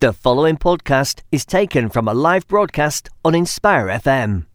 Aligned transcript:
The 0.00 0.12
following 0.12 0.58
podcast 0.58 1.22
is 1.32 1.44
taken 1.44 1.88
from 1.88 2.06
a 2.06 2.14
live 2.14 2.46
broadcast 2.46 3.10
on 3.24 3.34
Inspire 3.34 3.88
FM. 3.88 4.47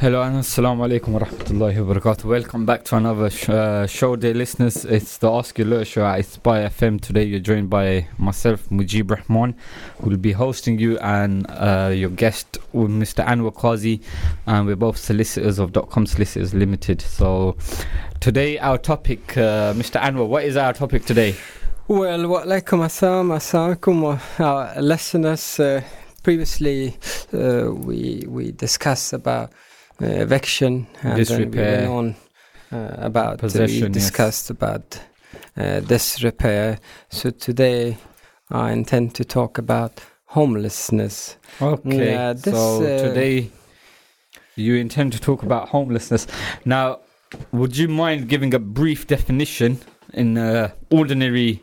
Hello 0.00 0.22
and 0.22 0.36
assalamu 0.36 0.88
alaikum 0.88 1.08
wa 1.08 1.20
rahmatullahi 1.20 1.86
wa 1.86 1.94
barakatuh. 1.94 2.24
Welcome 2.24 2.64
back 2.64 2.84
to 2.84 2.96
another 2.96 3.28
sh- 3.28 3.50
uh, 3.50 3.86
show, 3.86 4.16
dear 4.16 4.32
listeners. 4.32 4.86
It's 4.86 5.18
the 5.18 5.30
Ask 5.30 5.58
Your 5.58 5.66
Lawyer 5.66 5.84
show 5.84 6.06
at 6.06 6.16
Inspire 6.20 6.70
FM. 6.70 7.02
Today 7.02 7.24
you're 7.24 7.38
joined 7.38 7.68
by 7.68 8.08
myself, 8.16 8.66
Mujib 8.70 9.10
Rahman, 9.10 9.54
who 10.00 10.08
will 10.08 10.16
be 10.16 10.32
hosting 10.32 10.78
you, 10.78 10.98
and 11.00 11.44
uh, 11.50 11.92
your 11.94 12.08
guest, 12.08 12.56
Mr. 12.72 13.22
Anwar 13.26 13.52
Qazi. 13.52 14.00
And 14.46 14.66
we're 14.66 14.76
both 14.76 14.96
solicitors 14.96 15.58
of 15.58 15.74
.com 15.90 16.06
Solicitors 16.06 16.54
Limited. 16.54 17.02
So 17.02 17.58
today 18.20 18.58
our 18.58 18.78
topic, 18.78 19.36
uh, 19.36 19.74
Mr. 19.74 20.00
Anwar, 20.00 20.26
what 20.26 20.44
is 20.44 20.56
our 20.56 20.72
topic 20.72 21.04
today? 21.04 21.36
Well, 21.88 22.26
wa 22.26 22.40
alaikum 22.44 22.86
assalam, 22.88 23.36
assalamualaikum, 23.36 24.40
our 24.40 24.80
listeners. 24.80 25.60
Uh, 25.60 25.82
previously, 26.22 26.96
uh, 27.34 27.70
we 27.70 28.24
we 28.26 28.52
discussed 28.52 29.12
about 29.12 29.52
eviction 30.00 30.86
and 31.02 31.16
Disrepair. 31.16 31.48
then 31.50 31.90
we 31.90 31.94
went 31.94 32.16
on 32.72 32.78
uh, 32.78 32.94
about 32.98 33.38
Possession, 33.38 33.74
we 33.74 33.86
yes. 33.86 33.92
discussed 33.92 34.50
about 34.50 35.00
uh, 35.56 35.80
disrepair. 35.80 36.78
So 37.10 37.30
today, 37.30 37.98
I 38.50 38.72
intend 38.72 39.14
to 39.16 39.24
talk 39.24 39.58
about 39.58 40.00
homelessness. 40.26 41.36
Okay. 41.60 42.12
Yeah, 42.12 42.32
this, 42.32 42.54
so 42.54 42.84
uh, 42.84 43.02
today 43.08 43.50
you 44.56 44.76
intend 44.76 45.12
to 45.12 45.20
talk 45.20 45.42
about 45.42 45.68
homelessness. 45.68 46.26
Now, 46.64 47.00
would 47.52 47.76
you 47.76 47.88
mind 47.88 48.28
giving 48.28 48.54
a 48.54 48.58
brief 48.58 49.06
definition 49.06 49.78
in 50.12 50.36
uh, 50.36 50.72
ordinary 50.90 51.62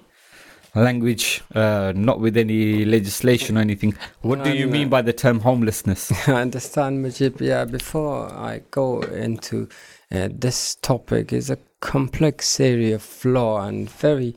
language, 0.81 1.41
uh, 1.55 1.93
not 1.95 2.19
with 2.19 2.37
any 2.37 2.85
legislation 2.85 3.57
or 3.57 3.61
anything? 3.61 3.95
What 4.21 4.43
do 4.43 4.51
you 4.51 4.67
mean 4.67 4.89
by 4.89 5.01
the 5.01 5.13
term 5.13 5.39
homelessness? 5.39 6.11
I 6.27 6.41
understand, 6.41 7.03
Mujib. 7.05 7.41
Yeah, 7.41 7.65
before 7.65 8.31
I 8.31 8.61
go 8.71 9.01
into 9.01 9.67
uh, 10.11 10.29
this 10.31 10.75
topic, 10.75 11.33
is 11.33 11.49
a 11.49 11.57
complex 11.79 12.59
area 12.59 12.95
of 12.95 13.25
law 13.25 13.61
and 13.61 13.89
very, 13.89 14.35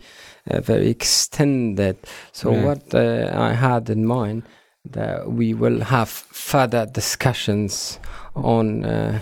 uh, 0.50 0.60
very 0.60 0.88
extended. 0.88 1.96
So 2.32 2.52
Yeah. 2.52 2.64
what 2.64 2.94
uh, 2.94 3.30
I 3.34 3.52
had 3.54 3.90
in 3.90 4.04
mind 4.06 4.42
that 4.90 5.30
we 5.30 5.54
will 5.54 5.80
have 5.80 6.08
further 6.08 6.86
discussions 6.86 7.98
on 8.34 8.84
uh, 8.84 9.20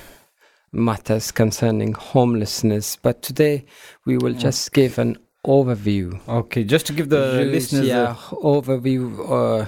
matters 0.73 1.31
concerning 1.33 1.95
homelessness, 1.95 2.97
but 2.97 3.23
today 3.23 3.65
we 4.07 4.17
will 4.19 4.35
Mm. 4.35 4.41
just 4.41 4.73
give 4.73 4.99
an 4.99 5.17
overview 5.47 6.20
Okay, 6.28 6.64
just 6.64 6.86
to 6.86 6.92
give 6.92 7.08
the 7.08 7.39
rules, 7.39 7.53
listeners. 7.53 7.86
yeah, 7.86 8.14
overview 8.31 9.19
uh, 9.31 9.67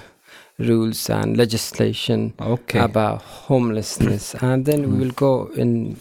rules 0.59 1.09
and 1.11 1.37
legislation 1.37 2.35
okay. 2.41 2.81
about 2.81 3.23
homelessness, 3.23 4.35
and 4.43 4.67
then 4.67 4.91
we 4.93 4.99
will 5.05 5.13
go 5.13 5.47
in 5.57 5.97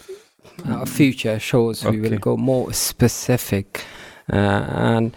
our 0.67 0.85
future 0.85 1.39
shows. 1.39 1.83
We 1.85 1.99
will 2.01 2.17
go 2.17 2.35
more 2.37 2.73
specific, 2.73 3.85
uh, 4.31 4.35
and 4.35 5.15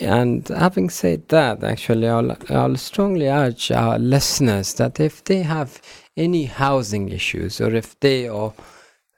and 0.00 0.48
having 0.48 0.90
said 0.90 1.28
that, 1.28 1.62
actually, 1.64 2.08
I'll 2.08 2.36
I'll 2.50 2.76
strongly 2.76 3.28
urge 3.28 3.70
our 3.70 3.98
listeners 3.98 4.74
that 4.74 5.00
if 5.00 5.22
they 5.24 5.42
have 5.42 5.80
any 6.16 6.44
housing 6.44 7.08
issues 7.08 7.60
or 7.60 7.74
if 7.74 7.98
they 8.00 8.28
are 8.28 8.52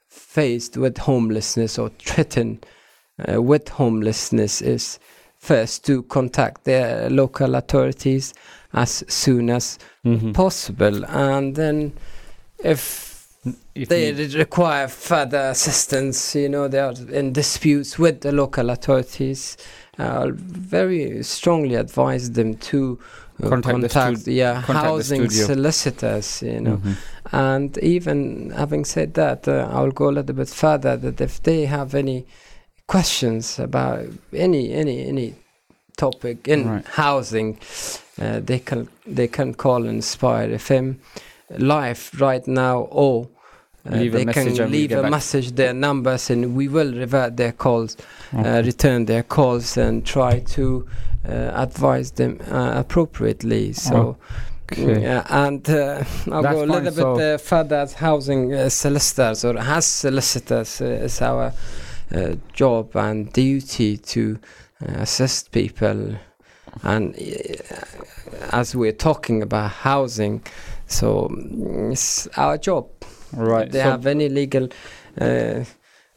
faced 0.09 0.77
with 0.77 0.99
homelessness 0.99 1.79
or 1.79 1.89
threatened 1.99 2.65
uh, 3.19 3.41
with 3.43 3.69
homelessness, 3.69 4.61
is 4.63 4.99
first 5.39 5.85
to 5.87 6.03
contact 6.05 6.65
their 6.65 7.09
local 7.11 7.55
authorities 7.55 8.35
as 8.73 9.05
soon 9.09 9.51
as 9.51 9.79
Mhm. 10.05 10.33
possible 10.35 11.05
and 11.07 11.55
then 11.57 11.93
if 12.65 13.15
If 13.77 13.89
they 13.89 14.13
require 14.39 14.89
further 14.89 15.51
assistance 15.51 16.35
you 16.35 16.49
know 16.49 16.67
they 16.69 16.81
are 16.81 16.95
in 17.13 17.33
disputes 17.33 17.97
with 17.99 18.21
the 18.23 18.33
local 18.33 18.71
authorities 18.71 19.57
i'll 19.99 20.33
very 20.35 21.23
strongly 21.23 21.77
advise 21.77 22.33
them 22.33 22.55
to 22.57 22.99
uh, 23.43 23.49
Contact 23.49 23.81
the 23.83 23.89
contact, 23.89 24.19
stu- 24.21 24.33
yeah 24.33 24.63
contact 24.63 24.87
housing 24.87 25.31
studio. 25.31 25.47
solicitors 25.55 26.43
you 26.43 26.61
know 26.61 26.79
Mhm. 26.79 26.95
and 27.33 27.79
even 27.79 28.51
having 28.51 28.85
said 28.85 29.15
that 29.15 29.47
uh, 29.47 29.69
i'll 29.73 29.93
go 29.93 30.09
a 30.09 30.15
little 30.19 30.35
bit 30.35 30.49
further 30.49 30.97
that 30.97 31.21
if 31.21 31.41
they 31.43 31.67
have 31.67 31.95
any 31.95 32.25
questions 32.87 33.59
about 33.59 34.01
any 34.33 34.73
any 34.73 35.07
any 35.09 35.35
topic 35.97 36.47
in 36.49 36.69
Right. 36.69 36.87
housing 36.87 37.59
uh, 38.21 38.41
they 38.41 38.59
can 38.59 38.89
they 39.07 39.29
can 39.29 39.55
call 39.55 39.85
inspire 39.87 40.49
fm 40.59 40.97
live 41.59 42.11
right 42.21 42.47
now 42.47 42.81
or 42.91 43.29
uh, 43.87 43.97
Leave 43.97 44.13
they 44.13 44.25
can 44.27 44.71
leave 44.71 44.93
a 44.93 45.03
back. 45.03 45.11
message 45.11 45.53
their 45.53 45.73
numbers 45.73 46.31
and 46.31 46.55
we 46.57 46.69
will 46.69 46.93
revert 46.93 47.37
their 47.37 47.53
calls 47.53 47.97
uh, 48.35 48.63
return 48.65 49.07
their 49.07 49.23
calls 49.23 49.77
and 49.77 50.05
try 50.05 50.41
to 50.41 50.87
uh, 51.29 51.33
advise 51.55 52.11
them 52.13 52.39
uh, 52.51 52.73
appropriately 52.77 53.73
so 53.73 54.17
Okay. 54.73 55.03
yeah, 55.03 55.23
and 55.31 55.71
uh, 55.71 56.03
I'll 56.33 56.43
That's 56.43 56.55
go 56.57 56.65
a 56.65 56.67
little 56.67 56.83
fine, 56.83 56.93
so- 56.93 57.15
bit 57.17 57.35
uh, 57.35 57.39
further 57.39 57.77
as 57.77 57.93
housing 57.95 58.53
uh, 58.53 58.69
solicitors 58.69 59.45
or 59.45 59.57
as 59.59 59.87
solicitors 59.87 60.81
uh, 60.81 61.05
is 61.07 61.23
our 61.23 61.45
uh, 61.45 61.53
job 62.53 62.97
and 62.97 63.33
duty 63.33 63.97
to 63.99 64.39
uh, 64.83 64.93
assist 65.03 65.51
people. 65.53 66.17
And 66.83 67.15
uh, 67.15 67.85
as 68.53 68.75
we're 68.77 68.93
talking 68.93 69.43
about 69.43 69.71
housing, 69.71 70.43
so 70.87 71.29
mm, 71.29 71.93
it's 71.93 72.29
our 72.37 72.59
job. 72.59 72.87
Right. 73.33 73.67
If 73.67 73.73
they 73.73 73.83
so- 73.83 73.91
have 73.91 74.07
any 74.07 74.29
legal 74.29 74.69
uh, 75.21 75.65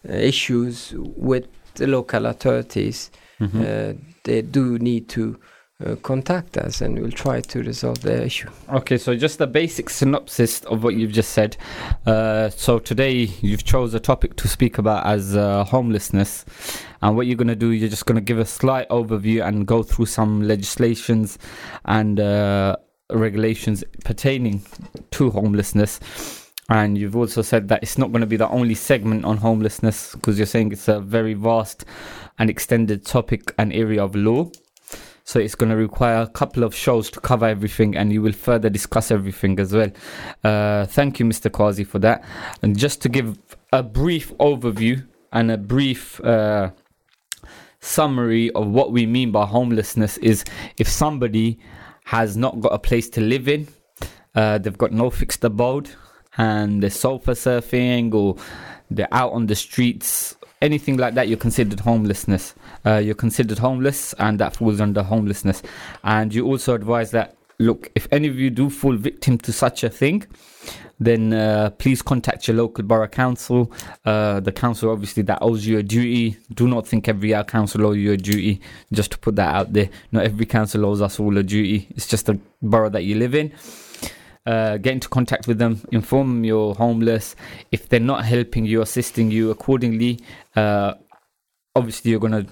issues 0.03 0.93
with 1.17 1.45
the 1.75 1.87
local 1.87 2.25
authorities, 2.25 3.11
Mhm. 3.39 3.61
uh, 3.61 3.93
they 4.23 4.41
do 4.41 4.77
need 4.79 5.07
to 5.09 5.39
uh, 5.85 5.95
contact 5.97 6.57
us 6.57 6.81
and 6.81 6.99
we'll 6.99 7.11
try 7.11 7.39
to 7.39 7.63
resolve 7.63 8.01
the 8.01 8.23
issue. 8.23 8.49
Okay, 8.69 8.97
so 8.97 9.15
just 9.15 9.39
a 9.39 9.47
basic 9.47 9.89
synopsis 9.89 10.61
of 10.65 10.83
what 10.83 10.95
you've 10.95 11.11
just 11.11 11.31
said. 11.31 11.55
Uh, 12.05 12.49
so 12.49 12.79
today 12.79 13.13
you've 13.41 13.63
chose 13.63 13.93
a 13.93 13.99
topic 13.99 14.35
to 14.37 14.47
speak 14.47 14.77
about 14.77 15.05
as 15.05 15.35
uh, 15.35 15.63
homelessness, 15.63 16.45
and 17.01 17.15
what 17.15 17.27
you're 17.27 17.37
going 17.37 17.47
to 17.47 17.55
do, 17.55 17.71
you're 17.71 17.89
just 17.89 18.05
going 18.05 18.15
to 18.15 18.21
give 18.21 18.39
a 18.39 18.45
slight 18.45 18.89
overview 18.89 19.45
and 19.45 19.65
go 19.65 19.83
through 19.83 20.07
some 20.07 20.41
legislations 20.41 21.37
and 21.85 22.19
uh, 22.19 22.75
regulations 23.11 23.83
pertaining 24.03 24.61
to 25.11 25.31
homelessness. 25.31 25.99
And 26.71 26.99
you've 26.99 27.15
also 27.15 27.41
said 27.41 27.67
that 27.69 27.81
it's 27.81 27.97
not 27.97 28.11
going 28.11 28.21
to 28.21 28.27
be 28.27 28.37
the 28.37 28.47
only 28.49 28.75
segment 28.75 29.25
on 29.25 29.37
homelessness 29.37 30.13
because 30.13 30.37
you're 30.37 30.45
saying 30.45 30.71
it's 30.71 30.87
a 30.87 30.99
very 30.99 31.33
vast 31.33 31.83
and 32.37 32.47
extended 32.47 33.05
topic 33.05 33.53
and 33.57 33.73
area 33.73 34.03
of 34.03 34.15
law. 34.15 34.51
So 35.29 35.39
it's 35.39 35.53
going 35.53 35.69
to 35.69 35.75
require 35.75 36.23
a 36.23 36.27
couple 36.27 36.63
of 36.63 36.73
shows 36.73 37.11
to 37.11 37.19
cover 37.19 37.45
everything, 37.45 37.95
and 37.95 38.11
you 38.11 38.19
will 38.19 38.31
further 38.31 38.67
discuss 38.67 39.11
everything 39.11 39.59
as 39.59 39.71
well. 39.71 39.91
Uh, 40.43 40.87
thank 40.87 41.19
you, 41.19 41.25
Mr. 41.27 41.51
Qazi, 41.51 41.85
for 41.85 41.99
that. 41.99 42.23
And 42.63 42.75
just 42.75 42.99
to 43.03 43.09
give 43.09 43.37
a 43.71 43.83
brief 43.83 44.35
overview 44.39 45.05
and 45.31 45.51
a 45.51 45.57
brief 45.59 46.19
uh, 46.21 46.71
summary 47.79 48.49
of 48.53 48.69
what 48.69 48.91
we 48.91 49.05
mean 49.05 49.31
by 49.31 49.45
homelessness 49.45 50.17
is 50.17 50.43
if 50.77 50.87
somebody 50.87 51.59
has 52.05 52.35
not 52.35 52.59
got 52.59 52.73
a 52.73 52.79
place 52.79 53.07
to 53.11 53.21
live 53.21 53.47
in, 53.47 53.67
uh, 54.33 54.57
they've 54.57 54.79
got 54.79 54.91
no 54.91 55.11
fixed 55.11 55.43
abode, 55.43 55.91
and 56.39 56.81
they're 56.81 56.89
sofa 56.89 57.33
surfing 57.33 58.15
or 58.15 58.35
they're 58.89 59.13
out 59.13 59.33
on 59.33 59.45
the 59.45 59.53
streets, 59.53 60.35
anything 60.59 60.97
like 60.97 61.13
that, 61.13 61.27
you're 61.27 61.37
considered 61.37 61.81
homelessness. 61.81 62.55
Uh, 62.85 62.97
you're 62.97 63.15
considered 63.15 63.59
homeless, 63.59 64.13
and 64.13 64.39
that 64.39 64.55
falls 64.55 64.81
under 64.81 65.03
homelessness. 65.03 65.61
And 66.03 66.33
you 66.33 66.45
also 66.45 66.73
advise 66.73 67.11
that 67.11 67.35
look, 67.59 67.91
if 67.93 68.07
any 68.11 68.27
of 68.27 68.39
you 68.39 68.49
do 68.49 68.69
fall 68.69 68.95
victim 68.95 69.37
to 69.39 69.51
such 69.51 69.83
a 69.83 69.89
thing, 69.89 70.25
then 70.99 71.33
uh, 71.33 71.69
please 71.71 72.01
contact 72.01 72.47
your 72.47 72.57
local 72.57 72.83
borough 72.83 73.07
council. 73.07 73.71
Uh, 74.05 74.39
the 74.39 74.51
council, 74.51 74.91
obviously, 74.91 75.23
that 75.23 75.39
owes 75.41 75.65
you 75.65 75.77
a 75.77 75.83
duty. 75.83 76.37
Do 76.53 76.67
not 76.67 76.87
think 76.87 77.07
every 77.07 77.31
council 77.45 77.85
owes 77.85 77.97
you 77.97 78.13
a 78.13 78.17
duty. 78.17 78.61
Just 78.91 79.11
to 79.11 79.17
put 79.17 79.35
that 79.35 79.53
out 79.53 79.73
there, 79.73 79.89
not 80.11 80.23
every 80.25 80.45
council 80.45 80.85
owes 80.85 81.01
us 81.01 81.19
all 81.19 81.37
a 81.37 81.43
duty. 81.43 81.87
It's 81.91 82.07
just 82.07 82.25
the 82.25 82.39
borough 82.61 82.89
that 82.89 83.03
you 83.03 83.15
live 83.15 83.35
in. 83.35 83.53
Uh, 84.45 84.77
get 84.77 84.93
into 84.93 85.09
contact 85.09 85.47
with 85.47 85.59
them, 85.59 85.81
inform 85.91 86.27
them 86.27 86.43
you're 86.43 86.73
homeless. 86.73 87.35
If 87.71 87.87
they're 87.89 87.99
not 87.99 88.25
helping 88.25 88.65
you, 88.65 88.81
assisting 88.81 89.31
you 89.31 89.51
accordingly, 89.51 90.19
uh, 90.55 90.95
obviously 91.75 92.11
you're 92.11 92.19
going 92.19 92.45
to 92.45 92.51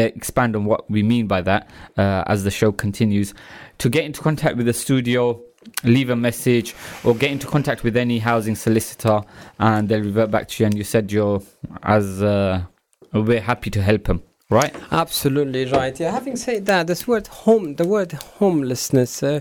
expand 0.00 0.56
on 0.56 0.64
what 0.64 0.90
we 0.90 1.02
mean 1.02 1.26
by 1.26 1.40
that 1.42 1.68
uh, 1.96 2.24
as 2.26 2.44
the 2.44 2.50
show 2.50 2.72
continues. 2.72 3.34
To 3.78 3.88
get 3.88 4.04
into 4.04 4.20
contact 4.20 4.56
with 4.56 4.66
the 4.66 4.72
studio, 4.72 5.40
leave 5.84 6.10
a 6.10 6.16
message 6.16 6.74
or 7.04 7.14
get 7.14 7.30
into 7.30 7.46
contact 7.46 7.82
with 7.82 7.96
any 7.96 8.18
housing 8.18 8.54
solicitor 8.54 9.20
and 9.58 9.88
they'll 9.88 10.02
revert 10.02 10.30
back 10.30 10.48
to 10.48 10.62
you 10.62 10.66
and 10.66 10.76
you 10.76 10.84
said 10.84 11.10
you're 11.10 11.42
as 11.82 12.22
uh, 12.22 12.62
we're 13.12 13.40
happy 13.40 13.70
to 13.70 13.82
help 13.82 14.04
them 14.04 14.22
right 14.48 14.74
Absolutely 14.92 15.64
right. 15.66 15.98
Yeah. 15.98 16.12
Having 16.12 16.36
said 16.36 16.66
that, 16.66 16.86
this 16.86 17.06
word 17.08 17.26
home, 17.26 17.74
the 17.74 17.84
word 17.86 18.12
homelessness, 18.12 19.22
uh, 19.22 19.40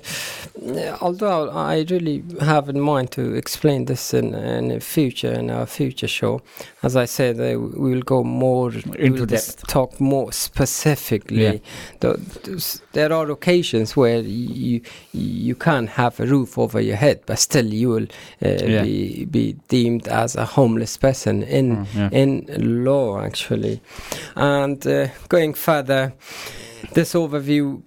although 0.99 1.49
I 1.51 1.85
really 1.89 2.23
have 2.41 2.67
in 2.69 2.79
mind 2.79 3.11
to 3.11 3.35
explain 3.35 3.85
this 3.85 4.13
in, 4.15 4.33
in 4.33 4.79
future 4.79 5.31
in 5.31 5.51
our 5.51 5.67
future 5.67 6.07
show, 6.07 6.41
as 6.81 6.95
I 6.95 7.05
said, 7.05 7.39
uh, 7.39 7.59
we 7.59 7.91
will 7.93 8.01
go 8.01 8.23
more 8.23 8.71
Into 8.97 9.25
depth. 9.27 9.67
talk 9.67 9.99
more 10.01 10.31
specifically. 10.31 11.43
Yeah. 11.43 11.57
The- 11.99 12.81
there 12.93 13.13
are 13.13 13.29
occasions 13.29 13.95
where 13.95 14.19
you 14.21 14.81
you 15.13 15.55
can't 15.55 15.89
have 15.89 16.19
a 16.19 16.25
roof 16.25 16.57
over 16.57 16.79
your 16.81 16.95
head, 16.95 17.21
but 17.27 17.37
still 17.39 17.65
you 17.67 17.89
will 17.89 18.07
uh, 18.43 18.49
Yeah. 18.65 18.81
be 18.83 19.25
be 19.25 19.55
deemed 19.67 20.07
as 20.07 20.35
a 20.35 20.45
homeless 20.45 20.97
person 20.97 21.43
in 21.43 21.75
Mm, 21.75 21.87
yeah. 21.95 22.09
in 22.11 22.83
law 22.85 23.21
actually. 23.21 23.81
And 24.35 24.85
uh, 25.03 25.07
going 25.29 25.53
further, 25.53 26.13
this 26.93 27.13
overview 27.13 27.81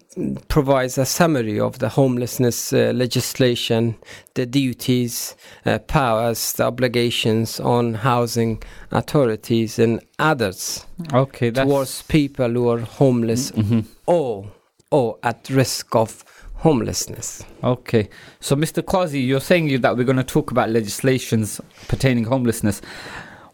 provides 0.48 0.98
a 0.98 1.04
summary 1.06 1.60
of 1.60 1.78
the 1.78 1.88
homelessness 1.88 2.72
uh, 2.72 2.92
legislation, 2.94 3.94
the 4.34 4.44
duties, 4.46 5.36
uh, 5.66 5.78
powers, 5.78 6.52
the 6.54 6.64
obligations 6.64 7.60
on 7.60 7.94
housing 7.94 8.60
authorities 8.90 9.78
and 9.78 10.00
others 10.18 10.84
okay 11.14 11.50
towards 11.52 12.02
people 12.02 12.48
who 12.50 12.68
are 12.68 12.80
homeless 12.80 13.52
Mhm. 13.52 13.84
or 14.06 14.46
or 14.90 15.16
at 15.22 15.48
risk 15.50 15.94
of 15.94 16.24
homelessness. 16.54 17.44
Okay, 17.62 18.08
so 18.40 18.56
Mr. 18.56 18.82
Qazi, 18.82 19.24
you're 19.24 19.40
saying 19.40 19.80
that 19.82 19.96
we're 19.96 20.04
going 20.12 20.16
to 20.16 20.24
talk 20.34 20.50
about 20.50 20.70
legislations 20.70 21.60
pertaining 21.88 22.24
homelessness. 22.24 22.80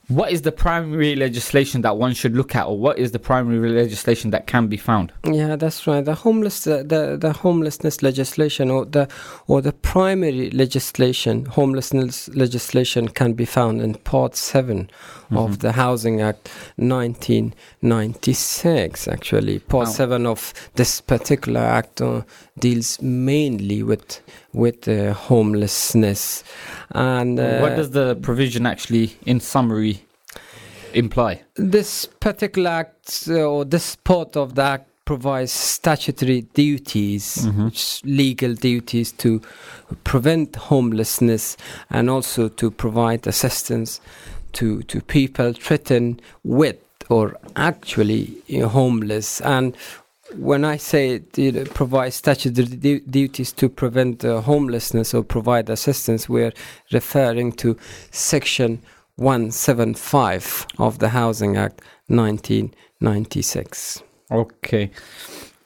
What 0.08 0.30
is 0.30 0.42
the 0.42 0.52
primary 0.52 1.16
legislation 1.16 1.80
that 1.80 1.96
one 1.96 2.12
should 2.12 2.36
look 2.36 2.54
at, 2.54 2.66
or 2.66 2.78
what 2.78 2.98
is 2.98 3.12
the 3.12 3.18
primary 3.18 3.70
legislation 3.70 4.30
that 4.32 4.46
can 4.46 4.66
be 4.66 4.76
found? 4.76 5.12
Yeah, 5.24 5.56
that's 5.56 5.86
right. 5.86 6.04
The 6.04 6.14
homeless, 6.14 6.64
the, 6.64 6.84
the, 6.84 7.16
the 7.18 7.32
homelessness 7.32 8.02
legislation, 8.02 8.70
or 8.70 8.84
the 8.84 9.08
or 9.46 9.62
the 9.62 9.72
primary 9.72 10.50
legislation, 10.50 11.46
homelessness 11.46 12.28
legislation, 12.28 13.08
can 13.08 13.32
be 13.32 13.46
found 13.46 13.80
in 13.80 13.94
Part 13.94 14.36
7 15.30 15.38
of 15.44 15.58
the 15.60 15.72
Housing 15.72 16.20
Act, 16.20 16.48
1996. 16.76 19.08
Actually, 19.08 19.58
Part 19.58 19.86
Wow. 19.86 19.92
Seven 19.92 20.26
of 20.26 20.52
this 20.74 21.00
particular 21.00 21.60
act 21.60 22.00
uh, 22.00 22.22
deals 22.58 23.00
mainly 23.02 23.82
with 23.82 24.20
with 24.52 24.86
uh, 24.88 25.12
homelessness, 25.14 26.44
and 26.92 27.38
uh, 27.40 27.58
what 27.60 27.74
does 27.76 27.90
the 27.90 28.14
provision 28.22 28.66
actually, 28.66 29.16
in 29.26 29.40
summary, 29.40 30.04
imply? 30.92 31.42
this 31.56 32.06
particular 32.20 32.70
act 32.70 33.24
uh, 33.28 33.40
or 33.42 33.64
this 33.64 33.96
part 33.96 34.36
of 34.36 34.54
the 34.54 34.62
act 34.62 34.88
provides 35.04 35.52
statutory 35.52 36.42
duties, 36.54 37.46
Mhm. 37.46 38.02
legal 38.04 38.54
duties 38.54 39.12
to 39.12 39.40
prevent 40.04 40.56
homelessness 40.56 41.56
and 41.90 42.08
also 42.08 42.48
to 42.48 42.70
provide 42.70 43.26
assistance 43.26 44.00
to, 44.54 44.82
to 44.82 45.00
people 45.00 45.52
threatened 45.52 46.22
with 46.42 46.78
or 47.10 47.36
actually 47.56 48.36
you 48.46 48.60
know, 48.60 48.68
homeless. 48.68 49.40
And 49.42 49.76
when 50.36 50.64
I 50.64 50.76
say 50.76 51.10
it, 51.10 51.38
it 51.38 51.74
provides 51.74 52.16
statutory 52.16 52.66
du- 52.66 53.00
duties 53.00 53.52
to 53.52 53.68
prevent 53.68 54.24
uh, 54.24 54.40
homelessness 54.40 55.14
or 55.14 55.22
provide 55.22 55.70
assistance, 55.70 56.28
we're 56.28 56.52
referring 56.92 57.52
to 57.52 57.76
Section 58.10 58.82
175 59.16 60.66
of 60.78 60.98
the 60.98 61.10
Housing 61.10 61.56
Act 61.56 61.80
1996. 62.08 64.02
Okay. 64.30 64.90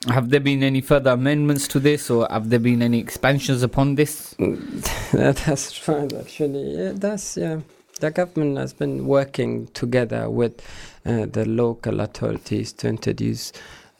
Have 0.08 0.30
there 0.30 0.40
been 0.40 0.62
any 0.62 0.80
further 0.80 1.10
amendments 1.10 1.66
to 1.68 1.80
this, 1.80 2.08
or 2.08 2.26
have 2.30 2.50
there 2.50 2.60
been 2.60 2.82
any 2.82 2.98
expansions 3.00 3.62
upon 3.62 3.96
this? 3.96 4.34
that's 5.12 5.88
right, 5.88 6.12
actually. 6.12 6.76
Yeah, 6.76 6.92
that's, 6.94 7.36
yeah. 7.36 7.60
The 8.00 8.10
government 8.10 8.58
has 8.58 8.72
been 8.72 9.06
working 9.06 9.66
together 9.68 10.30
with 10.30 10.60
uh, 11.04 11.26
the 11.26 11.44
local 11.46 12.00
authorities 12.00 12.72
to 12.74 12.88
introduce. 12.88 13.52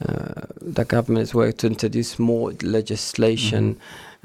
Uh, 0.07 0.43
the 0.61 0.85
government 0.85 1.19
has 1.23 1.33
worked 1.33 1.59
to 1.59 1.67
introduce 1.67 2.17
more 2.19 2.53
legislation. 2.61 3.77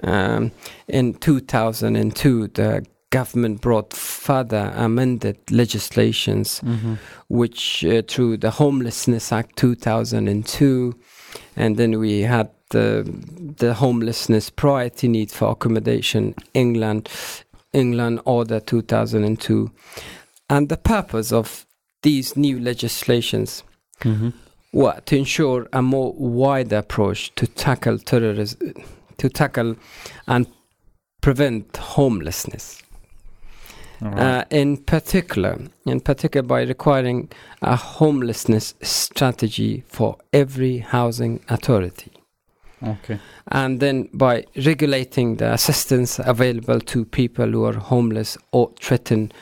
Um, 0.02 0.52
in 0.86 1.14
2002, 1.14 2.48
the 2.48 2.86
government 3.10 3.60
brought 3.60 3.92
further 3.92 4.72
amended 4.76 5.36
legislations 5.50 6.60
Mm-hmm. 6.60 6.94
which 7.28 7.84
uh, 7.84 8.02
through 8.08 8.36
the 8.38 8.50
Homelessness 8.50 9.32
Act 9.32 9.56
2002, 9.56 10.94
and 11.56 11.76
then 11.76 11.98
we 11.98 12.22
had 12.22 12.50
the 12.70 13.04
the 13.58 13.74
Homelessness 13.74 14.50
Priority 14.50 15.08
Need 15.08 15.30
for 15.30 15.50
Accommodation 15.50 16.34
England 16.54 17.08
England 17.74 18.20
Order 18.24 18.60
2002, 18.60 19.70
and 20.48 20.68
the 20.68 20.76
purpose 20.76 21.32
of 21.32 21.66
these 22.02 22.36
new 22.36 22.58
legislations 22.60 23.62
Mm-hmm. 24.00 24.30
were 24.72 25.00
to 25.06 25.16
ensure 25.16 25.68
a 25.72 25.80
more 25.80 26.12
wider 26.14 26.78
approach 26.78 27.34
to 27.36 27.46
tackle 27.46 27.98
terrorism, 27.98 28.74
to 29.16 29.28
tackle 29.28 29.76
and 30.26 30.46
prevent 31.22 31.76
homelessness. 31.76 32.82
Uh, 34.02 34.44
in 34.50 34.76
particular, 34.76 35.58
in 35.86 36.00
particular, 36.00 36.46
by 36.46 36.62
requiring 36.62 37.30
a 37.62 37.76
homelessness 37.76 38.74
strategy 38.82 39.82
for 39.86 40.18
every 40.32 40.78
housing 40.78 41.40
authority, 41.48 42.10
okay. 42.86 43.18
and 43.48 43.80
then 43.80 44.08
by 44.12 44.44
regulating 44.64 45.36
the 45.36 45.52
assistance 45.52 46.18
available 46.18 46.80
to 46.80 47.04
people 47.04 47.46
who 47.46 47.64
are 47.64 47.74
homeless 47.74 48.36
or 48.52 48.70
threatened 48.80 49.32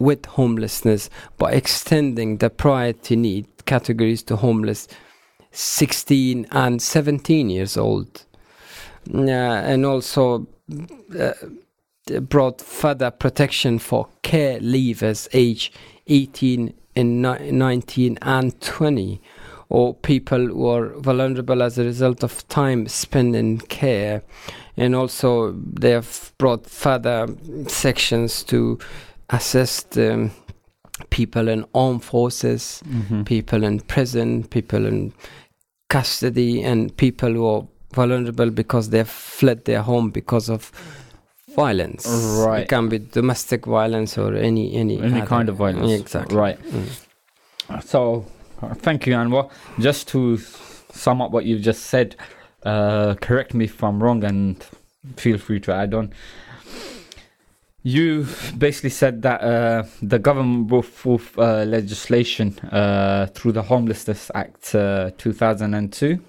with 0.00 0.26
homelessness 0.26 1.10
by 1.38 1.52
extending 1.52 2.38
the 2.38 2.50
priority 2.50 3.16
need 3.16 3.46
categories 3.66 4.22
to 4.22 4.36
homeless 4.36 4.86
16 5.50 6.46
and 6.52 6.80
17 6.80 7.50
years 7.50 7.76
old, 7.76 8.24
uh, 9.14 9.30
and 9.30 9.84
also. 9.86 10.46
Uh, 11.18 11.32
brought 12.20 12.60
further 12.60 13.10
protection 13.10 13.78
for 13.78 14.08
care 14.22 14.58
leavers 14.60 15.28
age 15.32 15.72
18 16.06 16.72
and 16.96 17.22
ni- 17.22 17.50
19 17.50 18.18
and 18.22 18.60
20 18.60 19.20
or 19.70 19.94
people 19.94 20.46
who 20.46 20.66
are 20.66 20.88
vulnerable 21.00 21.62
as 21.62 21.78
a 21.78 21.84
result 21.84 22.22
of 22.22 22.46
time 22.48 22.86
spent 22.88 23.36
in 23.36 23.58
care 23.58 24.22
and 24.76 24.94
also 24.94 25.52
they 25.80 25.90
have 25.90 26.32
brought 26.38 26.64
further 26.66 27.26
sections 27.66 28.42
to 28.44 28.78
assist 29.30 29.98
um, 29.98 30.30
people 31.10 31.48
in 31.48 31.64
armed 31.74 32.02
forces 32.04 32.82
Mm-hmm. 32.88 33.22
people 33.24 33.62
in 33.64 33.80
prison 33.80 34.44
people 34.44 34.86
in 34.86 35.12
custody 35.90 36.62
and 36.62 36.96
people 36.96 37.32
who 37.32 37.46
are 37.46 37.66
vulnerable 37.94 38.50
because 38.50 38.90
they've 38.90 39.08
fled 39.08 39.64
their 39.64 39.82
home 39.82 40.10
because 40.10 40.48
of 40.50 40.70
violence 41.56 42.06
Right. 42.46 42.62
it 42.62 42.68
can 42.68 42.88
be 42.88 42.98
domestic 42.98 43.64
violence 43.66 44.16
or 44.18 44.34
any 44.34 44.74
any 44.74 44.98
Any 45.00 45.20
other- 45.20 45.26
kind 45.26 45.48
of 45.48 45.56
violence. 45.56 45.92
exactly 46.00 46.36
Right. 46.36 46.58
Mm. 46.62 47.82
So, 47.84 48.24
thank 48.76 49.06
you, 49.06 49.14
Anwar. 49.14 49.50
Just 49.78 50.08
to 50.08 50.36
sum 50.36 51.22
up 51.22 51.30
what 51.30 51.44
you've 51.44 51.62
just 51.62 51.84
said, 51.84 52.16
uh, 52.64 53.14
correct 53.20 53.54
me 53.54 53.66
if 53.66 53.82
I'm 53.82 54.02
wrong 54.02 54.24
and 54.24 54.64
feel 55.16 55.38
free 55.38 55.60
to 55.60 55.72
add 55.72 55.94
on. 55.94 56.12
You 57.82 58.26
basically 58.58 58.90
said 58.90 59.22
that 59.22 59.40
uh, 59.40 59.84
the 60.02 60.18
government 60.18 60.66
brought 60.66 60.84
forth 60.84 61.38
uh, 61.38 61.62
legislation 61.64 62.58
uh, 62.70 63.26
through 63.26 63.52
the 63.52 63.62
Homelessness 63.62 64.30
Act 64.34 64.74
uh, 64.74 65.12
2002 65.16 66.20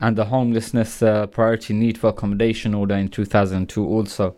and 0.00 0.16
the 0.16 0.24
Homelessness 0.24 1.02
uh, 1.02 1.28
Priority 1.28 1.72
Need 1.72 1.96
for 1.96 2.08
Accommodation 2.08 2.74
Order 2.74 2.96
in 2.96 3.08
2002 3.08 3.86
also. 3.86 4.36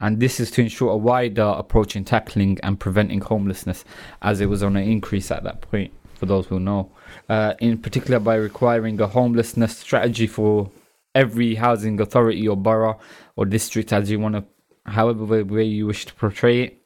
And 0.00 0.20
this 0.20 0.40
is 0.40 0.50
to 0.52 0.62
ensure 0.62 0.90
a 0.90 0.96
wider 0.96 1.42
approach 1.42 1.96
in 1.96 2.04
tackling 2.04 2.58
and 2.62 2.78
preventing 2.78 3.20
homelessness, 3.20 3.84
as 4.22 4.40
it 4.40 4.46
was 4.46 4.62
on 4.62 4.76
an 4.76 4.84
increase 4.84 5.30
at 5.30 5.44
that 5.44 5.60
point, 5.60 5.92
for 6.24 6.28
those 6.28 6.46
who 6.46 6.58
know. 6.58 6.90
Uh, 7.28 7.54
in 7.60 7.78
particular, 7.78 8.18
by 8.18 8.34
requiring 8.34 9.00
a 9.00 9.06
homelessness 9.06 9.76
strategy 9.76 10.26
for 10.26 10.70
every 11.14 11.54
housing 11.54 12.00
authority 12.00 12.48
or 12.48 12.56
borough 12.56 12.98
or 13.36 13.44
district, 13.44 13.92
as 13.92 14.10
you 14.10 14.18
want 14.18 14.34
to, 14.34 14.44
however 14.90 15.44
way, 15.44 15.64
you 15.64 15.86
wish 15.86 16.06
to 16.06 16.14
portray 16.14 16.62
it. 16.62 16.80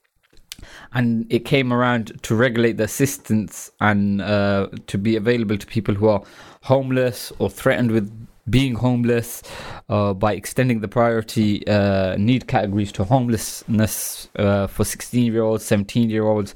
And 0.92 1.26
it 1.30 1.44
came 1.44 1.72
around 1.72 2.20
to 2.22 2.34
regulate 2.34 2.78
the 2.78 2.84
assistance 2.84 3.70
and 3.80 4.20
uh, 4.20 4.68
to 4.88 4.98
be 4.98 5.14
available 5.14 5.56
to 5.56 5.66
people 5.66 5.94
who 5.94 6.08
are 6.08 6.22
homeless 6.62 7.32
or 7.38 7.48
threatened 7.48 7.92
with 7.92 8.10
being 8.50 8.74
homeless 8.74 9.42
uh, 9.88 10.14
by 10.14 10.32
extending 10.32 10.80
the 10.80 10.88
priority 10.88 11.66
uh, 11.68 12.16
need 12.16 12.48
categories 12.48 12.90
to 12.90 13.04
homelessness 13.04 14.28
uh, 14.36 14.66
for 14.66 14.84
16 14.84 15.32
year 15.32 15.42
olds, 15.42 15.64
17 15.64 16.10
year 16.10 16.24
olds, 16.24 16.54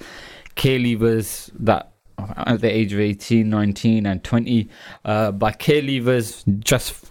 care 0.56 0.78
leavers 0.78 1.50
that 1.58 1.91
at 2.36 2.60
the 2.60 2.70
age 2.70 2.92
of 2.92 3.00
18, 3.00 3.48
19, 3.48 4.06
and 4.06 4.22
20. 4.22 4.68
Uh, 5.04 5.32
by 5.32 5.52
care 5.52 5.82
leavers, 5.82 6.42
just 6.60 7.06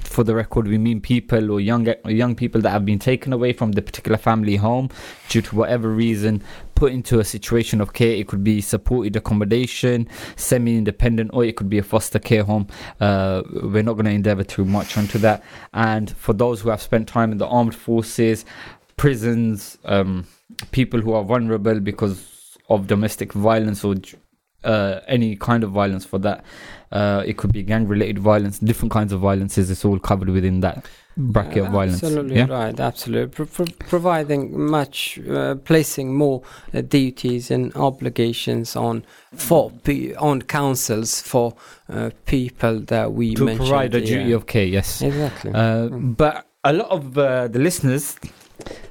for 0.00 0.24
the 0.24 0.34
record, 0.34 0.66
we 0.66 0.76
mean 0.76 1.00
people 1.00 1.52
or 1.52 1.60
young 1.60 1.86
young 2.06 2.34
people 2.34 2.60
that 2.60 2.70
have 2.70 2.84
been 2.84 2.98
taken 2.98 3.32
away 3.32 3.52
from 3.52 3.72
the 3.72 3.82
particular 3.82 4.18
family 4.18 4.56
home 4.56 4.88
due 5.28 5.40
to 5.40 5.54
whatever 5.54 5.88
reason, 5.88 6.42
put 6.74 6.92
into 6.92 7.20
a 7.20 7.24
situation 7.24 7.80
of 7.80 7.92
care. 7.92 8.10
It 8.10 8.26
could 8.26 8.42
be 8.42 8.60
supported 8.60 9.14
accommodation, 9.14 10.08
semi-independent, 10.34 11.30
or 11.32 11.44
it 11.44 11.56
could 11.56 11.70
be 11.70 11.78
a 11.78 11.82
foster 11.82 12.18
care 12.18 12.42
home. 12.42 12.66
Uh, 13.00 13.42
we're 13.52 13.84
not 13.84 13.92
going 13.94 14.06
to 14.06 14.10
endeavour 14.10 14.42
too 14.42 14.64
much 14.64 14.98
onto 14.98 15.18
that. 15.18 15.44
And 15.72 16.10
for 16.10 16.32
those 16.32 16.60
who 16.60 16.70
have 16.70 16.82
spent 16.82 17.06
time 17.06 17.30
in 17.30 17.38
the 17.38 17.46
armed 17.46 17.76
forces, 17.76 18.44
prisons, 18.96 19.78
um, 19.84 20.26
people 20.72 21.00
who 21.00 21.12
are 21.12 21.22
vulnerable 21.22 21.78
because 21.78 22.58
of 22.68 22.86
domestic 22.86 23.32
violence 23.32 23.84
or 23.84 23.94
uh, 24.64 25.00
any 25.06 25.36
kind 25.36 25.64
of 25.64 25.70
violence 25.70 26.04
for 26.04 26.18
that. 26.18 26.44
Uh, 26.92 27.24
it 27.26 27.36
could 27.36 27.52
be 27.52 27.62
gang 27.62 27.88
related 27.88 28.18
violence, 28.18 28.58
different 28.58 28.92
kinds 28.92 29.12
of 29.12 29.20
violences. 29.20 29.70
It's 29.70 29.84
all 29.84 29.98
covered 29.98 30.28
within 30.28 30.60
that 30.60 30.86
bracket 31.16 31.64
of 31.64 31.72
violence. 31.72 32.02
Absolutely 32.02 32.36
yeah? 32.36 32.46
right. 32.46 32.78
Absolutely, 32.78 33.28
pro- 33.34 33.46
pro- 33.46 33.88
providing 33.88 34.58
much, 34.58 35.18
uh, 35.28 35.56
placing 35.56 36.14
more 36.14 36.42
uh, 36.72 36.80
duties 36.82 37.50
and 37.50 37.74
obligations 37.74 38.76
on 38.76 39.04
for 39.32 39.70
pe- 39.82 40.14
on 40.14 40.42
councils 40.42 41.20
for 41.20 41.54
uh, 41.88 42.10
people 42.26 42.80
that 42.80 43.12
we 43.12 43.34
to 43.34 43.44
mentioned. 43.44 43.68
provide 43.68 43.94
a 43.94 44.00
yeah. 44.00 44.06
duty 44.06 44.32
of 44.32 44.46
care. 44.46 44.66
Yes. 44.66 45.02
exactly. 45.02 45.52
Uh, 45.52 45.88
but 45.88 46.46
a 46.64 46.72
lot 46.72 46.90
of 46.90 47.16
uh, 47.18 47.48
the 47.48 47.58
listeners 47.58 48.16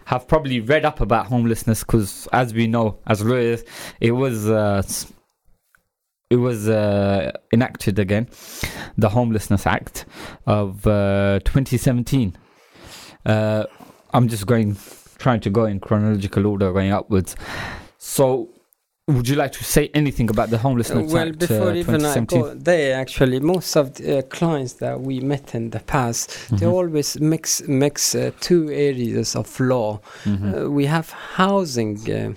have 0.06 0.28
probably 0.28 0.60
read 0.60 0.86
up 0.86 1.02
about 1.02 1.28
homelessness 1.28 1.84
because, 1.84 2.28
as 2.34 2.54
we 2.54 2.68
know, 2.68 3.00
as 3.08 3.24
lawyers, 3.24 3.64
it 4.00 4.12
was 4.12 4.50
uh, 4.50 4.84
it 6.34 6.38
was 6.38 6.68
uh, 6.68 7.32
enacted 7.52 8.00
again, 8.00 8.26
the 8.98 9.10
Homelessness 9.10 9.64
Act 9.68 10.06
of 10.48 10.86
uh, 10.88 11.40
2017. 11.46 12.36
Uh, 13.26 13.64
I'm 14.16 14.28
just 14.28 14.46
going, 14.48 14.76
trying 15.20 15.42
to 15.42 15.50
go 15.50 15.66
in 15.66 15.80
chronological 15.80 16.46
order, 16.48 16.72
going 16.74 16.92
upwards. 16.92 17.36
So, 17.98 18.50
would 19.08 19.28
you 19.28 19.36
like 19.36 19.52
to 19.60 19.64
say 19.64 19.90
anything 19.94 20.30
about 20.30 20.50
the 20.50 20.58
Homelessness 20.58 21.12
well, 21.14 21.28
Act 21.30 21.40
before 21.40 21.70
uh, 21.72 21.76
even 21.76 21.96
I 22.06 22.16
2017? 22.16 22.42
go 22.42 22.54
there, 22.56 23.00
actually, 23.00 23.40
most 23.40 23.76
of 23.76 23.94
the 23.96 24.20
uh, 24.20 24.22
clients 24.24 24.74
that 24.84 25.00
we 25.08 25.20
met 25.20 25.54
in 25.54 25.70
the 25.70 25.82
past, 25.96 26.26
they 26.58 26.66
Mhm. 26.66 26.74
always 26.74 27.20
mix 27.20 27.62
mix 27.68 28.16
uh, 28.16 28.32
two 28.48 28.64
areas 28.72 29.36
of 29.36 29.48
law. 29.60 30.00
Mhm. 30.26 30.66
Uh, 30.66 30.70
we 30.78 30.86
have 30.96 31.08
housing 31.38 31.98
uh, 32.12 32.34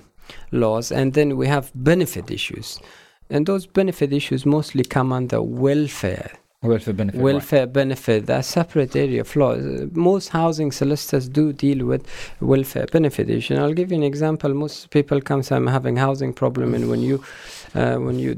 laws, 0.51 0.91
and 0.91 1.13
then 1.13 1.29
we 1.41 1.47
have 1.47 1.65
benefit 1.73 2.29
issues, 2.31 2.79
and 3.29 3.45
those 3.45 3.65
benefit 3.65 4.13
issues 4.13 4.45
mostly 4.45 4.83
come 4.83 5.11
under 5.11 5.41
welfare. 5.41 6.31
Welfare 6.63 6.93
benefit. 6.95 7.17
right. 7.19 7.23
welfare 7.23 7.67
benefit, 7.67 8.25
that's 8.25 8.49
a 8.49 8.51
separate 8.51 8.95
area 8.95 9.21
of 9.21 9.35
law. 9.35 9.55
Most 9.91 10.29
housing 10.29 10.71
solicitors 10.71 11.29
do 11.29 11.53
deal 11.53 11.85
with 11.85 12.07
welfare 12.41 12.87
benefit 12.91 13.29
issue. 13.29 13.53
And 13.53 13.63
I'll 13.63 13.73
give 13.73 13.91
you 13.91 13.97
an 13.97 14.03
example. 14.03 14.51
Most 14.55 14.89
people 14.89 15.21
come 15.21 15.43
say 15.43 15.55
I'm 15.55 15.67
having 15.67 15.97
housing 15.97 16.33
problem, 16.33 16.73
and 16.73 16.89
when 16.89 17.01
you 17.01 17.23
uh, 17.75 17.95
when 17.97 18.19
you 18.19 18.35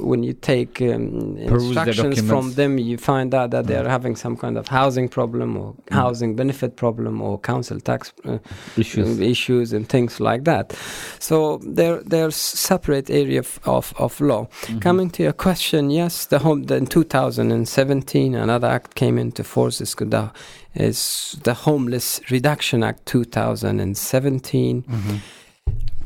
when 0.00 0.22
you 0.22 0.32
take 0.32 0.80
um, 0.82 1.36
instructions 1.36 2.20
from 2.22 2.54
them, 2.54 2.78
you 2.78 2.96
find 2.98 3.34
out 3.34 3.50
that 3.50 3.66
they're 3.66 3.84
Mm. 3.84 3.90
having 3.90 4.16
some 4.16 4.36
kind 4.36 4.56
of 4.58 4.68
housing 4.68 5.08
problem 5.08 5.56
or 5.56 5.74
Mm. 5.74 5.94
housing 5.94 6.36
benefit 6.36 6.76
problem 6.76 7.20
or 7.22 7.38
council 7.40 7.80
tax 7.80 8.12
uh, 8.24 8.38
Issues. 8.76 9.20
issues 9.20 9.72
and 9.72 9.88
things 9.88 10.20
like 10.20 10.44
that. 10.44 10.72
So 11.18 11.60
there 11.76 12.00
there's 12.10 12.36
separate 12.36 13.10
area 13.10 13.40
of, 13.40 13.60
of, 13.64 13.92
of 13.98 14.20
law. 14.20 14.46
Mhm. 14.66 14.80
Coming 14.80 15.10
to 15.10 15.22
your 15.22 15.34
question, 15.34 15.90
yes, 15.90 16.26
the 16.26 16.38
home 16.38 16.64
the, 16.66 16.76
in 16.76 16.86
2017 16.86 18.34
another 18.34 18.68
act 18.68 18.94
came 18.94 19.18
into 19.20 19.44
force. 19.44 19.80
Is 19.84 19.94
the, 19.94 20.30
is 20.74 21.36
the 21.44 21.54
Homeless 21.54 22.20
Reduction 22.30 22.82
Act 22.82 23.06
2017, 23.06 24.82
Mhm. 24.82 25.20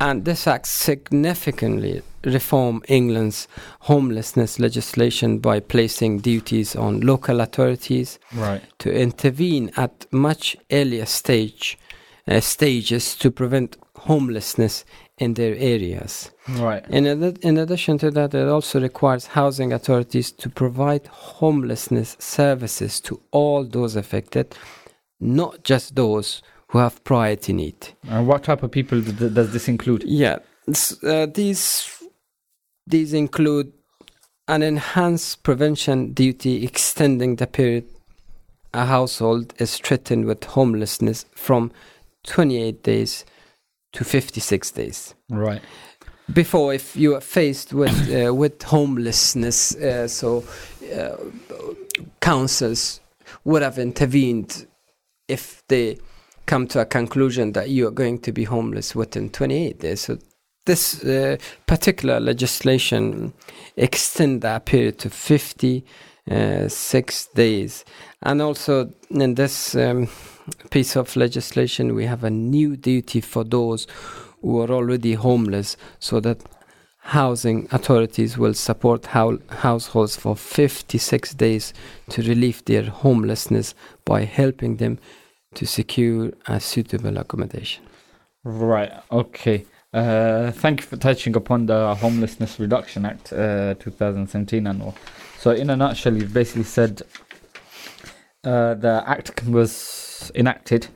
And 0.00 0.24
this 0.24 0.46
act 0.46 0.66
significantly 0.66 2.02
reform 2.24 2.82
England's 2.88 3.48
homelessness 3.80 4.58
legislation 4.58 5.38
by 5.38 5.60
placing 5.60 6.18
duties 6.20 6.76
on 6.76 7.00
local 7.00 7.40
authorities 7.40 8.18
Right. 8.34 8.62
to 8.78 8.92
intervene 8.92 9.70
at 9.76 10.06
much 10.12 10.56
earlier 10.70 11.06
stage 11.06 11.78
uh, 12.26 12.40
stages 12.40 13.16
to 13.16 13.30
prevent 13.30 13.76
homelessness 13.96 14.84
in 15.16 15.34
their 15.34 15.54
areas. 15.56 16.30
Right. 16.48 16.84
In, 16.90 17.06
ad- 17.06 17.38
in 17.42 17.56
addition 17.58 17.98
to 17.98 18.10
that, 18.12 18.34
it 18.34 18.46
also 18.48 18.80
requires 18.80 19.26
housing 19.28 19.72
authorities 19.72 20.30
to 20.32 20.48
provide 20.50 21.06
homelessness 21.08 22.16
services 22.20 23.00
to 23.00 23.20
all 23.32 23.64
those 23.64 23.96
affected, 23.96 24.54
not 25.18 25.64
just 25.64 25.94
those 25.96 26.42
who 26.68 26.78
have 26.78 27.02
priority 27.04 27.52
need. 27.52 27.88
And 28.08 28.26
what 28.26 28.44
type 28.44 28.62
of 28.62 28.70
people 28.70 29.00
d- 29.00 29.28
does 29.28 29.52
this 29.52 29.68
include? 29.68 30.04
Yeah, 30.04 30.38
uh, 31.02 31.26
these 31.26 31.90
these 32.86 33.12
include 33.12 33.72
an 34.46 34.62
enhanced 34.62 35.42
prevention 35.42 36.12
duty 36.14 36.64
extending 36.64 37.36
the 37.36 37.46
period 37.46 37.84
a 38.74 38.84
household 38.84 39.54
is 39.58 39.78
threatened 39.78 40.26
with 40.26 40.44
homelessness 40.44 41.24
from 41.34 41.72
28 42.26 42.82
days 42.82 43.24
to 43.92 44.04
56 44.04 44.70
days. 44.72 45.14
Right. 45.30 45.62
Before, 46.32 46.74
if 46.74 46.94
you 46.94 47.14
are 47.14 47.22
faced 47.22 47.72
with 47.72 47.96
uh, 48.12 48.34
with 48.34 48.62
homelessness, 48.62 49.74
uh, 49.76 50.06
so 50.06 50.44
uh, 50.94 51.16
councils 52.20 53.00
would 53.44 53.62
have 53.62 53.78
intervened 53.78 54.66
if 55.26 55.62
they 55.68 55.96
come 56.48 56.66
to 56.66 56.80
a 56.80 56.86
conclusion 56.86 57.52
that 57.52 57.68
you 57.68 57.86
are 57.86 57.92
going 57.92 58.18
to 58.20 58.32
be 58.32 58.44
homeless 58.44 58.96
within 58.96 59.30
28 59.30 59.78
days. 59.78 60.00
So 60.00 60.18
this 60.64 61.04
uh, 61.04 61.36
particular 61.66 62.18
legislation 62.18 63.34
extend 63.76 64.40
that 64.42 64.64
period 64.64 64.98
to 65.00 65.10
56 65.10 67.26
days. 67.34 67.84
And 68.22 68.40
also 68.42 68.90
in 69.10 69.34
this 69.34 69.76
um, 69.76 70.08
piece 70.70 70.96
of 70.96 71.14
legislation, 71.16 71.94
we 71.94 72.06
have 72.06 72.24
a 72.24 72.30
new 72.30 72.76
duty 72.76 73.20
for 73.20 73.44
those 73.44 73.86
who 74.40 74.60
are 74.60 74.70
already 74.70 75.14
homeless 75.14 75.76
so 75.98 76.20
that 76.20 76.40
housing 76.98 77.68
authorities 77.70 78.36
will 78.36 78.54
support 78.54 79.06
hou- 79.06 79.40
households 79.48 80.16
for 80.16 80.36
56 80.36 81.34
days 81.34 81.72
to 82.10 82.22
relieve 82.22 82.64
their 82.64 82.84
homelessness 82.84 83.74
by 84.04 84.24
helping 84.24 84.76
them 84.76 84.98
to 85.54 85.66
secure 85.66 86.32
a 86.46 86.60
suitable 86.60 87.16
accommodation. 87.18 87.84
Right. 88.44 88.92
Okay. 89.10 89.66
Uh, 89.92 90.50
thank 90.52 90.80
you 90.80 90.86
for 90.86 90.96
touching 90.96 91.34
upon 91.34 91.66
the 91.66 91.94
Homelessness 91.94 92.60
Reduction 92.60 93.06
Act, 93.06 93.32
uh, 93.32 93.74
2017 93.78 94.66
and 94.66 94.82
all. 94.82 94.94
So, 95.38 95.52
in 95.52 95.70
a 95.70 95.76
nutshell, 95.76 96.14
you've 96.16 96.34
basically 96.34 96.64
said 96.64 97.02
uh, 98.44 98.74
the 98.74 99.02
act 99.06 99.44
was 99.46 100.30
enacted 100.34 100.88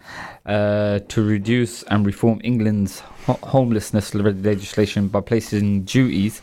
uh, 0.44 1.00
to 1.08 1.22
reduce 1.24 1.82
and 1.84 2.04
reform 2.04 2.40
England's 2.44 3.00
ho- 3.00 3.38
homelessness 3.42 4.14
legislation 4.14 5.08
by 5.08 5.20
placing 5.20 5.84
duties, 5.84 6.42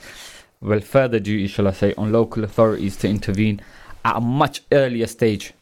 well, 0.62 0.80
further 0.80 1.20
duties, 1.20 1.52
shall 1.52 1.68
I 1.68 1.72
say, 1.72 1.94
on 1.98 2.12
local 2.12 2.44
authorities 2.44 2.98
to 2.98 3.08
intervene 3.08 3.62
at 4.04 4.18
a 4.18 4.22
much 4.22 4.62
earlier 4.72 5.08
stage. 5.08 5.54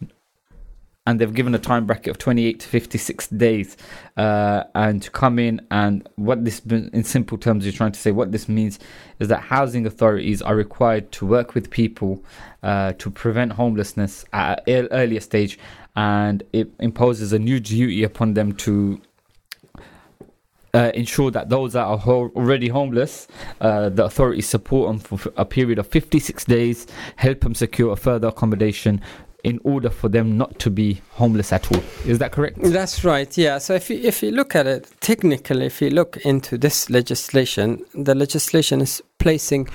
And 1.08 1.20
they've 1.20 1.34
given 1.34 1.56
a 1.56 1.60
time 1.60 1.88
bracket 1.88 2.12
of 2.12 2.18
28 2.20 2.60
to 2.60 2.68
56 2.68 3.28
days 3.30 3.78
uh, 4.18 4.66
and 4.76 5.02
to 5.02 5.10
come 5.10 5.40
in 5.40 5.66
and 5.72 6.08
what 6.18 6.46
this 6.46 6.60
in 6.68 7.04
simple 7.04 7.38
terms 7.38 7.66
you're 7.66 7.74
trying 7.74 7.94
to 7.94 8.00
say 8.00 8.12
what 8.12 8.32
this 8.32 8.48
means 8.50 8.78
is 9.20 9.30
that 9.30 9.40
housing 9.40 9.88
authorities 9.88 10.42
are 10.42 10.56
required 10.56 11.10
to 11.14 11.26
work 11.26 11.56
with 11.56 11.72
people 11.72 12.24
uh, 12.62 12.92
to 12.94 13.10
prevent 13.10 13.54
homelessness 13.54 14.26
at 14.34 14.68
an 14.68 14.90
earlier 14.92 15.22
stage 15.22 15.58
and 15.96 16.44
it 16.52 16.70
imposes 16.80 17.32
a 17.34 17.40
new 17.40 17.60
duty 17.60 18.04
upon 18.04 18.34
them 18.34 18.52
to 18.52 19.02
uh, 20.74 20.92
ensure 20.94 21.32
that 21.32 21.50
those 21.50 21.74
that 21.74 21.86
are 21.86 21.98
ho- 21.98 22.32
already 22.36 22.68
homeless, 22.68 23.28
uh, 23.62 23.90
the 23.90 24.06
authorities 24.06 24.48
support 24.48 24.90
them 24.90 25.00
for 25.00 25.32
a 25.38 25.46
period 25.46 25.80
of 25.80 25.88
56 25.88 26.46
days, 26.46 26.86
help 27.16 27.42
them 27.42 27.56
secure 27.56 27.94
a 27.94 27.96
further 27.96 28.28
accommodation 28.28 29.02
in 29.44 29.60
order 29.64 29.90
for 29.90 30.10
them 30.10 30.38
not 30.38 30.58
to 30.60 30.70
be 30.70 31.02
homeless 31.12 31.54
at 31.54 31.72
all. 31.72 31.82
Is 32.06 32.18
that 32.20 32.32
correct? 32.32 32.58
That's 32.62 33.04
right. 33.06 33.38
Yeah. 33.38 33.60
So 33.60 33.76
if 33.76 33.90
you, 33.90 33.98
if 34.04 34.24
you 34.24 34.32
look 34.32 34.56
at 34.56 34.68
it 34.68 34.90
technically, 35.00 35.66
if 35.68 35.82
you 35.82 35.90
look 35.90 36.18
into 36.18 36.58
this 36.58 36.90
legislation, 36.90 37.84
the 37.94 38.16
legislation 38.16 38.82
is 38.82 39.02
placing 39.20 39.68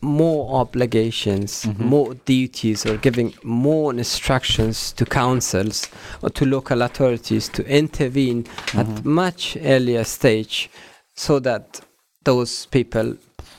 more 0.00 0.54
obligations, 0.60 1.64
Mhm. 1.64 1.78
more 1.78 2.14
duties, 2.26 2.84
or 2.84 2.98
giving 2.98 3.32
more 3.42 3.90
instructions 3.92 4.92
to 4.92 5.04
councils 5.06 5.88
or 6.20 6.28
to 6.30 6.44
local 6.44 6.82
authorities 6.82 7.48
to 7.48 7.62
intervene 7.66 8.44
Mhm. 8.44 8.80
at 8.80 9.04
much 9.04 9.56
earlier 9.62 10.04
stage, 10.04 10.68
so 11.14 11.38
that 11.40 11.80
those 12.24 12.66
people 12.66 13.14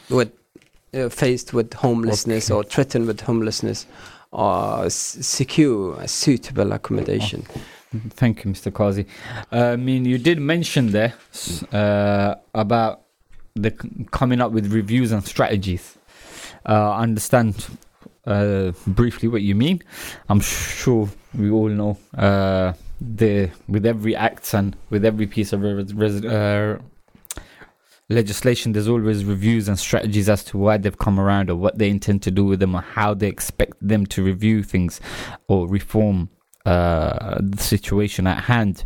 with 0.10 0.30
uh, 0.94 1.10
faced 1.10 1.54
with 1.54 1.74
homelessness 1.74 2.46
Okay. 2.52 2.54
or 2.56 2.64
threatened 2.64 3.06
with 3.08 3.22
homelessness 3.22 3.86
secure 4.90 6.08
suitable 6.08 6.72
accommodation. 6.72 7.42
Thank 8.10 8.44
you, 8.44 8.52
Mr. 8.52 8.72
Qazi. 8.72 9.06
Uh, 9.52 9.74
I 9.74 9.76
mean, 9.76 10.06
you 10.06 10.18
did 10.18 10.40
mention 10.40 10.92
there 10.92 11.14
uh, 11.72 12.36
about 12.54 13.02
the 13.56 13.72
coming 14.12 14.42
up 14.42 14.52
with 14.52 14.72
reviews 14.72 15.12
and 15.12 15.24
strategies. 15.26 15.98
Uh, 16.68 16.92
I 16.92 17.04
understand 17.04 17.66
uh, 18.26 18.72
briefly 18.88 19.30
what 19.30 19.42
you 19.42 19.56
mean. 19.56 19.82
I'm 20.30 20.42
sure 20.42 21.10
we 21.34 21.50
all 21.50 21.70
know 21.70 21.98
uh, 22.18 22.74
the 23.00 23.52
with 23.68 23.86
every 23.86 24.16
act 24.16 24.54
and 24.54 24.76
with 24.90 25.06
every 25.06 25.28
piece 25.28 25.54
of 25.54 25.62
res- 25.62 26.26
uh, 26.26 26.80
legislation, 28.10 28.74
there's 28.74 28.88
always 28.88 29.26
reviews 29.26 29.68
and 29.68 29.80
strategies 29.80 30.30
as 30.30 30.44
to 30.46 30.58
why 30.58 30.78
they've 30.78 30.98
come 30.98 31.20
around 31.20 31.50
or 31.50 31.56
what 31.56 31.78
they 31.78 31.90
intend 31.90 32.22
to 32.24 32.32
do 32.32 32.46
with 32.46 32.60
them 32.60 32.76
or 32.76 32.82
how 32.82 33.14
they 33.14 33.28
expect 33.28 33.76
them 33.82 34.06
to 34.08 34.24
review 34.24 34.64
things 34.64 35.02
or 35.48 35.68
reform 35.68 36.30
uh, 36.66 37.38
the 37.42 37.62
situation 37.62 38.28
at 38.28 38.44
hand. 38.44 38.84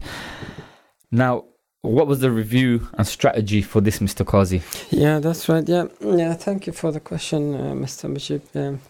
Now, 1.11 1.45
what 1.81 2.07
was 2.07 2.19
the 2.19 2.29
review 2.29 2.89
and 2.93 3.07
strategy 3.07 3.61
for 3.61 3.79
this, 3.79 3.99
Mr. 3.99 4.25
Qazi? 4.25 4.61
Yeah, 4.91 5.19
that's 5.19 5.47
right. 5.47 5.67
Yeah, 5.67 5.85
yeah. 6.01 6.33
Thank 6.33 6.67
you 6.67 6.73
for 6.73 6.91
the 6.91 6.99
question, 6.99 7.55
uh, 7.55 7.73
Mr. 7.73 8.11
Mujib. 8.11 8.41
Um, 8.53 8.81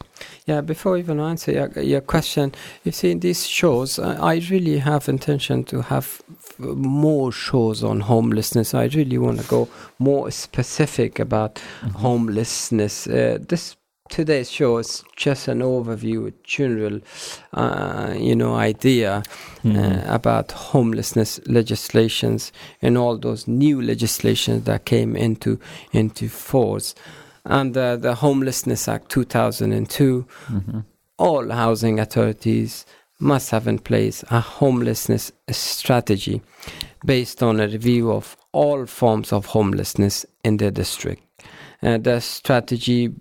yeah, 0.48 0.62
before 0.62 0.98
even 0.98 1.19
answer 1.19 1.51
your, 1.51 1.69
your 1.79 2.01
question, 2.01 2.53
you 2.83 2.91
see, 2.91 3.12
in 3.12 3.19
these 3.19 3.48
shows, 3.48 4.00
I, 4.00 4.41
really 4.50 4.79
have 4.79 5.07
intention 5.07 5.63
to 5.65 5.83
have 5.83 6.21
more 6.59 7.31
shows 7.31 7.83
on 7.83 8.01
homelessness. 8.01 8.73
I 8.73 8.85
really 8.85 9.17
want 9.17 9.39
to 9.39 9.47
go 9.47 9.67
more 9.97 10.29
specific 10.31 11.19
about 11.19 11.59
homelessness. 11.95 13.07
Uh, 13.07 13.37
this 13.47 13.75
today's 14.09 14.49
show 14.49 14.77
is 14.79 15.03
just 15.15 15.47
an 15.47 15.59
overview, 15.59 16.27
a 16.27 16.33
general, 16.43 16.99
uh, 17.53 18.13
you 18.17 18.35
know, 18.35 18.55
idea 18.55 19.21
Mhm. 19.63 19.75
uh, 20.09 20.13
about 20.13 20.51
homelessness 20.51 21.39
legislations 21.45 22.51
and 22.81 22.97
all 22.97 23.17
those 23.17 23.47
new 23.47 23.81
legislations 23.81 24.63
that 24.65 24.85
came 24.85 25.15
into 25.15 25.59
into 25.93 26.27
force 26.27 26.95
under 27.45 27.95
the 27.97 28.15
Homelessness 28.15 28.87
Act 28.87 29.09
2002 29.09 30.25
Mhm. 30.51 30.83
all 31.17 31.49
housing 31.51 31.99
authorities 31.99 32.85
must 33.19 33.51
have 33.51 33.67
in 33.67 33.79
place 33.79 34.23
a 34.29 34.39
homelessness 34.39 35.31
strategy 35.49 36.41
based 37.05 37.43
on 37.43 37.59
a 37.59 37.67
review 37.67 38.11
of 38.11 38.35
all 38.51 38.85
forms 38.85 39.31
of 39.31 39.45
homelessness 39.45 40.25
in 40.43 40.57
their 40.57 40.71
district. 40.71 41.21
Uh, 41.83 41.97
the 41.97 42.19
strategy 42.19 43.13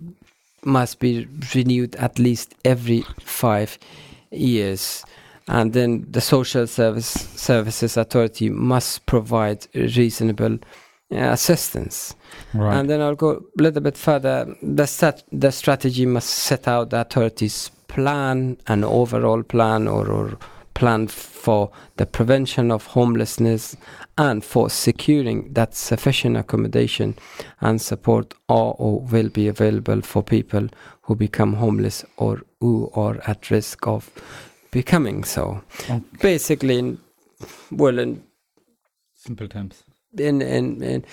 must 0.65 0.99
be 0.99 1.27
renewed 1.55 1.95
at 1.95 2.19
least 2.19 2.55
every 2.65 3.03
five 3.19 3.77
years. 4.31 5.05
And 5.47 5.73
then 5.73 6.05
the 6.09 6.21
social 6.21 6.67
service 6.67 7.07
services 7.07 7.97
authority 7.97 8.49
must 8.49 9.05
provide 9.05 9.67
reasonable 9.73 10.59
Uh, 11.11 11.31
assistance. 11.31 12.13
Right. 12.53 12.77
And 12.77 12.87
then 12.87 13.01
I'll 13.01 13.15
go 13.15 13.43
a 13.57 13.61
little 13.63 13.81
bit 13.81 13.97
further. 13.97 14.55
The, 14.61 14.85
stat- 14.85 15.23
the 15.31 15.51
strategy 15.51 16.05
must 16.05 16.29
set 16.29 16.67
out 16.67 16.91
the 16.91 17.01
authorities' 17.01 17.71
plan, 17.87 18.57
an 18.67 18.83
overall 18.83 19.41
plan 19.41 19.87
or, 19.87 20.07
or 20.07 20.37
plan 20.75 21.07
for 21.07 21.71
the 21.97 22.05
prevention 22.05 22.71
of 22.71 22.85
homelessness 22.85 23.75
and 24.19 24.45
for 24.45 24.69
securing 24.69 25.51
that 25.53 25.73
sufficient 25.75 26.37
accommodation 26.37 27.15
and 27.59 27.81
support 27.81 28.35
are 28.47 28.75
or 28.77 29.01
will 29.01 29.29
be 29.29 29.47
available 29.47 30.01
for 30.01 30.21
people 30.21 30.69
who 31.01 31.15
become 31.15 31.53
homeless 31.53 32.05
or 32.17 32.43
who 32.59 32.91
are 32.93 33.19
at 33.25 33.49
risk 33.49 33.87
of 33.87 34.11
becoming 34.69 35.23
so. 35.23 35.61
Okay. 35.81 36.01
Basically, 36.21 36.77
in, 36.77 36.99
well, 37.71 37.97
in 37.97 38.23
Simple 39.15 39.49
terms. 39.49 39.83
In 40.17 40.41
in, 40.41 40.81
in 40.81 41.05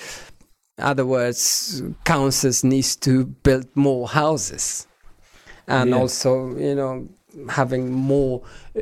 other 0.79 1.05
words, 1.07 1.83
councils 2.05 2.65
needs 2.65 2.97
to 2.97 3.25
build 3.43 3.67
more 3.75 4.09
houses, 4.09 4.87
and 5.67 5.91
Yeah. 5.91 5.97
also 6.01 6.57
you 6.57 6.75
know 6.75 7.09
having 7.51 7.93
more 7.93 8.41
uh, 8.77 8.81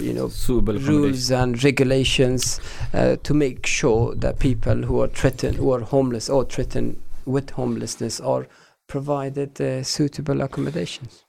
you 0.00 0.12
know 0.14 0.28
Suitable 0.46 0.78
rules 0.78 1.30
and 1.30 1.62
regulations 1.62 2.60
uh, 2.94 3.16
to 3.22 3.34
make 3.34 3.66
sure 3.66 4.14
that 4.14 4.38
people 4.38 4.82
who 4.86 5.00
are 5.02 5.08
threatened, 5.08 5.56
who 5.56 5.70
are 5.72 5.80
homeless 5.80 6.30
or 6.30 6.44
threatened 6.44 6.96
with 7.26 7.50
homelessness, 7.50 8.20
are 8.20 8.46
provided 8.86 9.60
uh, 9.60 9.82
suitable 9.82 10.40
accommodations. 10.40 11.24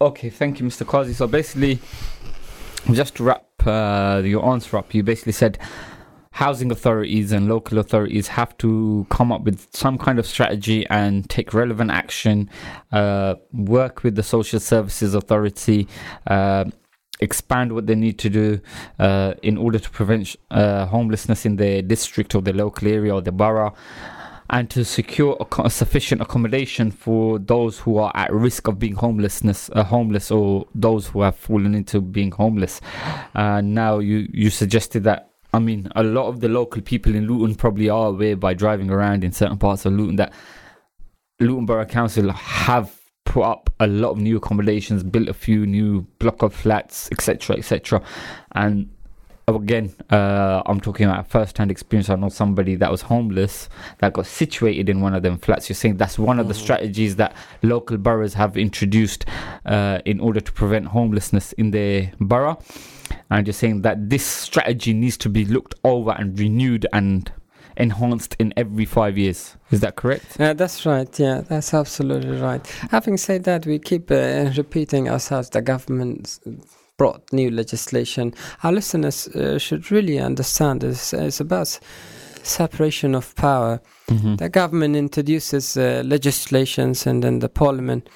Okay, 0.00 0.30
thank 0.30 0.60
you, 0.60 0.66
Mr. 0.66 0.84
Qazi. 0.86 1.14
So 1.14 1.26
basically, 1.26 1.78
just 2.92 3.16
to 3.16 3.24
wrap 3.24 3.44
uh, 3.66 4.22
your 4.24 4.44
answer 4.46 4.76
up, 4.78 4.94
you 4.94 5.02
basically 5.02 5.32
said 5.32 5.58
housing 6.32 6.70
authorities 6.70 7.32
and 7.32 7.48
local 7.48 7.78
authorities 7.78 8.28
have 8.28 8.56
to 8.58 9.06
come 9.10 9.32
up 9.32 9.42
with 9.42 9.66
some 9.74 9.98
kind 9.98 10.18
of 10.18 10.26
strategy 10.26 10.86
and 10.88 11.28
take 11.28 11.52
relevant 11.52 11.90
action, 11.90 12.48
uh, 12.92 13.34
work 13.52 14.02
with 14.02 14.14
the 14.14 14.22
social 14.22 14.60
services 14.60 15.14
authority, 15.14 15.88
uh, 16.28 16.64
expand 17.20 17.72
what 17.72 17.86
they 17.86 17.94
need 17.94 18.18
to 18.18 18.30
do 18.30 18.60
uh, 18.98 19.34
in 19.42 19.58
order 19.58 19.78
to 19.78 19.90
prevent 19.90 20.36
uh, 20.50 20.86
homelessness 20.86 21.44
in 21.44 21.56
their 21.56 21.82
district 21.82 22.34
or 22.34 22.42
the 22.42 22.52
local 22.52 22.88
area 22.88 23.14
or 23.14 23.20
the 23.20 23.32
borough. 23.32 23.74
And 24.52 24.68
to 24.70 24.84
secure 24.84 25.36
a 25.58 25.70
sufficient 25.70 26.20
accommodation 26.20 26.90
for 26.90 27.38
those 27.38 27.78
who 27.78 27.98
are 27.98 28.10
at 28.16 28.32
risk 28.32 28.66
of 28.66 28.80
being 28.80 28.96
homelessness, 28.96 29.70
uh, 29.72 29.84
homeless, 29.84 30.32
or 30.32 30.66
those 30.74 31.06
who 31.06 31.22
have 31.22 31.36
fallen 31.36 31.72
into 31.72 32.00
being 32.00 32.32
homeless. 32.32 32.80
Uh, 33.32 33.60
now, 33.60 34.00
you 34.00 34.26
you 34.32 34.50
suggested 34.50 35.04
that 35.04 35.29
I 35.52 35.58
mean, 35.58 35.88
a 35.96 36.02
lot 36.02 36.26
of 36.28 36.40
the 36.40 36.48
local 36.48 36.80
people 36.82 37.14
in 37.14 37.26
Luton 37.26 37.54
probably 37.56 37.88
are 37.90 38.08
aware 38.08 38.36
by 38.36 38.54
driving 38.54 38.90
around 38.90 39.24
in 39.24 39.32
certain 39.32 39.58
parts 39.58 39.84
of 39.84 39.92
Luton 39.92 40.16
that 40.16 40.32
Luton 41.40 41.66
Borough 41.66 41.86
Council 41.86 42.30
have 42.32 43.00
put 43.24 43.42
up 43.42 43.70
a 43.80 43.86
lot 43.86 44.10
of 44.10 44.18
new 44.18 44.36
accommodations, 44.36 45.02
built 45.02 45.28
a 45.28 45.34
few 45.34 45.66
new 45.66 46.02
block 46.18 46.42
of 46.42 46.54
flats, 46.54 47.08
etc., 47.12 47.56
etc. 47.56 48.02
And 48.52 48.90
again, 49.48 49.92
uh, 50.10 50.62
I'm 50.66 50.80
talking 50.80 51.06
about 51.06 51.26
first-hand 51.28 51.70
experience. 51.70 52.08
I 52.10 52.14
know 52.14 52.28
somebody 52.28 52.76
that 52.76 52.90
was 52.90 53.02
homeless 53.02 53.68
that 53.98 54.12
got 54.12 54.26
situated 54.26 54.88
in 54.88 55.00
one 55.00 55.14
of 55.14 55.22
them 55.22 55.38
flats. 55.38 55.68
You're 55.68 55.74
saying 55.74 55.96
that's 55.96 56.18
one 56.18 56.38
of 56.38 56.46
the 56.46 56.54
Mhm. 56.54 56.58
strategies 56.62 57.16
that 57.16 57.34
local 57.62 57.96
boroughs 57.98 58.34
have 58.34 58.56
introduced 58.56 59.24
uh, 59.64 59.98
in 60.04 60.20
order 60.20 60.40
to 60.40 60.52
prevent 60.52 60.86
homelessness 60.88 61.52
in 61.54 61.72
their 61.72 62.12
borough. 62.20 62.58
And 63.30 63.46
you're 63.46 63.54
saying 63.54 63.82
that 63.82 64.10
this 64.10 64.24
strategy 64.24 64.92
needs 64.92 65.16
to 65.18 65.28
be 65.28 65.44
looked 65.44 65.74
over 65.84 66.10
and 66.12 66.38
renewed 66.38 66.86
and 66.92 67.30
enhanced 67.76 68.36
in 68.38 68.52
every 68.56 68.84
five 68.84 69.16
years. 69.16 69.56
Is 69.70 69.80
that 69.80 69.96
correct? 69.96 70.36
Yeah, 70.38 70.52
that's 70.52 70.84
right. 70.84 71.18
Yeah, 71.18 71.42
that's 71.48 71.72
absolutely 71.72 72.40
right. 72.40 72.66
Having 72.90 73.16
said 73.18 73.44
that, 73.44 73.66
we 73.66 73.78
keep 73.78 74.10
uh, 74.10 74.50
repeating 74.56 75.08
ourselves. 75.08 75.50
The 75.50 75.62
government 75.62 76.38
brought 76.96 77.32
new 77.32 77.50
legislation. 77.50 78.34
Our 78.62 78.72
listeners 78.72 79.28
uh, 79.28 79.58
should 79.58 79.90
really 79.90 80.18
understand 80.18 80.82
this. 80.82 81.14
It's 81.14 81.40
about 81.40 81.78
separation 82.42 83.14
of 83.14 83.34
power. 83.36 83.80
Mm-hmm. 84.10 84.36
The 84.36 84.48
government 84.48 84.96
introduces 84.96 85.76
uh, 85.76 86.02
legislations, 86.04 87.06
and 87.06 87.22
then 87.22 87.38
the 87.38 87.48
parliament 87.48 88.08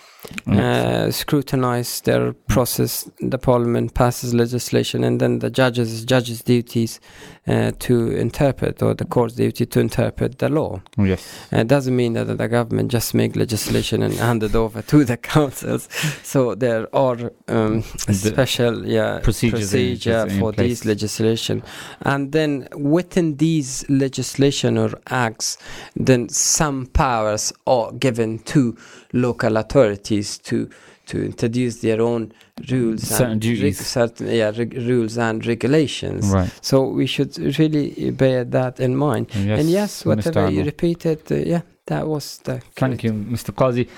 uh, 0.46 1.10
scrutinize 1.10 2.00
their 2.00 2.32
process. 2.48 3.08
The 3.20 3.38
parliament 3.38 3.94
passes 3.94 4.32
legislation, 4.34 5.04
and 5.04 5.20
then 5.20 5.38
the 5.38 5.50
judges 5.50 6.04
judges' 6.04 6.42
duties 6.42 7.00
uh, 7.46 7.72
to 7.78 8.10
interpret, 8.10 8.82
or 8.82 8.94
the 8.94 9.04
court's 9.04 9.34
duty 9.34 9.66
to 9.66 9.80
interpret 9.80 10.38
the 10.38 10.48
law. 10.48 10.80
yes. 10.98 11.22
Uh, 11.52 11.58
It 11.58 11.68
doesn't 11.68 11.94
mean 11.94 12.14
that 12.14 12.26
the 12.38 12.48
government 12.48 12.92
just 12.92 13.14
make 13.14 13.36
legislation 13.36 14.02
and 14.02 14.14
hand 14.14 14.42
it 14.42 14.54
over 14.54 14.82
to 14.82 15.04
the 15.04 15.16
councils. 15.34 15.88
So 16.22 16.54
there 16.54 16.86
are 16.92 17.30
um, 17.48 17.84
The 18.06 18.14
special 18.14 18.86
yeah 18.86 19.20
procedures 19.22 19.70
procedure 19.70 20.28
for 20.40 20.52
these 20.52 20.84
legislation, 20.88 21.62
and 22.00 22.32
then 22.32 22.66
within 22.76 23.36
these 23.36 23.84
legislation 23.88 24.78
or 24.78 24.90
acts, 25.10 25.58
then 25.96 26.28
some 26.28 26.86
powers 26.86 27.52
are 27.66 27.92
given 27.92 28.38
to 28.40 28.76
local 29.12 29.56
authorities 29.56 30.38
to 30.38 30.68
to 31.06 31.22
introduce 31.22 31.80
their 31.82 32.00
own 32.00 32.32
rules 32.70 33.02
Certain 33.02 33.32
and 33.32 33.40
duties. 33.40 33.78
certain 33.86 34.26
yeah 34.28 34.50
rules 34.56 35.18
and 35.18 35.44
regulations. 35.46 36.26
Right. 36.28 36.50
So 36.62 36.88
we 36.88 37.06
should 37.06 37.36
really 37.58 38.10
bear 38.10 38.44
that 38.44 38.80
in 38.80 38.96
mind. 38.96 39.26
Yes. 39.34 39.60
and 39.60 39.68
yes, 39.70 40.06
whatever 40.06 40.48
you 40.48 40.64
repeated, 40.64 41.20
uh, 41.30 41.34
yeah, 41.34 41.60
that 41.86 42.06
was 42.06 42.38
the. 42.38 42.60
Thank 42.76 43.04
you, 43.04 43.12
Mr. 43.12 43.52
Qazi. 43.54 43.88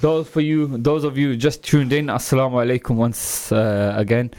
Those 0.00 0.28
for 0.28 0.40
you, 0.40 0.78
those 0.78 1.04
of 1.04 1.16
you 1.16 1.36
just 1.36 1.62
tuned 1.62 1.92
in, 1.92 2.06
Assalamu 2.06 2.54
alaikum 2.64 2.96
once 2.96 3.52
uh, 3.52 3.94
again, 3.96 4.32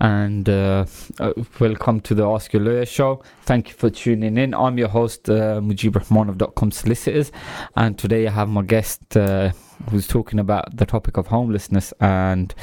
and 0.00 0.48
uh, 0.48 0.86
uh, 1.20 1.32
welcome 1.60 2.00
to 2.00 2.14
the 2.14 2.26
Ask 2.26 2.54
Your 2.54 2.62
Lawyer 2.62 2.86
show. 2.86 3.22
Thank 3.42 3.68
you 3.68 3.74
for 3.74 3.90
tuning 3.90 4.38
in. 4.38 4.54
I'm 4.54 4.78
your 4.78 4.88
host, 4.88 5.28
uh, 5.28 5.60
Mujib 5.60 5.94
Rahman 5.96 6.30
of 6.30 6.54
.com 6.54 6.70
Solicitors, 6.70 7.32
and 7.76 7.98
today 7.98 8.26
I 8.26 8.30
have 8.30 8.48
my 8.48 8.62
guest. 8.62 9.16
Uh, 9.16 9.52
who's 9.90 10.06
talking 10.06 10.38
about 10.38 10.74
the 10.76 10.86
topic 10.86 11.16
of 11.16 11.26
homelessness 11.26 11.92
and 12.00 12.54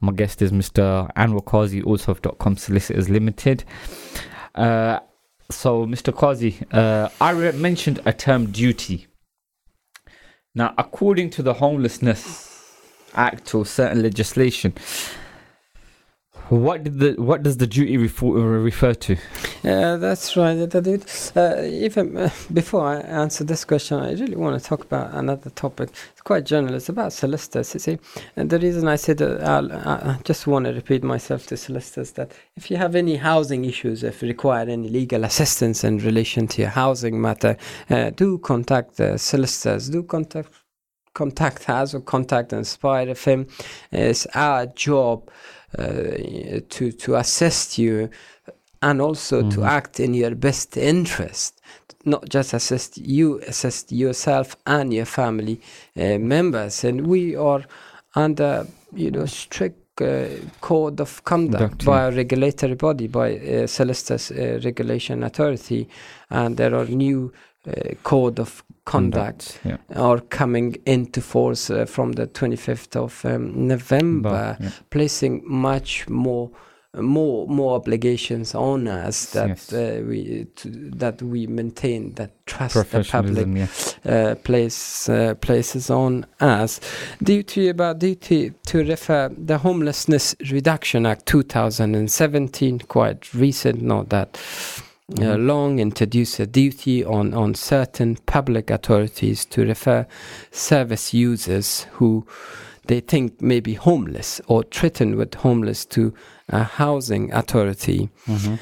my 0.00 0.12
guest 0.12 0.40
is 0.40 0.52
Mr. 0.52 1.12
Anwar 1.14 1.44
Qazi 1.44 1.84
also 1.84 2.12
of 2.12 2.22
.com 2.38 2.56
Solicitors 2.56 3.10
Limited 3.10 3.64
uh, 4.54 5.00
so 5.50 5.84
Mr. 5.84 6.12
Qazi 6.14 6.64
uh, 6.72 7.08
I 7.20 7.30
re- 7.32 7.52
mentioned 7.52 8.00
a 8.06 8.12
term 8.12 8.52
duty 8.52 9.08
now, 10.54 10.74
according 10.76 11.30
to 11.30 11.42
the 11.42 11.54
Homelessness 11.54 12.48
Act 13.14 13.54
or 13.54 13.64
certain 13.64 14.02
legislation, 14.02 14.74
what 16.50 16.82
did 16.82 16.98
the 16.98 17.12
what 17.22 17.44
does 17.44 17.58
the 17.58 17.66
duty 17.66 17.96
refer, 17.96 18.26
refer 18.26 18.92
to? 18.92 19.16
Yeah, 19.62 19.96
that's 19.96 20.36
right. 20.36 20.58
Uh, 20.74 21.62
even 21.62 22.16
uh, 22.16 22.30
before 22.52 22.86
I 22.86 23.00
answer 23.00 23.44
this 23.44 23.64
question, 23.64 23.98
I 23.98 24.12
really 24.12 24.34
want 24.34 24.60
to 24.60 24.68
talk 24.68 24.82
about 24.82 25.14
another 25.14 25.50
topic. 25.50 25.90
It's 26.12 26.22
quite 26.22 26.44
general. 26.44 26.74
It's 26.74 26.88
about 26.88 27.12
solicitors. 27.12 27.72
You 27.74 27.80
see, 27.80 27.98
and 28.34 28.50
the 28.50 28.58
reason 28.58 28.88
I 28.88 28.96
said 28.96 29.22
I'll, 29.22 29.72
I 29.72 30.18
just 30.24 30.48
want 30.48 30.64
to 30.64 30.72
repeat 30.72 31.04
myself 31.04 31.46
to 31.48 31.56
solicitors 31.56 32.12
that 32.12 32.32
if 32.56 32.68
you 32.68 32.76
have 32.78 32.96
any 32.96 33.16
housing 33.16 33.64
issues, 33.64 34.02
if 34.02 34.20
you 34.20 34.28
require 34.28 34.68
any 34.68 34.88
legal 34.88 35.22
assistance 35.22 35.84
in 35.84 35.98
relation 35.98 36.48
to 36.48 36.62
your 36.62 36.70
housing 36.70 37.20
matter, 37.20 37.56
uh, 37.90 38.10
do 38.10 38.38
contact 38.38 38.96
the 38.96 39.18
solicitors. 39.18 39.88
Do 39.88 40.02
contact 40.02 40.52
contact 41.14 41.68
us 41.68 41.94
or 41.94 42.00
contact 42.00 42.52
Inspire 42.52 43.06
FM. 43.06 43.50
It's 43.90 44.26
our 44.34 44.66
job 44.66 45.28
uh, 45.28 45.32
to 45.76 46.92
to 46.92 47.14
assist 47.16 47.78
you 47.78 48.08
and 48.82 49.00
also 49.00 49.42
Mhm. 49.42 49.50
to 49.54 49.64
act 49.64 50.00
in 50.00 50.14
your 50.14 50.34
best 50.34 50.76
interest. 50.76 51.60
Not 52.04 52.28
just 52.28 52.54
assist 52.54 52.98
you 52.98 53.40
assist 53.46 53.92
yourself 53.92 54.56
and 54.66 54.92
your 54.92 55.06
family 55.06 55.60
uh, 55.96 56.18
members. 56.18 56.84
And 56.84 57.06
we 57.06 57.36
are 57.36 57.62
under 58.14 58.66
you 58.94 59.10
know 59.10 59.26
strict 59.26 60.00
uh, 60.00 60.24
code 60.60 61.00
of 61.02 61.22
conduct 61.24 61.60
Conduct, 61.60 61.84
by 61.84 62.06
a 62.06 62.10
regulatory 62.10 62.74
body 62.74 63.06
by 63.06 63.36
uh, 63.36 63.66
Solicitors 63.66 64.30
uh, 64.30 64.58
regulation 64.64 65.22
authority. 65.22 65.88
And 66.30 66.56
there 66.56 66.74
are 66.74 66.86
new 66.86 67.32
uh, 67.66 67.72
code 68.02 68.40
of 68.40 68.62
conduct 68.84 69.58
Yeah. 69.64 69.76
are 69.96 70.20
coming 70.20 70.76
into 70.86 71.20
force 71.20 71.70
uh, 71.70 71.84
from 71.86 72.12
the 72.12 72.26
25th 72.26 72.96
of 72.96 73.24
um, 73.24 73.66
November, 73.68 74.56
yeah. 74.60 74.70
placing 74.90 75.42
much 75.44 76.08
more 76.08 76.50
more 76.98 77.46
more 77.46 77.76
obligations 77.76 78.52
on 78.54 78.88
us 78.88 79.26
that 79.32 79.48
Yes. 79.48 79.72
uh, 79.72 80.02
we 80.08 80.46
to, 80.56 80.68
that 80.98 81.22
we 81.22 81.46
maintain 81.46 82.14
that 82.14 82.30
trust 82.46 82.74
the 82.90 83.04
public 83.04 83.46
yeah. 83.46 83.68
uh, 84.12 84.34
place 84.34 85.08
uh, 85.08 85.34
places 85.40 85.88
on 85.90 86.26
us. 86.40 86.80
Duty 87.22 87.68
about 87.68 88.00
duty 88.00 88.52
to 88.66 88.78
refer 88.78 89.28
the 89.28 89.58
Homelessness 89.58 90.34
Reduction 90.50 91.06
Act 91.06 91.26
2017, 91.26 92.80
quite 92.88 93.32
recent, 93.34 93.82
not 93.82 94.08
that 94.08 94.36
uh, 95.18 95.22
Mhm. 95.36 95.46
long, 95.46 95.78
introduced 95.78 96.40
a 96.40 96.46
duty 96.46 97.04
on 97.04 97.34
on 97.34 97.54
certain 97.54 98.16
public 98.26 98.70
authorities 98.70 99.44
to 99.46 99.64
refer 99.64 100.06
service 100.50 101.12
users 101.14 101.86
who 101.98 102.24
they 102.86 103.00
think 103.00 103.40
may 103.40 103.60
be 103.60 103.74
homeless 103.74 104.40
or 104.46 104.62
threatened 104.70 105.14
with 105.16 105.34
homeless 105.34 105.84
to 105.86 106.12
a 106.48 106.62
housing 106.64 107.32
authority. 107.32 108.08
Mhm. 108.26 108.58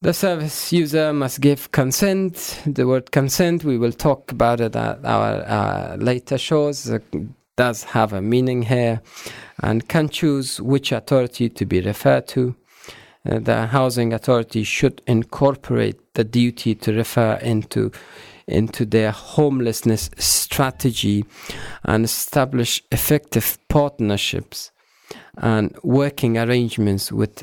The 0.00 0.12
service 0.12 0.72
user 0.72 1.12
must 1.12 1.40
give 1.40 1.72
consent. 1.72 2.60
The 2.66 2.86
word 2.86 3.10
consent, 3.10 3.64
we 3.64 3.76
will 3.78 3.92
talk 3.92 4.30
about 4.32 4.60
it 4.60 4.76
at 4.76 5.04
our 5.04 5.44
uh, 5.46 5.96
later 5.96 6.38
shows, 6.38 6.90
does 7.56 7.82
have 7.84 8.12
a 8.12 8.22
meaning 8.22 8.62
here 8.62 9.00
and 9.60 9.88
can 9.88 10.08
choose 10.08 10.60
which 10.62 10.92
authority 10.92 11.48
to 11.48 11.66
be 11.66 11.80
referred 11.80 12.28
to. 12.28 12.54
Uh, 13.28 13.38
the 13.38 13.66
housing 13.66 14.12
authority 14.12 14.62
should 14.64 15.02
incorporate 15.06 16.14
the 16.14 16.24
duty 16.24 16.74
to 16.74 16.92
refer 16.92 17.34
into 17.42 17.90
into 18.46 18.86
their 18.86 19.10
homelessness 19.10 20.08
strategy 20.16 21.22
and 21.84 22.04
establish 22.04 22.82
effective 22.90 23.58
partnerships 23.68 24.70
and 25.36 25.76
working 25.82 26.38
arrangements 26.38 27.12
with 27.12 27.42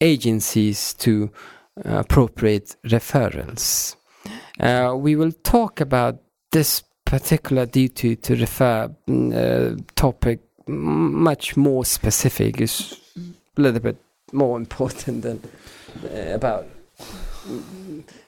agencies 0.00 0.94
to 0.94 1.30
uh, 1.84 1.98
appropriate 1.98 2.74
referrals. 2.86 3.96
Uh, 4.58 4.94
we 4.96 5.14
will 5.14 5.32
talk 5.44 5.80
about 5.80 6.18
this 6.52 6.82
particular 7.04 7.66
duty 7.66 8.16
to 8.16 8.34
refer 8.36 8.88
mm, 9.06 9.34
uh, 9.34 9.76
topic 9.94 10.40
much 10.66 11.56
more 11.56 11.84
specific. 11.84 12.60
It's 12.60 12.92
a 13.56 13.60
little 13.60 13.80
bit 13.80 13.96
more 14.32 14.56
important 14.56 15.22
than 15.22 15.40
uh, 16.04 16.34
about 16.34 16.66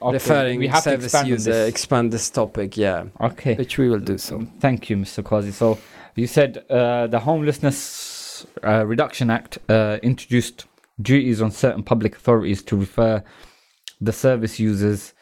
Okay, 0.01 0.13
referring 0.13 0.59
we 0.59 0.67
have 0.67 0.83
to 0.83 0.89
service 0.89 1.05
expand 1.05 1.27
user. 1.27 1.51
this. 1.51 1.69
Expand 1.69 2.11
this 2.11 2.29
topic, 2.29 2.75
yeah, 2.75 3.05
Okay. 3.21 3.55
which 3.55 3.77
we 3.77 3.87
will 3.89 3.99
do 3.99 4.17
so. 4.17 4.45
Thank 4.59 4.89
you, 4.89 4.97
Mr. 4.97 5.23
Qazi. 5.23 5.53
So 5.53 5.77
you 6.15 6.27
said 6.27 6.65
uh, 6.69 7.07
the 7.07 7.19
Homelessness 7.19 8.45
uh, 8.63 8.85
Reduction 8.85 9.29
Act 9.29 9.59
uh, 9.69 9.99
introduced 10.03 10.65
duties 11.01 11.41
on 11.41 11.51
certain 11.51 11.83
public 11.83 12.15
authorities 12.15 12.63
to 12.63 12.75
refer 12.75 13.23
the 14.01 14.11
service 14.11 14.59
users 14.59 15.13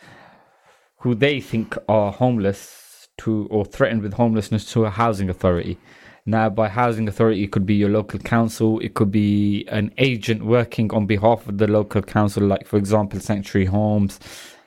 who 0.99 1.13
they 1.13 1.39
think 1.41 1.77
are 1.87 2.11
homeless 2.11 3.09
to 3.17 3.47
or 3.51 3.65
threatened 3.65 4.01
with 4.01 4.13
homelessness 4.13 4.71
to 4.71 4.85
a 4.85 4.89
housing 4.89 5.29
authority. 5.29 5.77
Now, 6.25 6.49
by 6.49 6.67
housing 6.67 7.07
authority, 7.07 7.43
it 7.43 7.51
could 7.51 7.65
be 7.65 7.75
your 7.75 7.89
local 7.89 8.19
council, 8.19 8.79
it 8.79 8.93
could 8.93 9.11
be 9.11 9.65
an 9.69 9.91
agent 9.97 10.45
working 10.45 10.93
on 10.93 11.05
behalf 11.05 11.47
of 11.47 11.57
the 11.57 11.67
local 11.67 12.01
council, 12.01 12.43
like, 12.43 12.67
for 12.67 12.77
example, 12.77 13.19
Sanctuary 13.19 13.65
Homes, 13.65 14.19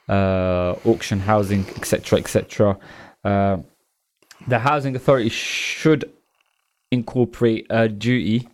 uh, 0.09 0.75
auction 0.85 1.21
housing, 1.21 1.67
etc., 1.77 2.19
etc. 2.19 2.79
Uh, 3.23 3.59
the 4.49 4.59
housing 4.59 4.97
authority 4.97 5.29
should 5.29 6.11
incorporate 6.91 7.67
a 7.71 7.89
duty 7.89 8.49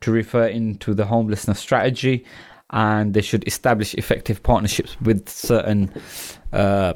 to 0.00 0.10
refer 0.10 0.46
into 0.46 0.94
the 0.94 1.04
homelessness 1.04 1.58
strategy 1.58 2.24
and 2.70 3.14
they 3.14 3.20
should 3.20 3.46
establish 3.46 3.94
effective 3.94 4.42
partnerships 4.42 4.96
with 5.00 5.28
certain 5.28 5.92
uh, 6.52 6.92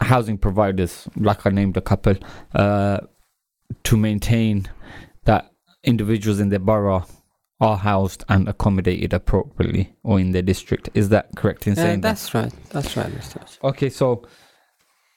housing 0.00 0.36
providers 0.36 1.08
like 1.16 1.46
i 1.46 1.50
named 1.50 1.76
a 1.76 1.80
couple 1.80 2.14
uh, 2.54 2.98
to 3.84 3.96
maintain 3.96 4.68
that 5.24 5.50
individuals 5.82 6.40
in 6.40 6.48
their 6.48 6.58
borough 6.58 7.06
are 7.60 7.76
housed 7.76 8.24
and 8.28 8.48
accommodated 8.48 9.12
appropriately 9.12 9.94
or 10.02 10.18
in 10.18 10.32
their 10.32 10.42
district 10.42 10.90
is 10.94 11.08
that 11.10 11.28
correct 11.36 11.66
in 11.66 11.74
Uh, 11.74 11.76
saying 11.76 12.00
that 12.00 12.08
that's 12.08 12.34
right. 12.34 12.52
That's 12.70 12.96
right, 12.96 13.10
Mr. 13.12 13.40
Arch. 13.40 13.58
Okay, 13.62 13.88
so 13.88 14.24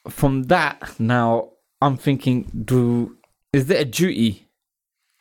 from 0.08 0.44
that 0.44 1.00
now 1.00 1.50
I'm 1.82 1.98
thinking 1.98 2.50
do 2.66 3.18
is 3.54 3.66
there 3.68 3.82
a 3.82 3.86
duty 3.86 4.48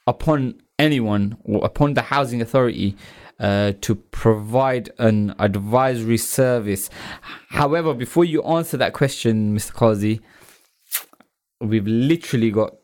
upon 0.07 0.61
anyone 0.79 1.39
or 1.45 1.65
upon 1.65 1.95
the 1.95 2.03
housing 2.03 2.41
authority 2.43 2.97
uh, 3.41 3.73
to 3.81 3.95
provide 3.95 4.91
an 4.99 5.35
advisory 5.39 6.19
service? 6.19 6.91
However, 7.49 7.95
before 7.95 8.25
you 8.25 8.43
answer 8.43 8.77
that 8.77 8.93
question, 8.93 9.57
Mr. 9.57 9.73
Qazi, 9.73 10.21
we've 11.61 11.87
literally 11.87 12.51
got 12.51 12.75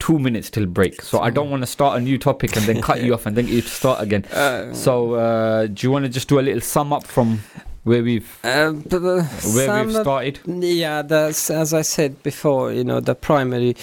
two 0.00 0.18
minutes 0.18 0.50
till 0.50 0.66
break. 0.66 1.00
So 1.02 1.20
I 1.20 1.30
don't 1.30 1.50
want 1.50 1.62
to 1.62 1.66
start 1.66 1.96
a 1.98 2.00
new 2.02 2.18
topic 2.18 2.56
and 2.56 2.66
then 2.66 2.82
cut 2.82 3.02
you 3.04 3.14
off 3.14 3.26
and 3.26 3.36
then 3.36 3.46
you 3.46 3.60
start 3.62 4.00
again. 4.02 4.24
Uh, 4.32 4.74
So 4.74 5.14
uh, 5.14 5.66
do 5.66 5.86
you 5.86 5.92
want 5.92 6.04
to 6.06 6.08
just 6.08 6.28
do 6.28 6.38
a 6.40 6.42
little 6.42 6.60
sum 6.60 6.92
up 6.92 7.06
from 7.06 7.40
where 7.84 8.02
we've 8.02 8.28
uh, 8.44 8.72
where 9.54 9.66
we've 9.86 9.94
started? 10.02 10.38
Yeah, 10.46 11.02
that's 11.02 11.50
as 11.50 11.72
I 11.72 11.82
said 11.82 12.22
before. 12.22 12.72
You 12.72 12.84
know, 12.84 13.00
the 13.00 13.14
primary 13.14 13.74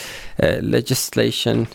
uh, 0.43 0.59
legislation, 0.61 1.67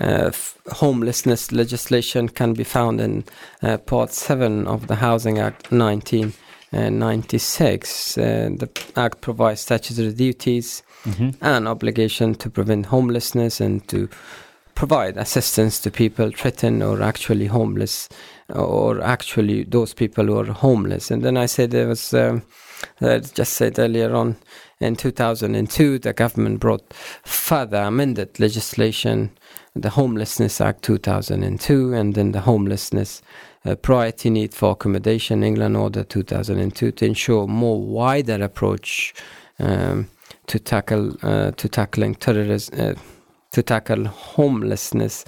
uh, 0.00 0.28
f- 0.28 0.56
homelessness 0.72 1.50
legislation, 1.52 2.28
can 2.28 2.52
be 2.54 2.64
found 2.64 3.00
in 3.00 3.24
uh, 3.62 3.76
Part 3.78 4.12
Seven 4.12 4.66
of 4.66 4.86
the 4.86 4.96
Housing 4.96 5.38
Act, 5.38 5.70
1996. 6.72 8.18
Uh, 8.18 8.50
the 8.58 8.68
Act 8.96 9.20
provides 9.20 9.60
statutory 9.60 10.12
duties 10.12 10.82
Mm-hmm. 11.04 11.30
and 11.40 11.66
obligation 11.66 12.34
to 12.36 12.48
prevent 12.48 12.86
homelessness 12.86 13.60
and 13.60 13.86
to 13.88 14.08
provide 14.76 15.16
assistance 15.16 15.80
to 15.80 15.90
people 15.90 16.30
threatened 16.30 16.82
or 16.82 17.02
actually 17.02 17.46
homeless 17.46 18.08
or 18.48 19.02
actually 19.02 19.64
those 19.64 19.94
people 19.94 20.26
who 20.26 20.38
are 20.38 20.52
homeless. 20.52 21.10
And 21.10 21.22
then 21.22 21.36
I 21.36 21.46
said 21.46 21.72
there 21.72 21.88
was 21.88 22.14
um, 22.14 22.42
I 23.00 23.18
just 23.18 23.54
said 23.54 23.78
earlier 23.78 24.14
on, 24.14 24.36
in 24.80 24.96
2002, 24.96 25.98
the 25.98 26.12
government 26.12 26.60
brought 26.60 26.92
further 26.92 27.78
amended 27.78 28.40
legislation, 28.40 29.30
the 29.74 29.90
Homelessness 29.90 30.60
Act 30.60 30.82
2002, 30.82 31.94
and 31.94 32.14
then 32.14 32.32
the 32.32 32.40
Homelessness 32.40 33.22
uh, 33.64 33.76
Priority 33.76 34.30
Need 34.30 34.54
for 34.54 34.72
Accommodation 34.72 35.44
England 35.44 35.76
Order 35.76 36.02
2002 36.02 36.92
to 36.92 37.04
ensure 37.04 37.46
more 37.46 37.80
wider 37.80 38.42
approach 38.42 39.14
um, 39.58 40.08
to 40.46 40.58
tackle 40.58 41.16
uh, 41.22 41.50
to 41.52 41.68
tackling 41.68 42.14
terrorism. 42.16 42.80
Uh, 42.80 42.94
to 43.52 43.62
tackle 43.62 44.06
homelessness. 44.06 45.26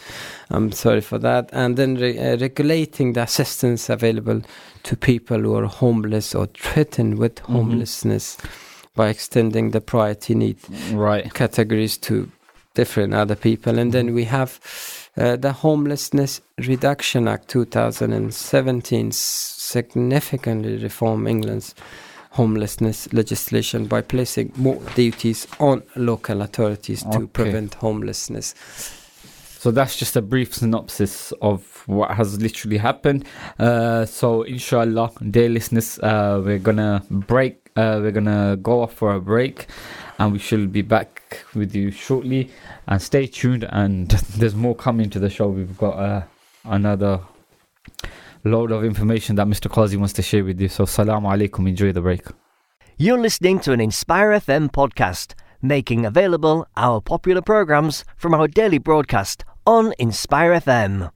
I'm 0.48 0.72
sorry 0.72 1.02
for 1.02 1.18
that. 1.18 1.50
And 1.52 1.76
then 1.76 1.96
re- 1.96 2.18
uh, 2.18 2.38
regulating 2.38 3.12
the 3.12 3.20
assistance 3.24 3.90
available 3.90 4.40
to 4.84 4.96
people 4.96 5.40
who 5.40 5.54
are 5.54 5.66
homeless 5.66 6.34
or 6.34 6.46
threatened 6.46 7.18
with 7.18 7.34
Mm-hmm. 7.34 7.52
homelessness 7.52 8.38
by 8.96 9.10
extending 9.10 9.72
the 9.72 9.82
priority 9.82 10.34
need 10.34 10.56
Right. 10.92 11.34
categories 11.34 11.98
to 11.98 12.30
different 12.72 13.12
other 13.12 13.34
people. 13.36 13.78
And 13.78 13.92
then 13.92 14.14
we 14.14 14.24
have 14.24 14.58
uh, 15.18 15.36
the 15.36 15.52
Homelessness 15.52 16.40
Reduction 16.66 17.28
Act 17.28 17.48
2017 17.48 19.12
significantly 19.12 20.78
reform 20.78 21.26
England's 21.26 21.74
homelessness 22.34 23.12
legislation 23.12 23.86
by 23.86 24.02
placing 24.02 24.52
more 24.56 24.80
duties 24.96 25.46
on 25.60 25.82
local 25.94 26.42
authorities 26.42 27.04
to 27.04 27.28
prevent 27.28 27.74
homelessness. 27.74 28.54
So 29.64 29.70
that's 29.70 29.96
just 29.96 30.16
a 30.16 30.20
brief 30.20 30.52
synopsis 30.52 31.32
of 31.40 31.84
what 31.86 32.10
has 32.10 32.40
literally 32.42 32.76
happened. 32.76 33.24
Uh, 33.58 34.04
so 34.04 34.42
inshallah, 34.42 35.12
dear 35.30 35.48
listeners, 35.48 35.98
uh, 36.00 36.42
we're 36.44 36.58
gonna 36.58 37.02
break. 37.08 37.70
Uh, 37.76 38.00
we're 38.02 38.10
gonna 38.10 38.58
go 38.60 38.82
off 38.82 38.92
for 38.94 39.14
a 39.14 39.20
break, 39.20 39.66
and 40.18 40.32
we 40.32 40.38
shall 40.38 40.66
be 40.66 40.82
back 40.82 41.44
with 41.54 41.74
you 41.74 41.90
shortly. 41.90 42.50
And 42.88 43.00
stay 43.00 43.26
tuned. 43.26 43.64
And 43.70 44.10
there's 44.36 44.54
more 44.54 44.74
coming 44.74 45.08
to 45.10 45.18
the 45.20 45.30
show. 45.30 45.48
We've 45.48 45.78
got 45.78 45.98
uh, 45.98 46.22
another 46.64 47.20
load 48.44 48.72
of 48.72 48.84
information 48.84 49.36
that 49.36 49.46
Mr. 49.46 49.70
Qazi 49.70 49.96
wants 49.96 50.12
to 50.14 50.22
share 50.22 50.44
with 50.44 50.60
you. 50.60 50.68
So 50.68 50.84
salam 50.84 51.24
alaikum. 51.24 51.68
Enjoy 51.68 51.92
the 51.92 52.00
break. 52.00 52.22
You're 52.96 53.18
listening 53.18 53.58
to 53.60 53.72
an 53.72 53.80
Inspire 53.80 54.30
FM 54.30 54.70
podcast, 54.70 55.34
making 55.60 56.06
available 56.06 56.66
our 56.76 57.00
popular 57.00 57.42
programs 57.42 58.04
from 58.16 58.34
our 58.34 58.46
daily 58.46 58.78
broadcast 58.78 59.44
on 59.66 59.92
Inspire 59.98 60.52
FM. 60.52 61.10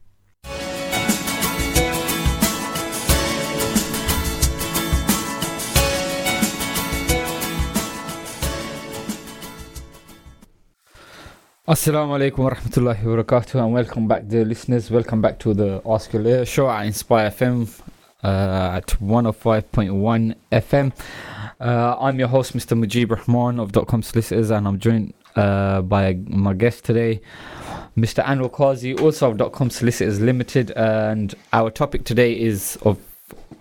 Assalamu 11.69 12.17
alaikum 12.17 12.45
wa 12.45 12.49
rahmatullahi 12.49 13.03
wa 13.05 13.15
barakatuh 13.23 13.63
and 13.63 13.71
welcome 13.71 14.07
back 14.07 14.27
dear 14.27 14.43
listeners. 14.43 14.89
Welcome 14.89 15.21
back 15.21 15.37
to 15.37 15.53
the 15.53 15.83
Ask 15.85 16.11
Your 16.13 16.23
Lawyer 16.23 16.43
show 16.43 16.67
at 16.67 16.87
Inspire 16.87 17.29
FM 17.29 17.69
uh, 18.23 18.71
at 18.77 18.87
105.1 18.87 20.35
FM. 20.51 20.91
Uh, 21.59 21.95
I'm 21.99 22.17
your 22.17 22.27
host 22.27 22.57
Mr. 22.57 22.75
Mujib 22.75 23.11
Rahman 23.11 23.59
of 23.59 23.71
.com 23.85 24.01
Solicitors 24.01 24.49
and 24.49 24.67
I'm 24.67 24.79
joined 24.79 25.13
uh, 25.35 25.83
by 25.83 26.17
my 26.25 26.53
guest 26.53 26.85
today 26.85 27.21
Mr. 27.95 28.25
Anwar 28.25 28.49
Qazi 28.49 28.99
also 28.99 29.29
of 29.29 29.51
.com 29.51 29.69
Solicitors 29.69 30.19
Limited 30.19 30.71
and 30.71 31.35
our 31.53 31.69
topic 31.69 32.03
today 32.03 32.33
is 32.33 32.79
of 32.81 32.97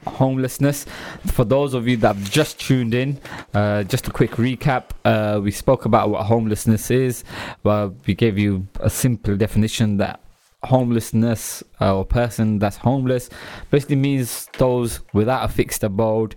homelessness. 0.07 0.87
For 1.27 1.45
those 1.45 1.75
of 1.75 1.87
you 1.87 1.97
that 1.99 2.17
have 2.17 2.31
just 2.31 2.61
tuned 2.61 2.95
in, 2.95 3.21
uh, 3.55 3.85
just 3.85 4.09
a 4.09 4.11
quick 4.11 4.33
recap. 4.33 4.91
Uh, 5.05 5.41
we 5.43 5.51
spoke 5.51 5.85
about 5.85 6.11
what 6.11 6.25
homelessness 6.25 6.91
is. 6.91 7.25
We 7.65 8.15
gave 8.15 8.39
you 8.39 8.67
a 8.81 8.91
simple 8.91 9.37
definition 9.37 9.99
that 9.99 10.21
homelessness 10.65 11.63
uh, 11.81 11.97
or 11.97 12.05
person 12.05 12.59
that's 12.59 12.77
homeless 12.79 13.31
basically 13.71 13.97
means 13.97 14.49
those 14.59 15.01
without 15.13 15.45
a 15.45 15.49
fixed 15.49 15.85
abode. 15.85 16.35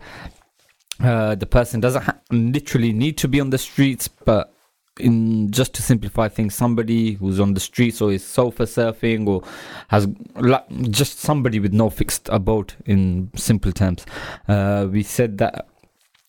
Uh, 1.03 1.33
the 1.33 1.47
person 1.47 1.79
doesn't 1.79 2.03
ha- 2.03 2.17
literally 2.29 2.93
need 2.93 3.17
to 3.17 3.27
be 3.27 3.39
on 3.39 3.49
the 3.49 3.57
streets, 3.57 4.07
but 4.07 4.53
in 5.01 5.51
just 5.51 5.73
to 5.75 5.81
simplify 5.81 6.27
things, 6.27 6.55
somebody 6.55 7.13
who's 7.13 7.39
on 7.39 7.53
the 7.53 7.59
streets 7.59 8.01
or 8.01 8.11
is 8.11 8.25
sofa 8.25 8.63
surfing 8.63 9.27
or 9.27 9.43
has 9.89 10.07
just 10.89 11.19
somebody 11.19 11.59
with 11.59 11.73
no 11.73 11.89
fixed 11.89 12.29
abode 12.29 12.73
in 12.85 13.29
simple 13.35 13.71
terms. 13.71 14.05
Uh, 14.47 14.87
we 14.89 15.03
said 15.03 15.37
that 15.39 15.67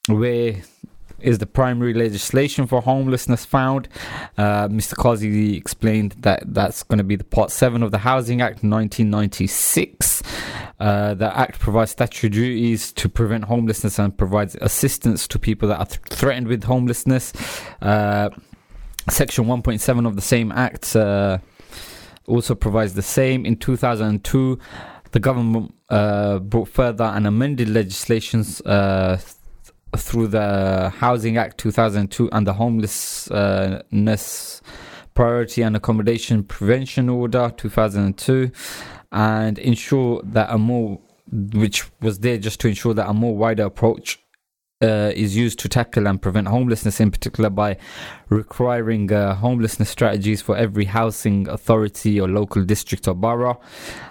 where 0.08 0.56
is 1.22 1.38
the 1.38 1.46
primary 1.46 1.94
legislation 1.94 2.66
for 2.66 2.82
homelessness 2.82 3.44
found? 3.44 3.88
Uh, 4.36 4.68
Mr. 4.68 4.94
Qazi 4.94 5.56
explained 5.56 6.16
that 6.20 6.42
that's 6.46 6.82
going 6.82 6.98
to 6.98 7.04
be 7.04 7.16
the 7.16 7.24
Part 7.24 7.50
7 7.50 7.82
of 7.82 7.90
the 7.90 7.98
Housing 7.98 8.40
Act 8.40 8.64
1996. 8.64 10.22
Uh, 10.80 11.14
the 11.14 11.36
Act 11.36 11.60
provides 11.60 11.92
statutory 11.92 12.30
duties 12.30 12.92
to 12.92 13.08
prevent 13.08 13.44
homelessness 13.44 13.98
and 13.98 14.16
provides 14.16 14.56
assistance 14.60 15.28
to 15.28 15.38
people 15.38 15.68
that 15.68 15.78
are 15.78 15.86
th- 15.86 16.00
threatened 16.10 16.48
with 16.48 16.64
homelessness. 16.64 17.32
Section 19.10 19.46
1.7 19.46 20.06
of 20.06 20.14
the 20.14 20.22
same 20.22 20.52
Act 20.52 20.94
uh, 20.94 21.38
also 22.26 22.54
provides 22.54 22.94
the 22.94 23.02
same. 23.02 23.44
In 23.44 23.56
2002, 23.56 24.58
the 25.10 25.20
government 25.20 25.74
uh, 25.88 26.38
brought 26.38 26.68
further 26.68 27.04
and 27.04 27.26
amended 27.26 27.68
legislations 27.68 28.60
uh, 28.62 29.18
th- 29.18 30.02
through 30.02 30.28
the 30.28 30.90
Housing 30.96 31.36
Act 31.36 31.58
2002 31.58 32.30
and 32.32 32.46
the 32.46 32.54
Homelessness 32.54 34.62
Priority 35.14 35.62
and 35.62 35.76
Accommodation 35.76 36.44
Prevention 36.44 37.08
Order 37.08 37.52
2002 37.56 38.50
and 39.10 39.58
ensure 39.58 40.22
that 40.24 40.48
a 40.50 40.58
more 40.58 41.00
which 41.30 41.84
was 42.00 42.20
there 42.20 42.38
just 42.38 42.60
to 42.60 42.68
ensure 42.68 42.94
that 42.94 43.08
a 43.08 43.12
more 43.12 43.36
wider 43.36 43.64
approach 43.64 44.21
uh, 44.82 45.12
is 45.14 45.36
used 45.36 45.58
to 45.60 45.68
tackle 45.68 46.06
and 46.06 46.20
prevent 46.20 46.48
homelessness, 46.48 47.00
in 47.00 47.10
particular 47.10 47.48
by 47.48 47.76
requiring 48.28 49.12
uh, 49.12 49.34
homelessness 49.34 49.90
strategies 49.90 50.42
for 50.42 50.56
every 50.56 50.86
housing 50.86 51.48
authority 51.48 52.20
or 52.20 52.28
local 52.28 52.64
district 52.64 53.06
or 53.06 53.14
borough. 53.14 53.60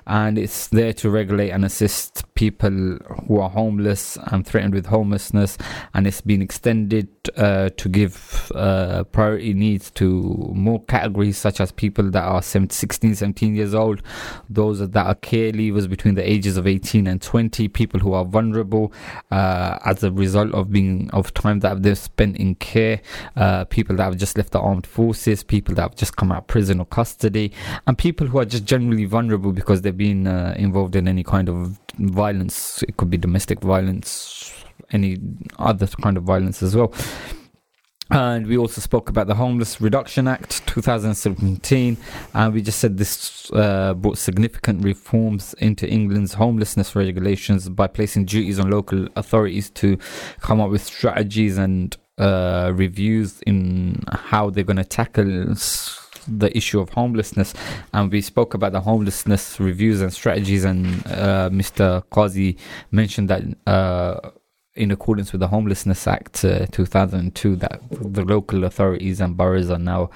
And 0.08 0.38
it's 0.38 0.68
there 0.68 0.94
to 0.94 1.10
regulate 1.10 1.50
and 1.50 1.66
assist 1.66 2.34
people 2.36 2.98
who 3.28 3.40
are 3.40 3.50
homeless 3.50 4.18
and 4.32 4.46
threatened 4.46 4.74
with 4.74 4.86
homelessness. 4.86 5.58
And 5.94 6.08
it's 6.08 6.22
been 6.22 6.42
extended 6.42 7.21
uh, 7.38 7.70
to 7.78 7.90
give 7.90 8.52
uh, 8.56 9.04
priority 9.06 9.54
needs 9.54 9.92
to 9.92 10.52
more 10.56 10.84
categories, 10.86 11.38
such 11.38 11.60
as 11.60 11.72
people 11.72 12.10
that 12.12 12.24
are 12.24 12.42
17, 12.42 12.70
16, 12.70 13.16
17 13.16 13.56
years 13.56 13.74
old, 13.74 14.02
those 14.50 14.80
that 14.80 15.06
are 15.06 15.16
care 15.16 15.52
leavers 15.52 15.90
between 15.90 16.16
the 16.16 16.28
ages 16.28 16.58
of 16.58 16.66
18 16.68 17.08
and 17.08 17.22
20, 17.22 17.68
people 17.68 18.00
who 18.00 18.14
are 18.14 18.26
vulnerable 18.26 18.92
uh, 19.32 19.78
as 19.86 20.04
a 20.04 20.12
result 20.12 20.54
of 20.54 20.72
being 20.72 21.10
of 21.12 21.34
time 21.34 21.60
that 21.60 21.84
they've 21.84 21.98
spent 21.98 22.38
in 22.38 22.56
care, 22.56 23.02
uh, 23.36 23.66
people 23.66 23.96
that 23.96 24.04
have 24.04 24.18
just 24.18 24.38
left 24.38 24.52
the 24.52 24.60
armed 24.60 24.88
forces, 24.88 25.44
people 25.44 25.76
that 25.76 25.82
have 25.84 25.96
just 25.96 26.16
come 26.16 26.32
out 26.32 26.40
of 26.40 26.48
prison 26.48 26.80
or 26.80 26.86
custody, 26.86 27.52
and 27.88 27.98
people 27.98 28.28
who 28.28 28.40
are 28.40 28.46
just 28.46 28.66
generally 28.66 29.06
vulnerable 29.06 29.52
because 29.52 29.82
they've 29.82 29.98
been 29.98 30.28
uh, 30.28 30.56
involved 30.58 30.96
in 30.96 31.08
any 31.08 31.24
kind 31.24 31.50
of 31.50 31.80
violence. 32.00 32.84
It 32.84 32.98
could 32.98 33.10
be 33.10 33.18
domestic 33.18 33.60
violence, 33.62 34.61
any 34.92 35.18
other 35.58 35.88
kind 35.88 36.18
of 36.18 36.24
violence 36.24 36.62
as 36.64 36.76
well. 36.76 36.94
And 38.12 38.46
we 38.46 38.58
also 38.58 38.82
spoke 38.82 39.08
about 39.08 39.28
the 39.28 39.36
Homeless 39.36 39.80
Reduction 39.80 40.28
Act 40.28 40.68
2017, 40.68 41.96
and 42.34 42.54
we 42.54 42.62
just 42.62 42.80
said 42.80 42.98
this 42.98 43.50
uh, 43.54 43.94
brought 43.94 44.18
significant 44.18 44.84
reforms 44.84 45.54
into 45.60 45.90
England's 45.90 46.34
homelessness 46.34 46.94
regulations 46.94 47.70
by 47.70 47.88
placing 47.88 48.26
duties 48.26 48.60
on 48.60 48.70
local 48.70 49.08
authorities 49.16 49.70
to 49.72 49.98
come 50.42 50.60
up 50.60 50.70
with 50.70 50.84
strategies 50.84 51.58
and 51.58 51.96
uh, 52.18 52.74
reviews 52.76 53.42
in 53.44 54.04
how 54.12 54.50
they're 54.50 54.66
going 54.66 54.76
to 54.76 54.84
tackle 54.84 55.56
the 56.28 56.52
issue 56.54 56.82
of 56.82 56.90
homelessness. 56.90 57.54
And 57.94 58.12
we 58.12 58.20
spoke 58.20 58.54
about 58.54 58.74
the 58.74 58.82
homelessness 58.82 59.58
reviews 59.58 60.02
and 60.02 60.12
strategies, 60.12 60.66
and 60.66 60.86
uh, 61.08 61.50
Mr. 61.50 62.04
Qazi 62.12 62.58
mentioned 62.92 63.30
that. 63.30 63.44
Uh, 63.66 64.32
in 64.74 64.90
accordance 64.90 65.34
with 65.34 65.42
the 65.42 65.48
Homelessness 65.48 66.08
Act 66.08 66.46
uh, 66.46 66.66
2002, 66.68 67.58
that 67.58 67.82
the 67.92 68.24
local 68.24 68.64
authorities 68.64 69.20
and 69.20 69.36
boroughs 69.36 69.70
are 69.70 69.78
now 69.78 70.10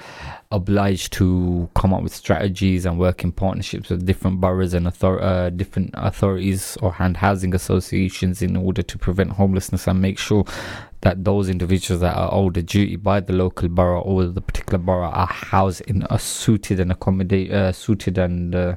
obliged 0.50 1.12
to 1.14 1.68
come 1.74 1.92
up 1.92 2.02
with 2.02 2.14
strategies 2.14 2.86
and 2.86 2.98
work 2.98 3.22
in 3.22 3.32
partnerships 3.32 3.90
with 3.90 4.06
different 4.06 4.40
boroughs 4.40 4.72
and 4.72 4.86
author- 4.86 5.20
uh, 5.20 5.50
different 5.50 5.90
authorities 5.94 6.78
or 6.80 6.92
hand 6.94 7.18
housing 7.18 7.54
associations 7.54 8.40
in 8.40 8.56
order 8.56 8.82
to 8.82 8.96
prevent 8.96 9.32
homelessness 9.32 9.86
and 9.86 10.00
make 10.00 10.18
sure 10.18 10.44
that 11.02 11.22
those 11.22 11.50
individuals 11.50 12.00
that 12.00 12.16
are 12.16 12.32
owed 12.32 12.56
a 12.56 12.62
duty 12.62 12.96
by 12.96 13.20
the 13.20 13.34
local 13.34 13.68
borough 13.68 14.00
or 14.00 14.24
the 14.24 14.40
particular 14.40 14.78
borough 14.78 15.10
are 15.10 15.26
housed 15.26 15.82
in 15.82 16.06
a 16.08 16.18
suited 16.18 16.80
and 16.80 16.90
accommodate 16.90 17.52
uh, 17.52 17.70
suited 17.72 18.16
and 18.16 18.54
uh, 18.54 18.74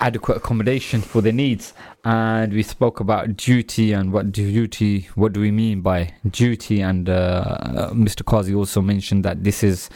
adequate 0.00 0.38
accommodation 0.38 1.00
for 1.02 1.20
their 1.20 1.32
needs. 1.32 1.74
And 2.04 2.52
we 2.52 2.62
spoke 2.62 3.00
about 3.00 3.36
duty 3.36 3.92
and 3.92 4.12
what 4.12 4.32
duty, 4.32 5.08
what 5.14 5.32
do 5.34 5.40
we 5.40 5.50
mean 5.50 5.82
by 5.82 6.14
duty? 6.30 6.80
And 6.80 7.08
uh, 7.08 7.90
Mr. 7.92 8.22
Qazi 8.22 8.56
also 8.56 8.80
mentioned 8.80 9.24
that 9.24 9.44
this 9.44 9.62
is 9.62 9.90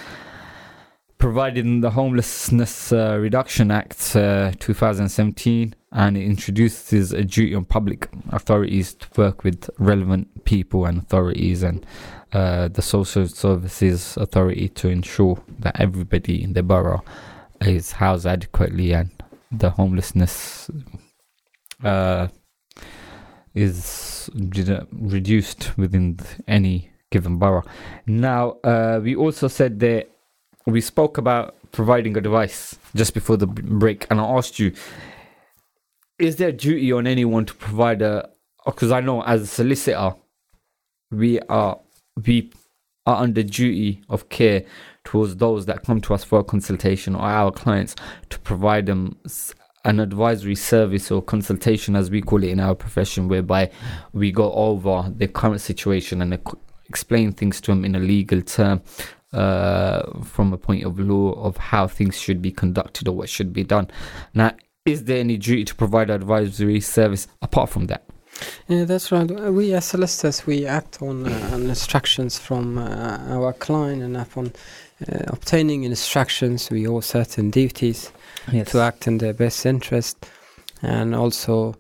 provided 1.16 1.64
in 1.64 1.80
the 1.80 1.90
Homelessness 1.90 2.92
uh, 2.92 3.16
Reduction 3.18 3.70
Act 3.70 4.14
uh, 4.14 4.52
2017 4.58 5.74
and 5.92 6.16
it 6.18 6.24
introduces 6.24 7.12
a 7.12 7.24
duty 7.24 7.54
on 7.54 7.64
public 7.64 8.10
authorities 8.30 8.94
to 8.94 9.08
work 9.16 9.42
with 9.42 9.70
relevant 9.78 10.44
people 10.44 10.84
and 10.84 10.98
authorities 10.98 11.62
and 11.62 11.86
uh, 12.32 12.68
the 12.68 12.82
social 12.82 13.26
services 13.26 14.18
authority 14.18 14.68
to 14.68 14.88
ensure 14.88 15.42
that 15.60 15.80
everybody 15.80 16.42
in 16.42 16.52
the 16.52 16.62
borough 16.62 17.02
is 17.62 17.92
housed 17.92 18.26
adequately 18.26 18.92
and 18.92 19.10
the 19.50 19.70
homelessness 19.70 20.68
uh, 21.84 22.28
is 23.54 24.28
reduced 24.34 25.76
within 25.76 26.18
any 26.48 26.90
given 27.10 27.38
borough. 27.38 27.64
Now, 28.06 28.56
uh, 28.64 29.00
we 29.02 29.14
also 29.14 29.48
said 29.48 29.78
that 29.80 30.10
we 30.66 30.80
spoke 30.80 31.18
about 31.18 31.54
providing 31.70 32.16
a 32.16 32.20
device 32.20 32.76
just 32.96 33.14
before 33.14 33.36
the 33.36 33.46
break, 33.46 34.06
and 34.10 34.20
I 34.20 34.24
asked 34.24 34.58
you, 34.58 34.72
is 36.18 36.36
there 36.36 36.48
a 36.48 36.52
duty 36.52 36.92
on 36.92 37.06
anyone 37.06 37.44
to 37.46 37.54
provide 37.54 38.02
a? 38.02 38.30
Because 38.64 38.90
I 38.90 39.00
know 39.00 39.22
as 39.22 39.42
a 39.42 39.46
solicitor, 39.46 40.14
we 41.10 41.38
are 41.40 41.78
we 42.24 42.50
are 43.06 43.22
under 43.22 43.42
duty 43.42 44.02
of 44.08 44.28
care 44.28 44.64
towards 45.04 45.36
those 45.36 45.66
that 45.66 45.82
come 45.82 46.00
to 46.00 46.14
us 46.14 46.24
for 46.24 46.38
a 46.38 46.44
consultation 46.44 47.14
or 47.14 47.22
our 47.22 47.50
clients 47.50 47.94
to 48.30 48.38
provide 48.38 48.86
them 48.86 49.16
an 49.84 50.00
advisory 50.00 50.54
service 50.54 51.10
or 51.10 51.22
consultation, 51.22 51.94
as 51.96 52.10
we 52.10 52.22
call 52.22 52.42
it 52.42 52.50
in 52.50 52.60
our 52.60 52.74
profession, 52.74 53.28
whereby 53.28 53.70
we 54.12 54.32
go 54.32 54.52
over 54.52 55.10
the 55.16 55.28
current 55.28 55.60
situation 55.60 56.22
and 56.22 56.38
explain 56.88 57.32
things 57.32 57.60
to 57.60 57.70
them 57.70 57.84
in 57.84 57.94
a 57.94 57.98
legal 57.98 58.40
term 58.40 58.82
uh, 59.32 60.02
from 60.22 60.52
a 60.52 60.56
point 60.56 60.84
of 60.84 60.98
law 60.98 61.32
of 61.32 61.56
how 61.56 61.86
things 61.86 62.18
should 62.18 62.40
be 62.40 62.50
conducted 62.52 63.08
or 63.08 63.16
what 63.16 63.28
should 63.28 63.52
be 63.52 63.64
done. 63.64 63.90
Now, 64.32 64.52
is 64.84 65.04
there 65.04 65.18
any 65.18 65.36
duty 65.36 65.64
to 65.64 65.74
provide 65.74 66.10
advisory 66.10 66.80
service 66.80 67.26
apart 67.42 67.70
from 67.70 67.86
that? 67.86 68.04
Yeah, 68.68 68.84
that's 68.84 69.12
right. 69.12 69.28
We 69.28 69.72
as 69.74 69.86
solicitors, 69.86 70.46
we 70.46 70.66
act 70.66 71.00
on, 71.02 71.26
uh, 71.26 71.50
on 71.52 71.68
instructions 71.68 72.38
from 72.38 72.78
uh, 72.78 73.18
our 73.28 73.52
client 73.52 74.02
and 74.02 74.16
upon 74.16 74.52
obtaining 75.26 75.84
instructions, 75.84 76.70
we 76.70 76.86
owe 76.86 77.00
certain 77.00 77.50
duties 77.50 78.12
yes. 78.52 78.70
to 78.70 78.80
act 78.80 79.06
in 79.06 79.18
their 79.18 79.34
best 79.34 79.66
interest 79.66 80.26
and 80.82 81.14
also 81.14 81.74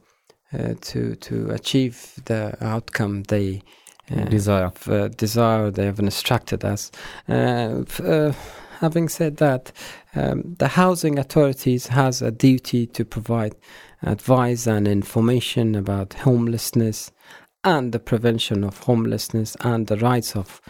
uh, 0.52 0.74
to 0.80 1.16
to 1.16 1.50
achieve 1.50 2.14
the 2.26 2.56
outcome 2.60 3.24
they 3.24 3.62
uh, 4.10 4.24
desire. 4.24 4.70
Uh, 4.86 5.08
desire 5.08 5.70
they 5.70 5.86
have 5.86 5.98
instructed 5.98 6.64
us. 6.64 6.90
having 8.80 9.08
said 9.08 9.36
that, 9.38 9.72
um, 10.14 10.54
the 10.58 10.68
housing 10.68 11.18
authorities 11.18 11.86
has 11.86 12.22
a 12.22 12.30
duty 12.30 12.86
to 12.86 13.04
provide 13.04 13.54
advice 14.02 14.66
and 14.66 14.86
information 14.86 15.74
about 15.74 16.12
homelessness 16.14 17.10
and 17.62 17.92
the 17.92 17.98
prevention 17.98 18.62
of 18.62 18.78
homelessness 18.80 19.56
and 19.60 19.86
the 19.86 19.96
rights 19.96 20.36
of 20.36 20.60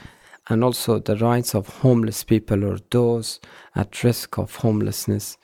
and 0.48 0.62
also 0.62 0.98
the 0.98 1.16
rights 1.16 1.54
of 1.54 1.68
homeless 1.68 2.24
people 2.24 2.64
or 2.64 2.78
those 2.90 3.40
at 3.74 4.02
risk 4.04 4.38
of 4.38 4.56
homelessness 4.56 5.36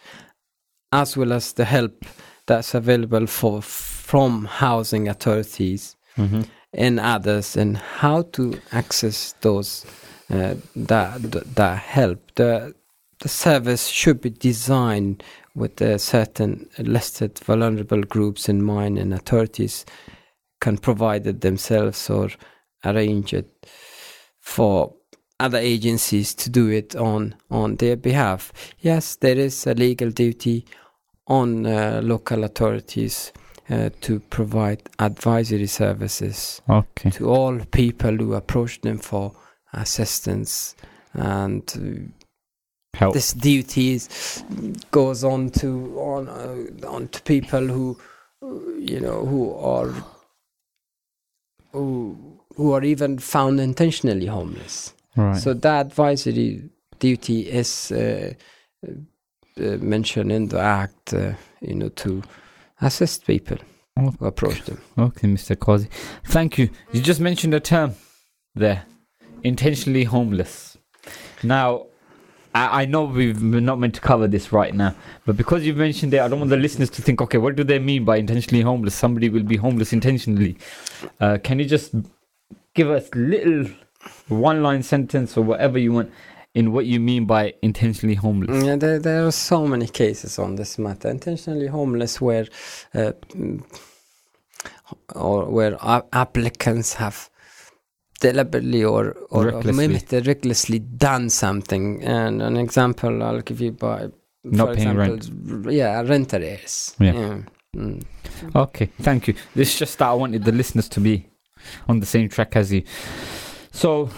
as 0.93 1.17
well 1.17 1.33
as 1.33 1.53
the 1.53 1.65
help 1.65 2.05
that's 2.47 2.75
available 2.75 3.27
for 3.27 3.63
from 3.63 4.45
housing 4.45 5.09
authorities 5.09 5.97
mm-hmm. 6.17 6.43
and 6.75 6.99
others 6.99 7.57
and 7.57 7.77
how 7.77 8.23
to 8.23 8.61
access 8.73 9.35
those 9.41 9.87
uh, 10.31 10.55
that 10.75 11.21
that 11.55 11.79
help 11.79 12.35
the 12.35 12.75
the 13.21 13.29
service 13.29 13.87
should 13.89 14.21
be 14.21 14.31
designed 14.31 15.23
with 15.55 15.81
a 15.81 15.99
certain 15.99 16.69
listed 16.79 17.39
vulnerable 17.41 18.03
groups 18.03 18.49
in 18.49 18.63
mind, 18.63 18.99
and 18.99 19.13
authorities 19.13 19.85
can 20.61 20.79
provide 20.79 21.27
it 21.27 21.41
themselves 21.41 22.09
or 22.09 22.31
arrange 22.85 23.35
it 23.35 23.67
for 24.41 24.95
other 25.39 25.59
agencies 25.59 26.35
to 26.35 26.51
do 26.51 26.69
it 26.69 26.97
on 26.97 27.35
on 27.51 27.77
their 27.77 27.97
behalf. 27.97 28.53
Yes, 28.81 29.17
there 29.17 29.39
is 29.39 29.67
a 29.67 29.75
legal 29.75 30.11
duty 30.11 30.67
on 31.27 31.67
uh, 31.67 32.01
local 32.03 32.45
authorities 32.45 33.33
uh, 33.71 33.91
to 34.01 34.21
provide 34.31 34.83
advisory 34.99 35.67
services 35.67 36.61
okay. 36.69 37.11
to 37.11 37.31
all 37.31 37.59
people 37.71 38.17
who 38.17 38.35
approach 38.35 38.81
them 38.81 38.99
for 38.99 39.33
assistance 39.73 40.75
and 41.15 42.13
Help. 42.95 43.15
this 43.15 43.33
duty 43.33 44.01
goes 44.91 45.23
on 45.23 45.51
to 45.51 45.97
on 45.99 46.29
uh, 46.29 46.89
on 46.89 47.09
to 47.09 47.23
people 47.23 47.67
who 47.67 47.97
you 48.79 49.01
know 49.01 49.25
who 49.25 49.55
are 49.55 49.95
who 51.73 52.40
who 52.57 52.73
are 52.73 52.83
even 52.83 53.19
found 53.19 53.61
intentionally 53.61 54.27
homeless. 54.27 54.95
Right. 55.17 55.37
So 55.37 55.55
that 55.55 55.87
advisory 55.87 56.71
duty 56.99 57.49
is 57.49 57.93
uh, 57.93 58.33
uh, 58.87 58.93
mentioned 59.59 60.33
in 60.33 60.49
the 60.49 60.61
act, 60.61 61.15
uh, 61.15 61.33
you 61.61 61.75
know, 61.75 61.89
to 61.91 62.23
assist 62.81 63.27
people 63.27 63.59
okay. 63.99 64.17
who 64.19 64.27
approach 64.27 64.63
them. 64.63 64.81
Okay, 64.99 65.29
Mr. 65.29 65.57
Qazi. 65.57 65.89
Thank 66.27 66.59
you. 66.59 66.71
You 66.93 67.01
just 67.01 67.21
mentioned 67.21 67.55
a 67.55 67.61
term 67.61 67.95
there, 68.55 68.85
intentionally 69.43 70.05
homeless. 70.05 70.79
Now, 71.43 71.87
I, 72.55 72.83
I 72.83 72.85
know 72.85 73.05
we've, 73.05 73.43
we're 73.43 73.61
not 73.61 73.79
meant 73.79 73.95
to 73.97 74.01
cover 74.01 74.27
this 74.27 74.53
right 74.53 74.75
now, 74.75 74.95
but 75.25 75.37
because 75.37 75.65
you've 75.65 75.77
mentioned 75.77 76.15
it, 76.15 76.21
I 76.21 76.29
don't 76.29 76.39
want 76.39 76.51
the 76.51 76.57
listeners 76.57 76.91
to 76.91 77.03
think, 77.03 77.21
okay, 77.21 77.39
what 77.39 77.57
do 77.57 77.65
they 77.65 77.79
mean 77.79 78.05
by 78.05 78.17
intentionally 78.17 78.63
homeless? 78.63 78.95
Somebody 78.95 79.29
will 79.29 79.43
be 79.43 79.57
homeless 79.57 79.93
intentionally. 79.93 80.57
Uh, 81.21 81.39
can 81.43 81.59
you 81.59 81.65
just 81.65 81.95
give 82.75 82.91
us 82.91 83.09
little 83.15 83.67
one 84.29 84.63
line 84.63 84.83
sentence 84.83 85.37
or 85.37 85.43
whatever 85.43 85.79
you 85.79 85.93
want 85.93 86.13
in 86.55 86.73
what 86.73 86.87
you 86.87 86.99
mean 86.99 87.27
by 87.27 87.55
intentionally 87.63 88.15
homeless? 88.15 88.65
Yeah, 88.65 88.77
there, 88.77 88.99
there 88.99 89.27
are 89.27 89.33
so 89.33 89.67
many 89.67 89.87
cases 89.87 90.39
on 90.39 90.57
this 90.57 90.79
matter. 90.79 91.09
Intentionally 91.09 91.67
homeless, 91.67 92.21
where 92.21 92.47
uh, 92.95 93.13
or 95.15 95.45
where 95.47 95.77
applicants 96.13 96.95
have 96.95 97.31
deliberately 98.21 98.85
or, 98.85 99.17
or 99.31 99.47
recklessly. 99.47 100.21
recklessly 100.21 100.79
done 100.79 101.31
something. 101.31 102.03
And 102.03 102.43
an 102.43 102.57
example 102.57 103.23
I'll 103.23 103.41
give 103.41 103.61
you 103.61 103.73
by 103.73 104.11
not 104.45 104.77
paying 104.77 104.99
example, 104.99 105.63
rent. 105.63 105.73
Yeah, 105.73 106.03
rent 106.03 106.35
arrears. 106.35 106.95
Yeah. 106.99 107.13
yeah. 107.13 107.39
Mm. 107.77 108.05
Okay, 108.55 108.91
thank 109.01 109.29
you. 109.29 109.35
This 109.55 109.73
is 109.73 109.79
just 109.79 109.99
that 109.99 110.09
I 110.09 110.13
wanted 110.13 110.45
the 110.45 110.53
listeners 110.53 110.89
to 110.91 111.01
be 111.01 111.29
on 111.89 112.01
the 112.01 112.07
same 112.07 112.29
track 112.29 112.57
as 112.57 112.73
you. 112.73 112.83
So 113.73 114.11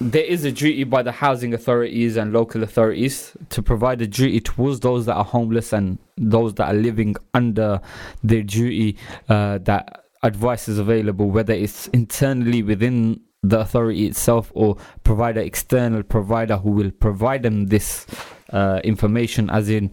there 0.00 0.24
is 0.24 0.44
a 0.44 0.50
duty 0.50 0.84
by 0.84 1.02
the 1.02 1.12
housing 1.12 1.54
authorities 1.54 2.16
and 2.16 2.32
local 2.32 2.62
authorities 2.62 3.36
to 3.50 3.62
provide 3.62 4.02
a 4.02 4.06
duty 4.06 4.40
towards 4.40 4.80
those 4.80 5.06
that 5.06 5.14
are 5.14 5.24
homeless 5.24 5.72
and 5.72 5.98
those 6.16 6.54
that 6.54 6.68
are 6.68 6.74
living 6.74 7.14
under 7.34 7.80
their 8.22 8.42
duty 8.42 8.96
uh, 9.28 9.58
that 9.58 10.04
advice 10.24 10.68
is 10.68 10.78
available 10.78 11.30
whether 11.30 11.52
it's 11.52 11.86
internally 11.88 12.62
within 12.62 13.20
the 13.42 13.60
authority 13.60 14.06
itself 14.06 14.50
or 14.54 14.76
provide 15.04 15.36
an 15.36 15.44
external 15.44 16.02
provider 16.02 16.56
who 16.56 16.70
will 16.70 16.90
provide 16.90 17.42
them 17.42 17.66
this 17.66 18.06
uh, 18.52 18.80
information 18.84 19.50
as 19.50 19.68
in 19.68 19.90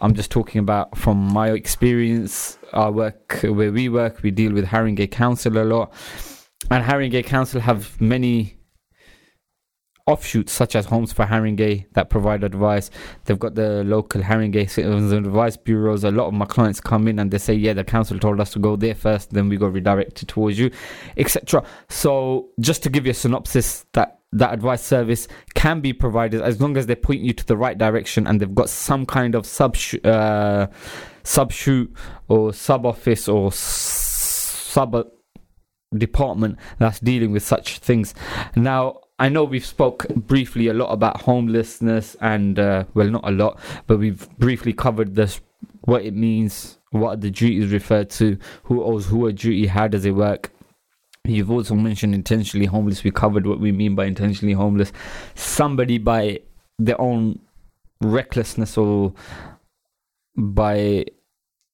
i'm 0.00 0.14
just 0.14 0.30
talking 0.30 0.58
about 0.58 0.96
from 0.96 1.16
my 1.16 1.50
experience 1.50 2.58
our 2.72 2.92
work 2.92 3.40
where 3.42 3.72
we 3.72 3.88
work 3.88 4.22
we 4.22 4.30
deal 4.30 4.52
with 4.52 4.64
haringey 4.64 5.10
council 5.10 5.58
a 5.58 5.64
lot 5.64 5.92
and 6.70 6.84
haringey 6.84 7.24
council 7.24 7.60
have 7.60 8.00
many 8.00 8.58
offshoots 10.08 10.52
such 10.52 10.74
as 10.74 10.86
Homes 10.86 11.12
for 11.12 11.26
Haringey 11.26 11.84
that 11.92 12.08
provide 12.08 12.42
advice. 12.42 12.90
They've 13.26 13.38
got 13.38 13.54
the 13.54 13.84
local 13.84 14.22
Haringey 14.22 14.68
Citizens 14.68 15.12
Advice 15.12 15.58
Bureaus. 15.58 16.02
A 16.02 16.10
lot 16.10 16.28
of 16.28 16.34
my 16.34 16.46
clients 16.46 16.80
come 16.80 17.06
in 17.08 17.18
and 17.18 17.30
they 17.30 17.36
say, 17.36 17.52
yeah, 17.52 17.74
the 17.74 17.84
council 17.84 18.18
told 18.18 18.40
us 18.40 18.50
to 18.52 18.58
go 18.58 18.74
there 18.74 18.94
first, 18.94 19.30
then 19.34 19.50
we 19.50 19.58
got 19.58 19.74
redirected 19.74 20.26
towards 20.26 20.58
you, 20.58 20.70
etc. 21.18 21.62
So 21.90 22.48
just 22.58 22.82
to 22.84 22.88
give 22.88 23.04
you 23.04 23.10
a 23.10 23.14
synopsis, 23.14 23.84
that 23.92 24.17
that 24.32 24.52
advice 24.52 24.82
service 24.82 25.26
can 25.54 25.80
be 25.80 25.92
provided 25.92 26.42
as 26.42 26.60
long 26.60 26.76
as 26.76 26.86
they 26.86 26.94
point 26.94 27.22
you 27.22 27.32
to 27.32 27.46
the 27.46 27.56
right 27.56 27.78
direction 27.78 28.26
and 28.26 28.40
they've 28.40 28.54
got 28.54 28.68
some 28.68 29.06
kind 29.06 29.34
of 29.34 29.46
sub 29.46 29.76
uh, 30.04 30.66
sub 31.22 31.50
shoot 31.52 31.92
or 32.28 32.52
sub 32.52 32.84
office 32.84 33.28
or 33.28 33.50
sub 33.52 35.08
department 35.96 36.58
that's 36.78 37.00
dealing 37.00 37.32
with 37.32 37.42
such 37.42 37.78
things. 37.78 38.14
Now, 38.54 39.00
I 39.18 39.28
know 39.28 39.44
we've 39.44 39.64
spoke 39.64 40.06
briefly 40.08 40.68
a 40.68 40.74
lot 40.74 40.92
about 40.92 41.22
homelessness 41.22 42.16
and 42.20 42.58
uh, 42.58 42.84
well, 42.94 43.08
not 43.08 43.26
a 43.26 43.32
lot, 43.32 43.58
but 43.86 43.98
we've 43.98 44.28
briefly 44.38 44.72
covered 44.72 45.14
this, 45.14 45.40
what 45.82 46.04
it 46.04 46.14
means, 46.14 46.78
what 46.90 47.20
the 47.20 47.30
duties 47.30 47.72
referred 47.72 48.10
to, 48.10 48.38
who 48.64 48.82
owes 48.82 49.06
who 49.06 49.26
a 49.26 49.32
duty, 49.32 49.66
how 49.66 49.88
does 49.88 50.04
it 50.04 50.14
work. 50.14 50.52
You've 51.28 51.50
also 51.50 51.74
mentioned 51.74 52.14
intentionally 52.14 52.66
homeless. 52.66 53.04
We 53.04 53.10
covered 53.10 53.46
what 53.46 53.60
we 53.60 53.70
mean 53.70 53.94
by 53.94 54.06
intentionally 54.06 54.54
homeless. 54.54 54.92
Somebody 55.34 55.98
by 55.98 56.40
their 56.78 57.00
own 57.00 57.40
recklessness 58.00 58.78
or 58.78 59.12
by 60.36 61.04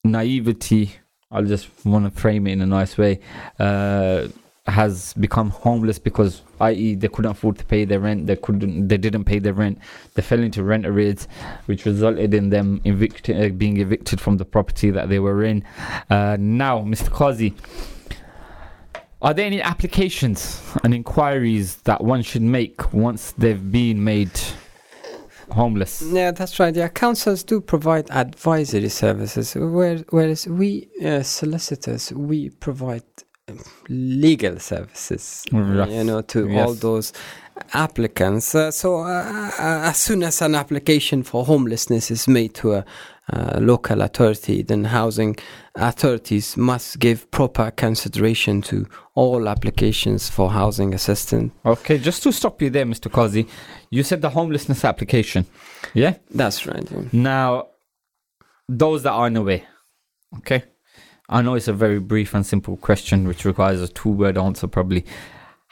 naivety, 0.02 0.96
I'll 1.30 1.44
just 1.44 1.68
want 1.84 2.05
to 2.05 2.20
frame 2.20 2.46
it 2.46 2.52
in 2.52 2.62
a 2.62 2.66
nice 2.66 2.98
way, 2.98 3.20
uh, 3.61 4.28
has 4.66 5.12
become 5.14 5.50
homeless 5.50 5.98
because, 5.98 6.40
i.e., 6.61 6.94
they 6.94 7.09
couldn't 7.09 7.30
afford 7.30 7.59
to 7.59 7.64
pay 7.66 7.84
their 7.84 8.00
rent. 8.00 8.26
They 8.26 8.36
couldn't. 8.36 8.88
They 8.88 8.96
didn't 8.96 9.24
pay 9.24 9.38
their 9.38 9.52
rent. 9.52 9.78
They 10.14 10.22
fell 10.22 10.40
into 10.40 10.64
rent 10.64 10.86
arrears, 10.86 11.28
which 11.66 11.84
resulted 11.84 12.32
in 12.32 12.48
them 12.48 12.80
evict- 12.84 13.28
uh, 13.28 13.50
being 13.50 13.78
evicted 13.78 14.20
from 14.20 14.38
the 14.38 14.44
property 14.46 14.90
that 14.90 15.11
they 15.11 15.18
were 15.18 15.44
in. 15.44 15.64
Uh, 16.09 16.38
now, 16.40 16.80
Mr. 16.80 17.11
Qazi, 17.11 17.52
are 19.25 19.33
there 19.35 19.47
any 19.47 19.61
applications 19.62 20.62
and 20.85 20.93
inquiries 20.95 21.77
that 21.89 22.05
one 22.05 22.22
should 22.22 22.43
make 22.43 22.93
once 22.93 23.33
they've 23.39 23.70
been 23.72 24.05
made 24.05 24.31
homeless? 25.51 26.03
Yeah, 26.03 26.31
that's 26.33 26.61
right. 26.61 26.75
Yeah, 26.75 26.89
councils 26.89 27.43
do 27.43 27.61
provide 27.61 28.11
advisory 28.11 28.91
services, 28.91 29.55
whereas 29.57 30.47
we 30.47 30.89
uh, 31.05 31.22
solicitors 31.22 32.12
we 32.12 32.51
provide 32.51 33.03
um, 33.49 33.59
legal 33.89 34.59
services. 34.59 35.45
Yes. 35.51 35.91
You 35.91 36.05
know, 36.05 36.20
to 36.22 36.49
Yes. 36.49 36.66
all 36.68 36.75
those 36.75 37.12
applicants. 37.72 38.55
Uh, 38.55 38.70
so 38.70 39.01
uh, 39.01 39.51
uh, 39.59 39.91
as 39.91 39.97
soon 39.97 40.22
as 40.22 40.43
an 40.43 40.55
application 40.55 41.22
for 41.22 41.45
homelessness 41.45 42.11
is 42.11 42.29
made 42.29 42.53
to 42.55 42.75
a 42.75 42.85
uh, 43.33 43.59
local 43.61 44.03
authority, 44.03 44.62
then 44.62 44.85
housing 44.85 45.37
authorities 45.77 46.57
must 46.57 46.99
give 46.99 47.31
proper 47.31 47.70
consideration 47.70 48.61
to 48.62 48.87
all 49.14 49.49
applications 49.49 50.29
for 50.29 50.51
housing 50.51 50.93
assistance. 50.93 51.53
Okay, 51.64 51.99
just 51.99 52.22
to 52.22 52.33
stop 52.33 52.61
you 52.61 52.70
there, 52.70 52.85
Mr. 52.85 53.11
Qazi, 53.11 53.49
you 53.91 54.03
said 54.03 54.20
the 54.20 54.31
homelessness 54.31 54.85
application. 54.85 55.47
Yeah? 55.95 56.16
That's 56.31 56.66
right. 56.66 56.87
yeah. 56.91 57.03
Now, 57.12 57.68
those 58.68 59.03
that 59.05 59.12
aren't 59.12 59.43
way, 59.43 59.64
okay? 60.39 60.64
I 61.29 61.41
know 61.41 61.55
it's 61.55 61.68
a 61.68 61.72
very 61.72 62.01
brief 62.01 62.35
and 62.35 62.45
simple 62.45 62.77
question 62.77 63.27
which 63.27 63.45
requires 63.45 63.81
a 63.81 63.89
two 63.89 64.11
word 64.11 64.37
answer, 64.37 64.66
probably. 64.66 65.07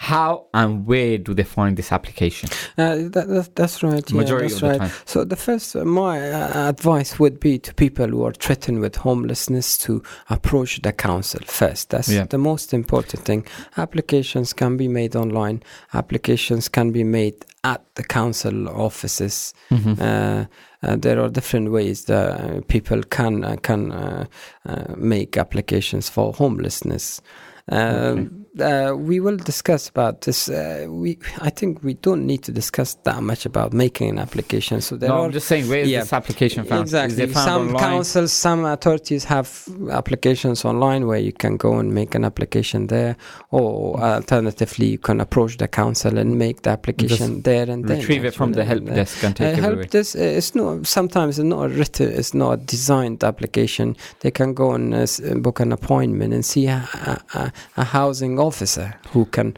How 0.03 0.47
and 0.53 0.85
where 0.85 1.17
do 1.17 1.33
they 1.33 1.45
find 1.45 1.77
this 1.77 1.93
application? 1.93 2.49
Uh, 2.77 2.97
that, 3.15 3.29
that, 3.29 3.55
that's 3.55 3.85
right. 3.85 4.11
Yeah, 4.11 4.17
Majority 4.17 4.49
that's 4.49 4.63
of 4.63 4.69
the 4.73 4.79
time. 4.79 4.91
So 5.05 5.25
the 5.25 5.37
first, 5.37 5.77
uh, 5.77 5.85
my 5.85 6.19
uh, 6.33 6.69
advice 6.71 7.21
would 7.21 7.39
be 7.39 7.61
to 7.61 7.73
people 7.73 8.09
who 8.09 8.25
are 8.25 8.33
threatened 8.33 8.81
with 8.81 8.97
homelessness 8.97 9.79
to 9.79 10.03
approach 10.29 10.83
the 10.83 10.93
council 10.93 11.41
first. 11.47 11.91
That's 11.91 12.09
Yeah. 12.09 12.27
the 12.27 12.39
most 12.39 12.75
important 12.75 13.25
thing. 13.25 13.47
Applications 13.77 14.53
can 14.53 14.77
be 14.77 14.89
made 14.89 15.15
online. 15.15 15.63
Applications 15.95 16.69
can 16.69 16.91
be 16.91 17.05
made 17.05 17.35
at 17.63 17.83
the 17.95 18.03
council 18.03 18.69
offices. 18.69 19.55
Mm-hmm. 19.71 20.03
Uh, 20.03 20.47
uh, 20.83 20.97
there 20.97 21.21
are 21.21 21.29
different 21.31 21.71
ways 21.71 22.07
that 22.07 22.41
uh, 22.41 22.61
people 22.67 23.05
can 23.05 23.45
uh, 23.45 23.55
can 23.63 23.93
uh, 23.93 24.25
uh, 24.67 24.95
make 24.97 25.37
applications 25.41 26.09
for 26.11 26.33
homelessness. 26.33 27.23
Um, 27.69 28.42
uh, 28.61 28.95
we 28.97 29.19
will 29.21 29.37
discuss 29.37 29.89
about 29.89 30.21
this. 30.23 30.49
Uh, 30.49 30.87
we, 30.89 31.19
I 31.41 31.51
think, 31.51 31.83
we 31.83 31.95
don't 31.95 32.27
need 32.27 32.43
to 32.45 32.53
discuss 32.53 32.95
that 33.05 33.23
much 33.23 33.47
about 33.47 33.73
making 33.73 34.11
an 34.11 34.19
application. 34.19 34.81
So 34.81 34.97
there 34.97 35.09
no, 35.09 35.17
are 35.17 35.25
I'm 35.27 35.33
just 35.33 35.49
saying, 35.49 35.69
where 35.69 35.81
is 35.81 35.89
yeah. 35.89 36.01
this 36.01 36.13
application 36.13 36.65
found? 36.65 36.83
Exactly. 36.83 37.27
found 37.27 37.45
Some 37.45 37.67
online? 37.69 37.83
councils, 37.83 38.33
some 38.33 38.65
authorities 38.65 39.25
have 39.25 39.67
applications 39.91 40.65
online 40.65 41.07
where 41.07 41.19
you 41.19 41.33
can 41.33 41.57
go 41.57 41.79
and 41.79 41.95
make 41.95 42.15
an 42.15 42.25
application 42.25 42.89
there, 42.89 43.17
or 43.51 43.99
alternatively, 44.01 44.87
you 44.87 44.99
can 44.99 45.21
approach 45.21 45.57
the 45.57 45.69
council 45.69 46.19
and 46.19 46.39
make 46.39 46.63
the 46.63 46.71
application 46.71 47.43
there 47.43 47.69
and 47.71 47.87
then. 47.87 47.99
Retrieve 47.99 48.25
it 48.25 48.35
from 48.35 48.53
the 48.53 48.65
help 48.65 48.81
And, 48.81 48.91
uh, 48.91 48.95
desk 48.95 49.23
and 49.25 49.35
uh, 49.35 49.45
take 49.45 49.59
it 49.59 49.61
help 49.63 49.75
away. 49.75 49.87
this 49.91 50.15
uh, 50.15 50.19
it's 50.19 50.55
not 50.55 50.87
sometimes 50.87 51.39
it's 51.39 51.47
not 51.47 51.67
a 51.67 51.69
written 51.69 52.11
it's 52.13 52.35
not 52.35 52.53
a 52.53 52.57
designed 52.57 53.23
application 53.25 53.97
they 54.21 54.31
can 54.31 54.55
go 54.55 54.73
and 54.73 54.95
uh, 54.95 54.99
uh, 54.99 55.35
book 55.37 55.61
an 55.61 55.73
appointment 55.73 56.33
and 56.35 56.45
see 56.45 56.67
a, 56.67 56.89
a- 57.35 57.53
a 57.77 57.85
housing 57.85 58.39
officer 58.43 58.95
who 59.13 59.25
can 59.27 59.57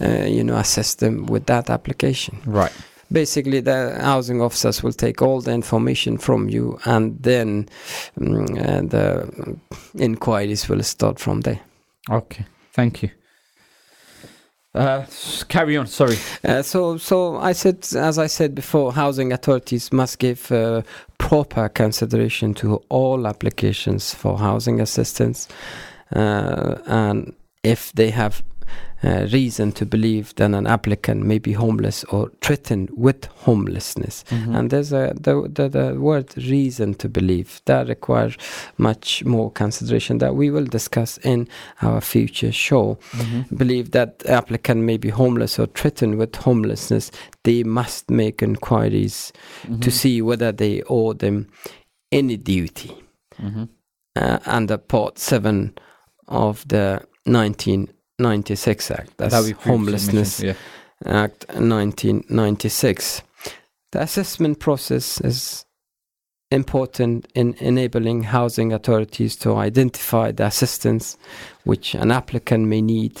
uh, 0.00 0.26
you 0.26 0.42
know 0.44 0.56
assist 0.56 0.98
them 0.98 1.26
with 1.26 1.46
that 1.46 1.70
application 1.70 2.38
Right. 2.46 2.72
basically 3.12 3.60
the 3.60 3.98
housing 4.00 4.42
officers 4.42 4.82
will 4.82 4.92
take 4.94 5.22
all 5.22 5.40
the 5.40 5.52
information 5.52 6.18
from 6.18 6.48
you 6.48 6.78
and 6.84 7.22
then 7.22 7.68
mm, 8.20 8.58
uh, 8.58 8.82
the 8.88 9.56
inquiries 9.94 10.68
will 10.68 10.82
start 10.82 11.18
from 11.20 11.40
there 11.40 11.60
Okay. 12.10 12.44
Thank 12.72 13.02
you. 13.02 13.10
Uh, 14.74 15.06
carry 15.48 15.76
on. 15.76 15.86
Sorry. 15.86 16.16
Uh, 16.44 16.62
so, 16.62 16.98
so 16.98 17.36
I 17.38 17.52
said, 17.52 17.78
as 17.96 18.18
I 18.18 18.26
said 18.26 18.54
before, 18.54 18.92
housing 18.92 19.32
authorities 19.32 19.90
must 19.92 20.18
give 20.18 20.52
uh, 20.52 20.82
proper 21.18 21.68
consideration 21.70 22.52
to 22.54 22.82
all 22.90 23.26
applications 23.26 24.14
for 24.14 24.38
housing 24.38 24.80
assistance, 24.80 25.48
uh, 26.14 26.76
and 26.86 27.32
if 27.72 27.92
they 27.92 28.10
have 28.10 28.42
uh, 29.04 29.26
reason 29.32 29.72
to 29.72 29.84
believe 29.86 30.34
that 30.36 30.54
an 30.54 30.66
applicant 30.66 31.22
may 31.24 31.38
be 31.38 31.52
homeless 31.52 32.04
or 32.04 32.30
threatened 32.40 32.88
with 32.96 33.26
homelessness, 33.46 34.24
Mhm. 34.30 34.56
and 34.56 34.70
there's 34.70 34.92
a 34.92 35.12
the, 35.20 35.34
the 35.54 35.68
the 35.68 35.94
word 36.00 36.26
reason 36.36 36.94
to 36.94 37.08
believe 37.08 37.60
that 37.64 37.88
requires 37.88 38.36
much 38.78 39.24
more 39.24 39.50
consideration 39.52 40.18
that 40.18 40.34
we 40.34 40.50
will 40.50 40.64
discuss 40.70 41.18
in 41.24 41.46
our 41.82 42.00
future 42.00 42.52
show 42.52 42.96
Mhm. 43.12 43.44
believe 43.58 43.90
that 43.90 44.22
applicant 44.26 44.80
may 44.82 44.98
be 44.98 45.10
homeless 45.10 45.58
or 45.58 45.66
threatened 45.74 46.14
with 46.18 46.34
homelessness, 46.44 47.10
they 47.44 47.62
must 47.64 48.10
make 48.10 48.42
inquiries 48.44 49.32
to 49.62 49.90
Mhm. 49.90 49.92
see 49.92 50.22
whether 50.22 50.52
they 50.52 50.82
owe 50.88 51.12
them 51.18 51.46
any 52.12 52.36
duty. 52.38 52.90
Mhm. 53.38 53.68
Uh, 54.16 54.38
under 54.46 54.78
Part 54.78 55.18
7 55.18 55.72
of 56.28 56.64
the 56.68 57.00
1996 57.26 58.90
Act, 58.90 59.16
that's 59.16 59.34
That 59.34 59.52
Homelessness 59.62 60.42
mentioned, 60.42 60.58
Act 61.04 61.46
1996. 61.48 63.22
The 63.92 64.02
assessment 64.02 64.58
process 64.60 65.20
is 65.20 65.64
important 66.50 67.26
in 67.34 67.54
enabling 67.54 68.24
housing 68.24 68.72
authorities 68.72 69.36
to 69.36 69.56
identify 69.56 70.32
the 70.32 70.46
assistance 70.46 71.16
which 71.64 71.94
an 71.94 72.10
applicant 72.10 72.66
may 72.66 72.80
need, 72.80 73.20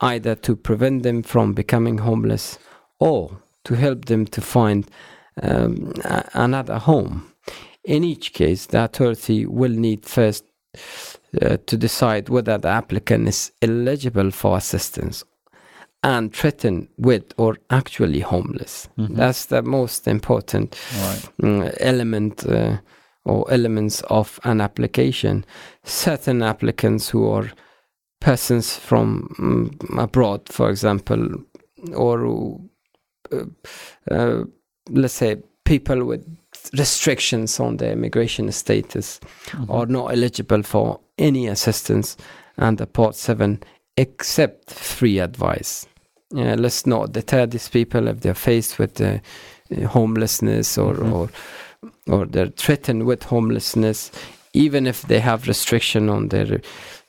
either 0.00 0.34
to 0.36 0.56
prevent 0.56 1.02
them 1.02 1.22
from 1.22 1.52
becoming 1.52 1.98
homeless 1.98 2.58
or 2.98 3.42
to 3.64 3.74
help 3.74 4.06
them 4.06 4.26
to 4.26 4.40
find 4.40 4.88
um, 5.42 5.92
another 6.34 6.78
home. 6.78 7.32
In 7.84 8.04
each 8.04 8.32
case, 8.32 8.66
the 8.66 8.84
authority 8.84 9.44
will 9.44 9.72
need 9.72 10.06
first 10.06 10.44
uh, 11.40 11.56
to 11.66 11.76
decide 11.76 12.28
whether 12.28 12.58
the 12.58 12.68
applicant 12.68 13.28
is 13.28 13.52
eligible 13.62 14.30
for 14.30 14.56
assistance 14.56 15.24
and 16.04 16.34
threatened 16.34 16.88
with 16.98 17.32
or 17.38 17.56
actually 17.70 18.20
homeless. 18.20 18.88
Mhm. 18.98 19.16
That's 19.16 19.46
the 19.46 19.62
most 19.62 20.06
important. 20.08 20.76
Right. 21.00 21.28
mm, 21.42 21.76
element 21.80 22.44
uh, 22.46 22.78
or 23.24 23.44
elements 23.52 24.02
of 24.10 24.40
an 24.44 24.60
application. 24.60 25.44
Certain 25.84 26.42
applicants 26.42 27.08
who 27.12 27.28
are 27.30 27.50
persons 28.20 28.76
from 28.76 29.28
mm, 29.38 29.98
abroad, 30.02 30.40
for 30.48 30.70
example, 30.70 31.28
or 31.94 32.26
uh, 33.32 33.44
uh, 34.10 34.44
let's 34.90 35.14
say 35.14 35.36
people 35.64 36.04
with 36.04 36.24
restrictions 36.78 37.60
on 37.60 37.76
their 37.76 37.92
immigration 37.92 38.50
status 38.52 39.20
Mhm. 39.52 39.70
are 39.70 39.86
not 39.86 40.12
eligible 40.12 40.62
for 40.62 41.00
any 41.22 41.46
assistance 41.48 42.16
under 42.58 42.86
Part 42.86 43.14
7 43.14 43.58
except 43.96 44.70
free 44.70 45.18
advice. 45.20 45.86
Yeah, 46.34 46.54
let's 46.58 46.86
not 46.86 47.12
deter 47.12 47.46
these 47.46 47.68
people 47.68 48.08
if 48.08 48.20
they're 48.20 48.34
faced 48.34 48.78
with 48.78 49.00
uh, 49.00 49.18
uh, 49.70 49.86
homelessness 49.88 50.78
or, 50.78 50.94
Mhm. 50.94 51.12
or 51.12 51.28
or 52.08 52.26
they're 52.26 52.46
threatened 52.56 53.04
with 53.06 53.24
homelessness, 53.24 54.10
even 54.52 54.86
if 54.86 55.02
they 55.02 55.18
have 55.20 55.48
restriction 55.48 56.08
on 56.08 56.28
their, 56.28 56.60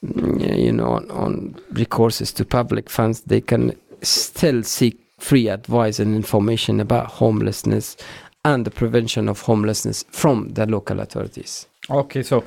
mm, 0.03 0.57
you 0.65 0.71
know, 0.71 0.93
on, 0.93 1.11
on 1.11 1.55
recourses 1.73 2.33
to 2.33 2.43
public 2.45 2.89
funds, 2.89 3.21
they 3.21 3.41
can 3.41 3.71
still 4.01 4.63
seek 4.63 4.97
free 5.19 5.47
advice 5.47 5.99
and 5.99 6.15
information 6.15 6.79
about 6.79 7.05
homelessness 7.07 7.97
and 8.45 8.65
the 8.65 8.71
prevention 8.71 9.29
of 9.29 9.41
homelessness 9.41 10.03
from 10.09 10.49
the 10.53 10.65
local 10.65 10.99
authorities. 10.99 11.67
Okay, 11.89 12.23
so 12.23 12.43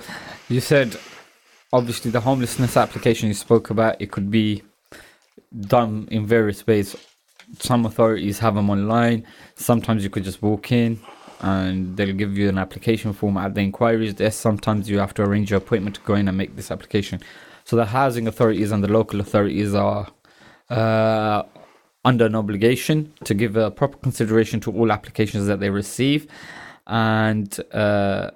you 0.49 0.61
said 0.61 0.97
obviously 1.73 2.11
the 2.11 2.21
homelessness 2.21 2.77
application 2.77 3.29
you 3.29 3.35
spoke 3.35 3.71
about 3.71 4.01
it 4.01 4.11
could 4.11 4.31
be 4.31 4.63
done 5.61 6.09
in 6.11 6.27
various 6.27 6.67
ways. 6.67 6.97
Some 7.59 7.87
authorities 7.87 8.39
have 8.41 8.55
them 8.55 8.71
online. 8.71 9.27
Sometimes 9.55 10.03
you 10.03 10.11
could 10.11 10.25
just 10.25 10.43
walk 10.43 10.73
in, 10.73 11.01
and 11.41 11.97
they'll 11.97 12.15
give 12.15 12.37
you 12.37 12.49
an 12.49 12.59
application 12.59 13.13
form 13.13 13.37
at 13.37 13.55
the 13.55 13.61
inquiries 13.61 14.15
desk. 14.15 14.41
Sometimes 14.41 14.89
you 14.89 14.99
have 14.99 15.15
to 15.15 15.23
arrange 15.23 15.51
your 15.51 15.59
appointment 15.59 15.97
to 15.97 16.03
go 16.03 16.15
in 16.15 16.29
and 16.29 16.37
make 16.37 16.57
this 16.57 16.71
application. 16.71 17.21
So 17.65 17.77
the 17.77 17.87
housing 17.87 18.27
authorities 18.27 18.73
and 18.73 18.83
the 18.83 18.89
local 18.89 19.21
authorities 19.21 19.75
are 19.75 20.09
uh, 20.71 21.43
under 22.05 22.27
an 22.27 22.35
obligation 22.35 23.13
to 23.25 23.35
give 23.35 23.57
a 23.57 23.71
proper 23.71 23.97
consideration 23.99 24.61
to 24.61 24.73
all 24.73 24.91
applications 24.93 25.47
that 25.47 25.61
they 25.61 25.71
receive, 25.71 26.27
and 26.87 27.59
uh, 27.73 28.31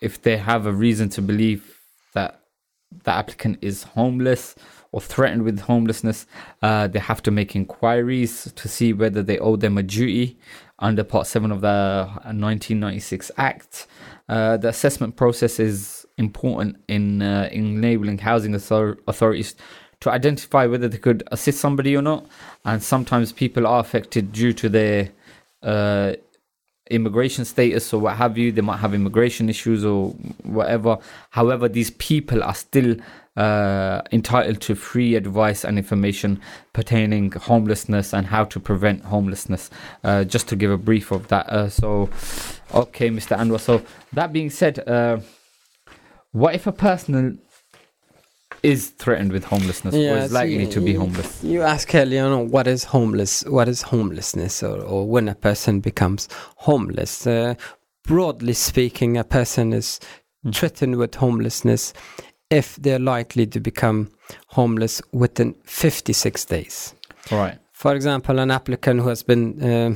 if 0.00 0.22
they 0.22 0.36
have 0.36 0.66
a 0.66 0.72
reason 0.72 1.08
to 1.10 1.22
believe 1.22 1.79
the 3.04 3.10
applicant 3.10 3.58
is 3.62 3.84
homeless 3.84 4.54
or 4.92 5.00
threatened 5.00 5.42
with 5.42 5.60
homelessness, 5.60 6.26
uh, 6.62 6.88
they 6.88 6.98
have 6.98 7.22
to 7.22 7.30
make 7.30 7.54
inquiries 7.54 8.52
to 8.56 8.68
see 8.68 8.92
whether 8.92 9.22
they 9.22 9.38
owe 9.38 9.56
them 9.56 9.78
a 9.78 9.82
duty 9.82 10.38
under 10.80 11.04
Part 11.04 11.26
7 11.26 11.52
of 11.52 11.60
the 11.60 12.08
1996 12.24 13.30
Act. 13.36 13.86
Uh, 14.28 14.56
the 14.56 14.68
assessment 14.68 15.16
process 15.16 15.60
is 15.60 16.06
important 16.16 16.76
in 16.88 17.22
uh, 17.22 17.48
enabling 17.52 18.18
housing 18.18 18.54
author- 18.54 18.98
authorities 19.06 19.54
to 20.00 20.10
identify 20.10 20.66
whether 20.66 20.88
they 20.88 20.98
could 20.98 21.22
assist 21.30 21.60
somebody 21.60 21.96
or 21.96 22.02
not. 22.02 22.26
And 22.64 22.82
sometimes 22.82 23.32
people 23.32 23.66
are 23.66 23.80
affected 23.80 24.32
due 24.32 24.52
to 24.54 24.68
their 24.68 25.10
uh, 25.62 26.14
immigration 26.90 27.44
status 27.44 27.92
or 27.92 28.00
what 28.00 28.16
have 28.16 28.36
you. 28.36 28.52
They 28.52 28.60
might 28.60 28.78
have 28.78 28.94
immigration 28.94 29.48
issues 29.48 29.84
or 29.84 30.10
whatever. 30.42 30.98
However, 31.30 31.68
these 31.68 31.90
people 31.90 32.42
are 32.42 32.54
still 32.54 32.96
uh, 33.36 34.02
entitled 34.12 34.60
to 34.60 34.74
free 34.74 35.14
advice 35.14 35.64
and 35.64 35.78
information 35.78 36.40
pertaining 36.72 37.32
homelessness 37.32 38.12
and 38.12 38.26
how 38.26 38.44
to 38.44 38.60
prevent 38.60 39.04
homelessness. 39.04 39.70
Uh, 40.04 40.24
just 40.24 40.48
to 40.48 40.56
give 40.56 40.70
a 40.70 40.78
brief 40.78 41.10
of 41.10 41.28
that. 41.28 41.48
Uh, 41.48 41.68
so, 41.68 42.10
okay, 42.74 43.08
Mr. 43.08 43.36
Anwar. 43.36 43.60
So 43.60 43.82
that 44.12 44.32
being 44.32 44.50
said, 44.50 44.86
uh, 44.88 45.18
what 46.32 46.54
if 46.54 46.66
a 46.66 46.72
person 46.72 47.40
is 48.62 48.88
threatened 48.90 49.32
with 49.32 49.44
homelessness 49.44 49.94
or 49.94 50.18
is 50.18 50.32
likely 50.32 50.64
you- 50.66 50.72
to 50.72 50.80
be 50.80 50.94
homeless? 50.94 51.42
You 51.42 51.62
ask 51.62 51.94
earlier 51.94 52.24
on 52.26 52.50
what 52.50 52.66
is 52.66 52.84
homeless, 52.84 53.42
what 53.46 53.68
is 53.68 53.82
homelessness, 53.82 54.62
or, 54.62 54.80
or 54.82 55.06
when 55.08 55.28
a 55.28 55.34
person 55.34 55.80
becomes 55.80 56.28
homeless. 56.56 57.26
Uh, 57.26 57.54
broadly 58.04 58.52
speaking, 58.54 59.16
a 59.16 59.24
person 59.24 59.72
is 59.72 60.00
Mm. 60.46 60.54
threatened 60.54 60.96
with 60.96 61.16
homelessness 61.16 61.92
if 62.50 62.76
they're 62.76 62.98
likely 62.98 63.46
to 63.46 63.60
become 63.60 64.08
homeless 64.48 65.02
within 65.12 65.54
56 65.64 66.46
days. 66.46 66.94
All 67.30 67.36
right. 67.38 67.58
For 67.74 67.94
example, 67.94 68.38
an 68.38 68.50
applicant 68.50 69.00
who 69.00 69.08
has 69.08 69.22
been 69.22 69.62
uh, 69.62 69.94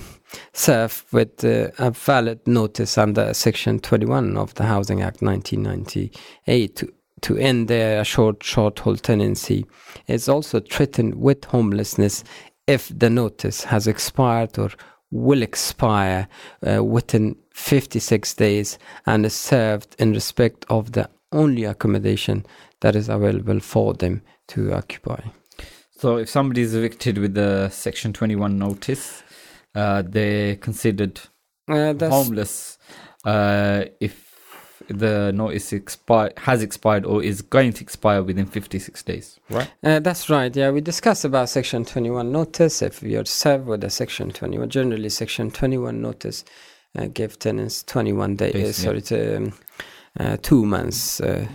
served 0.52 1.02
with 1.12 1.42
uh, 1.44 1.68
a 1.78 1.90
valid 1.92 2.40
notice 2.46 2.98
under 2.98 3.32
Section 3.32 3.78
21 3.80 4.36
of 4.36 4.52
the 4.54 4.64
Housing 4.64 5.00
Act 5.02 5.22
1998 5.22 6.82
to, 7.22 7.36
end 7.36 7.68
their 7.68 8.04
short 8.04 8.42
short 8.42 8.78
hold 8.78 9.02
tenancy 9.02 9.66
is 10.06 10.28
also 10.28 10.60
threatened 10.60 11.14
with 11.14 11.44
homelessness 11.44 12.24
if 12.66 12.90
the 12.96 13.10
notice 13.10 13.64
has 13.64 13.86
expired 13.86 14.58
or 14.58 14.70
will 15.10 15.42
expire 15.42 16.28
uh, 16.66 16.82
within 16.82 17.36
56 17.52 18.34
days 18.34 18.78
and 19.06 19.24
is 19.24 19.34
served 19.34 19.94
in 19.98 20.12
respect 20.12 20.64
of 20.68 20.92
the 20.92 21.08
only 21.32 21.64
accommodation 21.64 22.44
that 22.80 22.96
is 22.96 23.08
available 23.08 23.60
for 23.60 23.94
them 23.94 24.22
to 24.48 24.72
occupy. 24.72 25.20
So 25.96 26.16
if 26.16 26.28
somebody 26.28 26.62
is 26.62 26.74
evicted 26.74 27.18
with 27.18 27.34
the 27.34 27.68
Section 27.70 28.12
21 28.12 28.58
notice, 28.58 29.22
uh, 29.74 30.02
they're 30.06 30.56
considered 30.56 31.20
Uh, 31.66 31.94
homeless 32.10 32.76
uh, 33.24 33.84
if 33.98 34.33
the 34.88 35.32
notice 35.32 35.72
expi- 35.72 36.36
has 36.38 36.62
expired 36.62 37.04
or 37.04 37.22
is 37.22 37.42
going 37.42 37.72
to 37.74 37.82
expire 37.82 38.22
within 38.22 38.46
56 38.46 39.02
days, 39.02 39.38
right? 39.50 39.70
Uh, 39.82 40.00
that's 40.00 40.28
right. 40.30 40.54
Yeah, 40.54 40.70
we 40.70 40.80
discussed 40.80 41.24
about 41.24 41.48
Section 41.48 41.84
21 41.84 42.30
notice. 42.30 42.82
If 42.82 43.02
you're 43.02 43.24
served 43.24 43.66
with 43.66 43.84
a 43.84 43.90
Section 43.90 44.30
21, 44.30 44.70
generally 44.70 45.08
Section 45.08 45.50
21 45.50 46.00
notice 46.00 46.44
uh, 46.98 47.06
give 47.12 47.38
tenants 47.38 47.82
21 47.84 48.36
days. 48.36 48.52
Days, 48.52 48.76
sorry, 48.76 49.02
to, 49.02 49.36
um, 49.36 49.52
uh, 50.18 50.36
two 50.42 50.64
months. 50.64 51.20
Uh, 51.20 51.46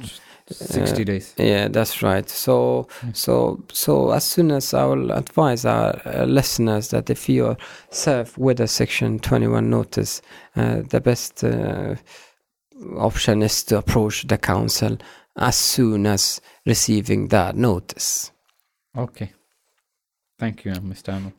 60 0.51 1.03
days. 1.03 1.35
yeah, 1.37 1.67
that's 1.67 2.01
right. 2.01 2.27
So, 2.27 2.87
so, 3.13 3.63
so 3.71 4.11
as 4.11 4.23
soon 4.23 4.51
as 4.51 4.73
I 4.73 4.83
will 4.85 5.11
advise 5.11 5.63
our 5.63 6.01
uh, 6.05 6.25
listeners 6.25 6.89
that 6.89 7.09
if 7.09 7.29
you're 7.29 7.57
served 7.91 8.35
with 8.37 8.59
a 8.59 8.67
Section 8.67 9.19
21 9.19 9.69
notice, 9.69 10.21
uh, 10.55 10.81
the 10.89 11.01
best 11.01 11.43
uh, 11.43 11.95
option 12.97 13.41
is 13.41 13.63
to 13.65 13.77
approach 13.77 14.27
the 14.27 14.37
council 14.37 14.97
as 15.37 15.55
soon 15.55 16.05
as 16.05 16.41
receiving 16.65 17.27
that 17.29 17.55
notice. 17.55 18.31
Okay. 18.97 19.33
Thank 20.37 20.65
you, 20.65 20.71
Mr. 20.73 21.13
Arnold. 21.13 21.33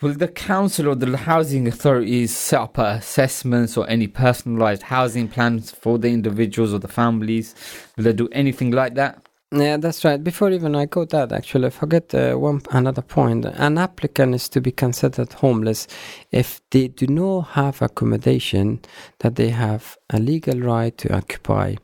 Will 0.00 0.14
the 0.14 0.28
council 0.28 0.88
or 0.88 0.94
the 0.94 1.16
housing 1.16 1.66
authorities 1.66 2.34
set 2.36 2.60
up 2.60 2.78
uh, 2.78 2.96
assessments 2.98 3.76
or 3.76 3.88
any 3.90 4.06
personalized 4.06 4.82
housing 4.82 5.28
plans 5.28 5.70
for 5.70 5.98
the 5.98 6.08
individuals 6.08 6.72
or 6.72 6.78
the 6.78 6.88
families? 6.88 7.54
Will 7.96 8.04
they 8.04 8.12
do 8.12 8.28
anything 8.28 8.70
like 8.70 8.94
that? 8.94 9.22
Yeah, 9.54 9.76
that's 9.76 10.02
right. 10.04 10.22
Before 10.22 10.50
even 10.50 10.74
I 10.74 10.86
go 10.86 11.04
that, 11.04 11.30
actually, 11.30 11.66
I 11.66 11.70
forget 11.70 12.14
uh, 12.14 12.34
one 12.36 12.62
another 12.70 13.02
point. 13.02 13.44
An 13.44 13.76
applicant 13.76 14.34
is 14.34 14.48
to 14.50 14.60
be 14.62 14.70
considered 14.72 15.32
homeless 15.34 15.86
if 16.30 16.60
they 16.70 16.88
do 16.88 17.06
not 17.06 17.40
have 17.48 17.82
accommodation 17.82 18.80
that 19.18 19.36
they 19.36 19.50
have 19.50 19.98
a 20.08 20.18
legal 20.18 20.58
right 20.58 20.96
to 20.98 21.14
occupy. 21.14 21.74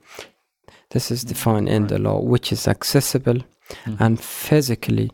This 0.90 1.10
is 1.10 1.24
defined 1.24 1.68
in 1.68 1.88
the 1.88 1.98
law, 1.98 2.20
which 2.20 2.52
is 2.52 2.66
accessible 2.66 3.42
Mhm. 3.84 3.96
and 4.00 4.18
physically 4.20 5.10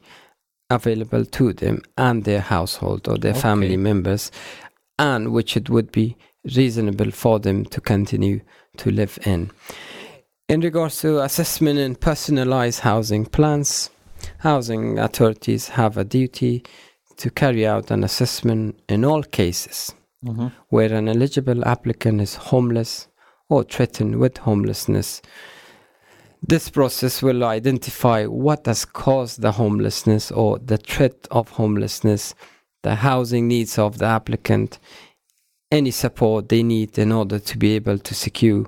available 0.70 1.24
to 1.24 1.52
them 1.52 1.82
and 1.96 2.22
their 2.24 2.40
household 2.40 3.09
or 3.09 3.18
their 3.18 3.32
Okay. 3.32 3.40
family 3.40 3.76
members, 3.76 4.30
and 4.96 5.32
which 5.32 5.57
it 5.57 5.68
would 5.68 5.90
be 5.90 6.16
reasonable 6.57 7.11
for 7.11 7.40
them 7.40 7.64
to 7.64 7.80
continue 7.80 8.40
to 8.76 8.90
live 8.90 9.18
in. 9.26 9.50
In 10.49 10.61
regards 10.61 11.01
to 11.01 11.22
assessment 11.22 11.78
and 11.78 11.99
personalized 11.99 12.80
housing 12.80 13.24
plans, 13.24 13.88
housing 14.40 14.99
authorities 14.99 15.68
have 15.68 15.97
a 15.97 16.05
duty 16.05 16.62
to 17.16 17.30
carry 17.30 17.66
out 17.66 17.90
an 17.90 18.05
assessment 18.05 18.78
in 18.88 19.05
all 19.05 19.22
cases 19.22 19.95
Mm-hmm. 20.24 20.47
where 20.70 20.90
an 20.95 21.07
eligible 21.07 21.62
applicant 21.68 22.18
is 22.22 22.36
homeless 22.36 23.09
or 23.51 23.62
threatened 23.62 24.16
with 24.16 24.38
homelessness. 24.38 25.20
This 26.42 26.70
process 26.70 27.22
will 27.22 27.45
identify 27.45 28.24
what 28.24 28.64
has 28.64 28.86
caused 28.86 29.42
the 29.42 29.53
homelessness 29.53 30.32
or 30.32 30.59
the 30.59 30.78
threat 30.78 31.28
of 31.30 31.51
homelessness, 31.51 32.34
the 32.82 32.95
housing 32.95 33.49
needs 33.49 33.78
of 33.78 33.99
the 33.99 34.07
applicant, 34.07 34.78
any 35.70 35.90
support 35.90 36.49
they 36.49 36.62
need 36.62 36.97
in 36.97 37.12
order 37.12 37.38
to 37.38 37.59
be 37.59 37.74
able 37.74 37.99
to 37.99 38.14
secure 38.14 38.64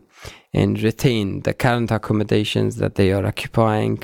and 0.57 0.83
retain 0.83 1.43
the 1.43 1.53
current 1.53 1.91
accommodations 1.91 2.77
that 2.77 2.95
they 2.95 3.13
are 3.13 3.27
occupying. 3.27 4.03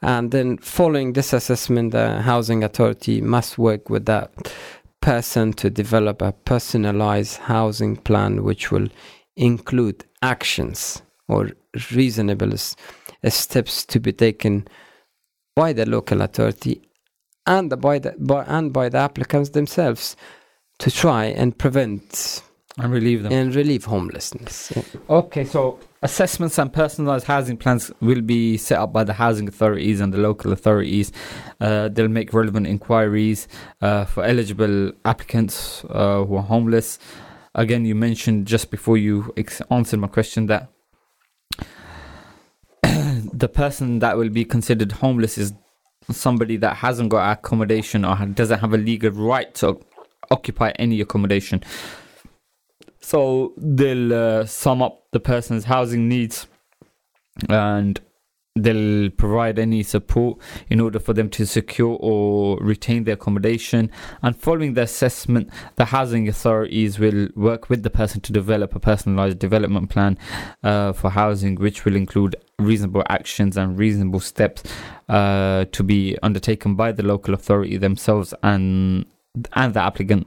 And 0.00 0.30
then, 0.30 0.58
following 0.58 1.12
this 1.12 1.32
assessment, 1.32 1.90
the 1.90 2.22
housing 2.22 2.62
authority 2.62 3.20
must 3.20 3.58
work 3.58 3.90
with 3.90 4.06
that 4.06 4.30
person 5.00 5.52
to 5.54 5.68
develop 5.68 6.22
a 6.22 6.32
personalized 6.32 7.38
housing 7.38 7.96
plan 7.96 8.44
which 8.44 8.70
will 8.70 8.88
include 9.36 10.04
actions 10.22 11.02
or 11.26 11.50
reasonable 11.92 12.52
uh, 12.54 13.30
steps 13.30 13.84
to 13.86 14.00
be 14.00 14.12
taken 14.12 14.66
by 15.56 15.72
the 15.72 15.86
local 15.86 16.22
authority 16.22 16.80
and 17.46 17.80
by 17.80 17.98
the 17.98 18.14
by, 18.18 18.44
and 18.44 18.72
by 18.72 18.88
the 18.88 18.98
applicants 18.98 19.50
themselves 19.50 20.16
to 20.78 20.90
try 20.90 21.24
and 21.24 21.58
prevent 21.58 22.42
And 22.78 22.92
relieve 22.92 23.22
them. 23.24 23.32
and 23.32 23.54
relieve 23.54 23.84
homelessness. 23.86 24.72
Yeah. 24.74 24.82
Okay, 25.10 25.44
so 25.44 25.78
assessments 26.02 26.58
and 26.58 26.72
personalized 26.72 27.26
housing 27.26 27.56
plans 27.56 27.90
will 28.00 28.20
be 28.20 28.56
set 28.56 28.78
up 28.78 28.92
by 28.92 29.02
the 29.04 29.14
housing 29.14 29.48
authorities 29.48 30.00
and 30.00 30.14
the 30.14 30.18
local 30.18 30.52
authorities. 30.52 31.10
Uh, 31.60 31.88
they'll 31.88 32.08
make 32.08 32.32
relevant 32.32 32.66
inquiries 32.66 33.48
uh, 33.82 34.04
for 34.04 34.24
eligible 34.24 34.92
applicants 35.04 35.84
uh, 35.90 36.24
who 36.24 36.36
are 36.36 36.42
homeless. 36.42 36.98
Again, 37.54 37.84
you 37.84 37.94
mentioned 37.96 38.46
just 38.46 38.70
before 38.70 38.96
you 38.96 39.32
ex- 39.36 39.62
answered 39.70 39.98
my 39.98 40.06
question 40.06 40.46
that 40.46 40.68
the 42.82 43.48
person 43.48 43.98
that 43.98 44.16
will 44.16 44.28
be 44.28 44.44
considered 44.44 44.92
homeless 44.92 45.36
is 45.36 45.52
somebody 46.10 46.56
that 46.58 46.76
hasn't 46.76 47.08
got 47.10 47.38
accommodation 47.38 48.04
or 48.04 48.14
doesn't 48.26 48.60
have 48.60 48.72
a 48.72 48.78
legal 48.78 49.10
right 49.10 49.52
to 49.56 49.80
occupy 50.30 50.70
any 50.78 51.00
accommodation. 51.00 51.62
So 53.00 53.52
they'll 53.56 54.12
uh, 54.12 54.46
sum 54.46 54.82
up 54.82 55.04
the 55.12 55.20
person's 55.20 55.64
housing 55.64 56.08
needs 56.08 56.46
and 57.48 58.00
they'll 58.62 59.10
provide 59.10 59.58
any 59.58 59.82
support 59.82 60.38
in 60.68 60.80
order 60.80 60.98
for 60.98 61.12
them 61.12 61.30
to 61.30 61.46
secure 61.46 61.96
or 62.00 62.58
retain 62.58 63.04
their 63.04 63.14
accommodation. 63.14 63.90
And 64.22 64.36
following 64.36 64.74
the 64.74 64.82
assessment, 64.82 65.50
the 65.76 65.86
housing 65.86 66.28
authorities 66.28 66.98
will 66.98 67.28
work 67.34 67.70
with 67.70 67.82
the 67.82 67.90
person 67.90 68.20
to 68.22 68.32
develop 68.32 68.74
a 68.74 68.80
personalized 68.80 69.38
development 69.38 69.90
plan 69.90 70.18
uh, 70.62 70.92
for 70.92 71.10
housing, 71.10 71.56
which 71.56 71.84
will 71.84 71.96
include 71.96 72.36
reasonable 72.58 73.04
actions 73.08 73.56
and 73.56 73.78
reasonable 73.78 74.20
steps 74.20 74.64
uh, 75.08 75.64
to 75.72 75.82
be 75.82 76.18
undertaken 76.22 76.74
by 76.74 76.92
the 76.92 77.02
local 77.02 77.34
authority 77.34 77.76
themselves 77.76 78.34
and 78.42 79.06
and 79.52 79.74
the 79.74 79.80
applicant 79.80 80.26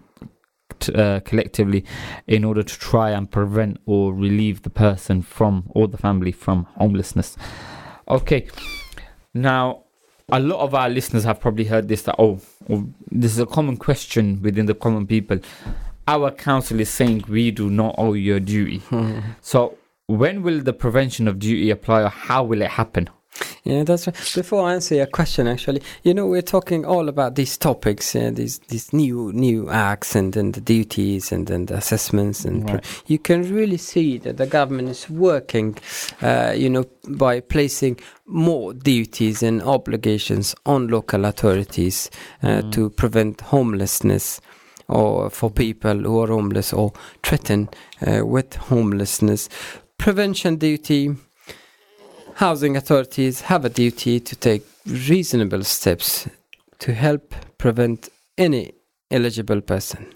uh, 0.90 1.20
collectively 1.22 1.86
in 2.28 2.44
order 2.44 2.64
to 2.64 2.80
try 2.80 3.12
and 3.12 3.30
prevent 3.30 3.80
or 3.86 4.14
relieve 4.14 4.64
the 4.64 4.70
person 4.70 5.22
from 5.22 5.64
or 5.70 5.88
the 5.88 5.98
family 5.98 6.32
from 6.32 6.66
homelessness. 6.78 7.38
Okay, 8.08 8.48
now 9.34 9.84
a 10.32 10.40
lot 10.40 10.60
of 10.62 10.74
our 10.74 10.90
listeners 10.90 11.24
have 11.24 11.40
probably 11.40 11.66
heard 11.66 11.88
this 11.88 12.04
that 12.04 12.16
oh, 12.18 12.40
oh 12.70 12.88
this 13.12 13.32
is 13.32 13.40
a 13.40 13.46
common 13.46 13.78
question 13.78 14.42
within 14.42 14.66
the 14.66 14.76
common 14.76 15.06
people. 15.06 15.40
Our 16.08 16.32
council 16.32 16.80
is 16.80 16.90
saying 16.90 17.26
we 17.28 17.52
do 17.52 17.70
not 17.70 17.96
owe 17.98 18.14
you 18.14 18.36
a 18.36 18.40
duty. 18.40 18.82
so 19.42 19.78
when 20.08 20.44
will 20.44 20.60
the 20.62 20.74
prevention 20.74 21.28
of 21.28 21.40
duty 21.40 21.70
apply 21.70 22.04
or 22.04 22.10
how 22.10 22.44
will 22.44 22.62
it 22.62 22.72
happen? 22.72 23.10
Yeah, 23.64 23.84
that's 23.84 24.08
right. 24.08 24.16
Before 24.36 24.68
I 24.68 24.74
answer 24.74 24.96
your 24.96 25.06
question, 25.06 25.48
actually, 25.48 25.82
you 26.04 26.14
know, 26.14 26.26
we're 26.26 26.42
talking 26.42 26.86
all 26.86 27.08
about 27.10 27.36
these 27.36 27.58
topics, 27.58 28.16
uh, 28.16 28.32
these 28.34 28.60
these 28.70 28.92
new 28.92 29.32
new 29.34 29.70
acts 29.70 30.16
and 30.16 30.34
then 30.34 30.52
the 30.52 30.62
duties 30.62 31.32
and 31.32 31.48
then 31.48 31.66
the 31.68 31.76
assessments, 31.76 32.46
and 32.46 32.70
Right. 32.70 32.86
you 33.08 33.20
can 33.20 33.42
really 33.54 33.78
see 33.78 34.18
that 34.20 34.38
the 34.38 34.46
government 34.48 34.90
is 34.90 35.10
working, 35.10 35.78
uh, 36.22 36.54
you 36.56 36.70
know, 36.70 36.86
by 37.08 37.40
placing 37.40 38.00
more 38.26 38.74
duties 38.74 39.44
and 39.44 39.62
obligations 39.62 40.56
on 40.66 40.88
local 40.88 41.26
authorities 41.26 42.10
uh, 42.44 42.62
to 42.72 42.90
prevent 42.90 43.42
homelessness. 43.42 44.42
Or 44.88 45.30
for 45.30 45.50
people 45.50 46.00
who 46.00 46.20
are 46.20 46.28
homeless 46.28 46.74
or 46.74 46.92
threatened 47.24 47.74
uh, 48.06 48.26
with 48.26 48.56
homelessness, 48.56 49.48
prevention 49.98 50.58
duty, 50.58 51.16
housing 52.42 52.76
authorities 52.76 53.42
have 53.42 53.64
a 53.66 53.70
duty 53.70 54.20
to 54.20 54.36
take 54.36 54.64
reasonable 54.88 55.64
steps 55.64 56.28
to 56.80 56.92
help 56.92 57.36
prevent 57.60 58.10
any 58.36 58.72
eligible 59.12 59.62
person, 59.62 60.08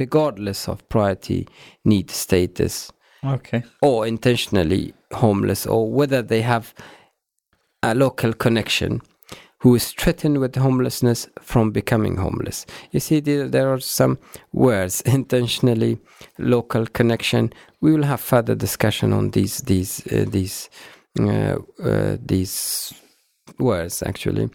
regardless 0.00 0.68
of 0.68 0.88
priority 0.88 1.46
need 1.84 2.10
status 2.10 2.90
Okay. 3.24 3.62
or 3.82 4.04
intentionally 4.04 4.94
homeless, 5.12 5.64
or 5.64 5.88
whether 5.88 6.22
they 6.22 6.42
have 6.42 6.74
a 7.84 7.94
local 7.94 8.32
connection 8.32 9.00
who 9.60 9.76
is 9.76 9.92
threatened 9.92 10.38
with 10.38 10.56
homelessness 10.56 11.28
from 11.40 11.70
becoming 11.70 12.16
homeless. 12.16 12.66
You 12.90 12.98
see, 12.98 13.20
there, 13.20 13.46
there 13.46 13.72
are 13.72 13.78
some 13.78 14.18
words 14.52 15.02
intentionally, 15.18 15.98
local 16.36 16.86
connection. 16.86 17.52
We 17.80 17.92
will 17.92 18.06
have 18.06 18.20
further 18.20 18.56
discussion 18.56 19.12
on 19.12 19.30
these 19.30 19.60
these 19.60 20.04
uh, 20.12 20.24
these 20.28 20.68
these 21.16 22.92
words 23.58 24.02
actually. 24.02 24.50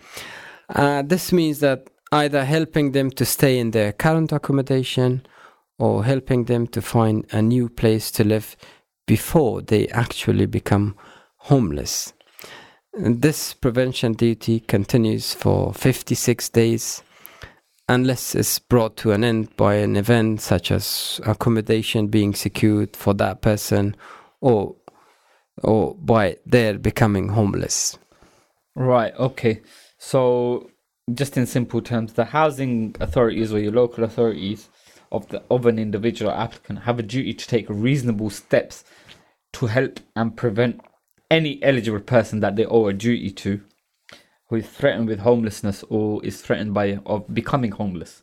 Uh, 0.70 1.02
this 1.04 1.32
means 1.32 1.60
that 1.60 1.90
either 2.12 2.46
helping 2.46 2.92
them 2.92 3.10
to 3.12 3.26
stay 3.26 3.60
in 3.60 3.72
their 3.72 3.92
current 3.92 4.32
accommodation 4.32 5.26
or 5.78 6.04
helping 6.04 6.46
them 6.46 6.68
to 6.68 6.82
find 6.82 7.26
a 7.32 7.42
new 7.42 7.68
place 7.70 8.10
to 8.12 8.24
live 8.24 8.56
before 9.06 9.62
they 9.62 9.88
actually 9.90 10.46
become 10.46 10.96
homeless. 11.38 12.14
And 12.94 13.22
this 13.22 13.54
prevention 13.54 14.14
duty 14.14 14.62
continues 14.62 15.34
for 15.34 15.74
56 15.74 16.50
days 16.50 17.04
unless 17.88 18.34
it's 18.34 18.58
brought 18.58 18.98
to 18.98 19.12
an 19.12 19.24
end 19.24 19.56
by 19.58 19.76
an 19.76 19.96
event 19.96 20.42
such 20.42 20.72
as 20.72 21.20
accommodation 21.26 22.08
being 22.08 22.34
secured 22.34 22.96
for 22.96 23.14
that 23.14 23.42
person 23.42 23.96
or 24.42 24.76
or 25.64 25.96
by 25.96 26.38
their 26.46 26.78
becoming 26.78 27.30
homeless. 27.30 27.98
Right. 28.76 29.14
Okay. 29.16 29.62
So, 29.98 30.70
just 31.14 31.38
in 31.38 31.46
simple 31.46 31.82
terms, 31.82 32.14
the 32.14 32.26
housing 32.26 32.96
authorities 33.00 33.54
or 33.54 33.60
your 33.60 33.72
local 33.72 34.04
authorities 34.04 34.70
of 35.12 35.28
the 35.30 35.42
of 35.50 35.66
an 35.66 35.80
individual 35.80 36.32
applicant 36.32 36.80
have 36.80 37.00
a 37.00 37.04
duty 37.04 37.34
to 37.34 37.48
take 37.48 37.66
reasonable 37.70 38.30
steps 38.30 38.84
to 39.54 39.68
help 39.68 40.00
and 40.16 40.36
prevent 40.36 40.82
any 41.32 41.62
eligible 41.64 42.00
person 42.00 42.40
that 42.42 42.56
they 42.56 42.66
owe 42.66 42.88
a 42.88 42.94
duty 42.94 43.32
to 43.32 43.62
who 44.48 44.58
is 44.58 44.68
threatened 44.68 45.08
with 45.08 45.20
homelessness 45.20 45.84
or 45.90 46.24
is 46.24 46.42
threatened 46.42 46.74
by 46.74 47.00
of 47.06 47.34
becoming 47.34 47.72
homeless. 47.72 48.22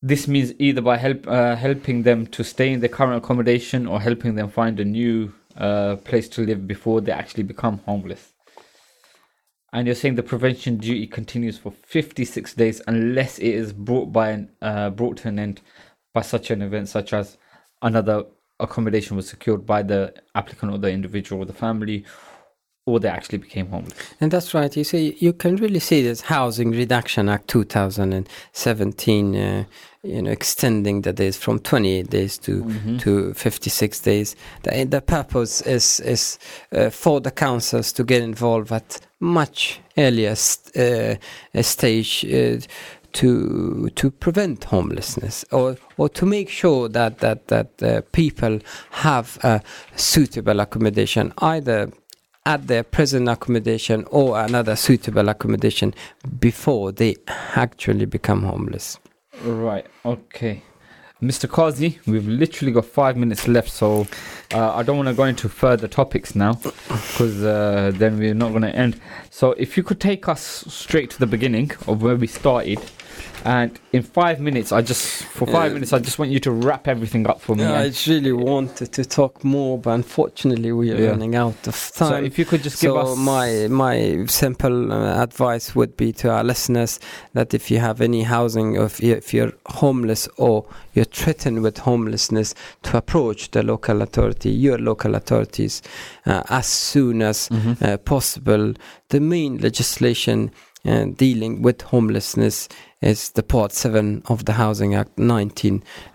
This 0.00 0.28
means 0.28 0.52
either 0.58 0.80
by 0.80 0.98
help 0.98 1.26
uh, 1.26 1.56
helping 1.56 2.02
them 2.02 2.26
to 2.28 2.44
stay 2.44 2.72
in 2.72 2.80
their 2.80 2.88
current 2.88 3.22
accommodation 3.24 3.86
or 3.86 4.00
helping 4.00 4.34
them 4.34 4.50
find 4.50 4.78
a 4.78 4.84
new 4.84 5.32
uh, 5.56 5.96
place 5.96 6.28
to 6.30 6.44
live 6.44 6.66
before 6.66 7.00
they 7.00 7.12
actually 7.12 7.42
become 7.42 7.78
homeless. 7.86 8.32
And 9.72 9.86
you're 9.86 9.96
saying 9.96 10.14
the 10.14 10.22
prevention 10.22 10.76
duty 10.76 11.06
continues 11.06 11.58
for 11.58 11.72
56 11.72 12.54
days 12.54 12.80
unless 12.86 13.38
it 13.38 13.54
is 13.54 13.72
brought 13.72 14.12
by 14.12 14.30
an, 14.30 14.50
uh, 14.62 14.90
brought 14.90 15.16
to 15.18 15.28
an 15.28 15.38
end 15.38 15.60
by 16.12 16.22
such 16.22 16.50
an 16.50 16.62
event, 16.62 16.88
such 16.88 17.12
as 17.12 17.38
another 17.82 18.24
accommodation 18.60 19.16
was 19.16 19.28
secured 19.28 19.66
by 19.66 19.82
the 19.82 20.14
applicant 20.36 20.72
or 20.72 20.78
the 20.78 20.90
individual 20.90 21.42
or 21.42 21.44
the 21.44 21.52
family, 21.52 22.04
or 22.86 23.00
they 23.00 23.08
actually 23.08 23.38
became 23.38 23.66
homeless. 23.68 23.94
And 24.20 24.30
that's 24.30 24.52
right. 24.52 24.76
You 24.76 24.84
see, 24.84 25.16
you 25.18 25.32
can 25.32 25.56
really 25.56 25.80
see 25.80 26.02
this 26.02 26.20
Housing 26.20 26.70
Reduction 26.70 27.30
Act 27.30 27.48
2017, 27.48 29.36
uh, 29.36 29.64
you 30.02 30.20
know, 30.20 30.30
extending 30.30 31.00
the 31.00 31.12
days 31.12 31.38
from 31.38 31.60
28 31.60 32.10
days 32.10 32.36
to 32.38 32.62
to 32.98 33.32
56 33.32 34.00
days. 34.00 34.36
The, 34.64 34.84
the 34.84 35.00
purpose 35.00 35.62
is 35.62 36.00
is 36.00 36.38
uh, 36.72 36.90
for 36.90 37.20
the 37.22 37.30
councils 37.30 37.90
to 37.92 38.04
get 38.04 38.22
involved 38.22 38.70
at 38.70 39.00
much 39.18 39.80
earlier 39.96 40.34
st- 40.34 40.76
uh, 41.54 41.62
stage. 41.62 42.24
Uh, 42.26 42.60
to 43.14 43.88
to 43.90 44.10
prevent 44.10 44.64
homelessness 44.64 45.44
or 45.52 45.76
or 45.98 46.08
to 46.08 46.26
make 46.26 46.50
sure 46.50 46.88
that 46.88 47.18
that 47.18 47.46
that 47.46 47.80
uh, 47.80 48.00
people 48.10 48.58
have 48.90 49.38
a 49.44 49.62
suitable 49.94 50.58
accommodation 50.58 51.32
either 51.38 51.92
at 52.46 52.66
their 52.66 52.82
present 52.82 53.28
accommodation 53.28 54.04
or 54.10 54.38
another 54.38 54.76
suitable 54.76 55.28
accommodation 55.28 55.94
before 56.38 56.92
they 56.92 57.16
actually 57.54 58.04
become 58.04 58.42
homeless. 58.42 58.98
Right. 59.42 59.86
Okay. 60.04 60.62
Mr. 61.22 61.48
Qazi, 61.48 61.98
we've 62.06 62.28
literally 62.28 62.70
got 62.70 62.84
five 62.84 63.16
minutes 63.16 63.48
left, 63.48 63.70
so 63.70 64.06
uh, 64.52 64.74
I 64.74 64.82
don't 64.82 64.96
want 64.96 65.08
to 65.08 65.14
go 65.14 65.24
into 65.24 65.48
further 65.48 65.88
topics 65.88 66.34
now 66.34 66.52
because 66.52 67.42
uh, 67.42 67.92
then 67.94 68.18
we're 68.18 68.34
not 68.34 68.50
going 68.50 68.62
to 68.62 68.76
end. 68.76 69.00
So, 69.30 69.52
if 69.52 69.78
you 69.78 69.82
could 69.82 70.00
take 70.00 70.28
us 70.28 70.42
straight 70.68 71.10
to 71.10 71.18
the 71.18 71.26
beginning 71.26 71.70
of 71.86 72.02
where 72.02 72.16
we 72.16 72.26
started, 72.26 72.78
and 73.44 73.78
in 73.92 74.02
five 74.02 74.40
minutes, 74.40 74.72
I 74.72 74.80
just 74.82 75.24
for 75.24 75.46
five 75.46 75.70
Yeah. 75.70 75.74
minutes, 75.74 75.92
I 75.92 75.98
just 75.98 76.18
want 76.18 76.30
you 76.30 76.40
to 76.40 76.50
wrap 76.50 76.88
everything 76.88 77.26
up 77.26 77.40
for 77.40 77.54
me. 77.56 77.64
I 77.64 77.92
really 78.06 78.32
wanted 78.32 78.92
to 78.92 79.04
talk 79.04 79.44
more, 79.44 79.78
but 79.78 79.90
unfortunately 79.90 80.72
we 80.72 80.90
are 80.92 80.98
Yeah. 81.00 81.10
running 81.10 81.34
out 81.36 81.66
of 81.66 81.74
so, 81.74 82.10
time. 82.10 82.24
if 82.24 82.38
you 82.38 82.44
could 82.44 82.62
just 82.62 82.80
give 82.80 82.92
so 82.92 82.98
us 82.98 83.18
my 83.18 83.68
my 83.68 84.24
simple 84.26 84.92
uh, 84.92 85.22
advice 85.22 85.74
would 85.76 85.96
be 85.96 86.12
to 86.12 86.30
our 86.30 86.44
listeners 86.44 86.98
that 87.34 87.54
if 87.54 87.70
you 87.70 87.78
have 87.80 88.00
any 88.00 88.22
housing, 88.22 88.78
or 88.78 88.86
if, 88.86 89.02
you, 89.02 89.12
if 89.14 89.32
you're 89.34 89.52
homeless 89.66 90.28
or 90.38 90.64
you're 90.94 91.04
threatened 91.04 91.62
with 91.62 91.78
homelessness, 91.78 92.54
to 92.82 92.96
approach 92.96 93.50
the 93.50 93.62
local 93.62 94.02
authority, 94.02 94.50
your 94.50 94.78
local 94.78 95.14
authorities, 95.14 95.82
uh, 96.26 96.42
as 96.48 96.66
soon 96.66 97.22
as 97.22 97.48
Mhm. 97.48 97.82
uh, 97.82 97.96
possible. 97.98 98.74
The 99.10 99.20
main 99.20 99.58
legislation 99.58 100.50
uh, 100.86 101.06
dealing 101.16 101.62
with 101.62 101.80
homelessness 101.80 102.68
is 103.04 103.30
the 103.32 103.42
Part 103.42 103.72
7 103.72 104.22
of 104.26 104.44
the 104.44 104.52
Housing 104.54 104.94
Act 104.94 105.18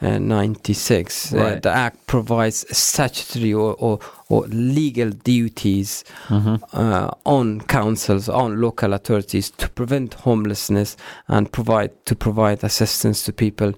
1996. 0.01 1.33
Uh, 1.33 1.37
the 1.61 1.69
Act 1.69 2.07
provides 2.07 2.65
statutory 2.75 3.53
or, 3.53 3.75
or, 3.79 3.99
or 4.29 4.45
legal 4.47 5.09
duties 5.11 6.03
Mhm. 6.29 6.61
uh, 6.73 7.09
on 7.25 7.61
councils, 7.61 8.29
on 8.29 8.59
local 8.61 8.93
authorities 8.93 9.51
to 9.51 9.69
prevent 9.69 10.13
homelessness 10.15 10.97
and 11.27 11.51
provide 11.51 11.91
to 12.05 12.15
provide 12.15 12.63
assistance 12.63 13.23
to 13.23 13.33
people 13.33 13.73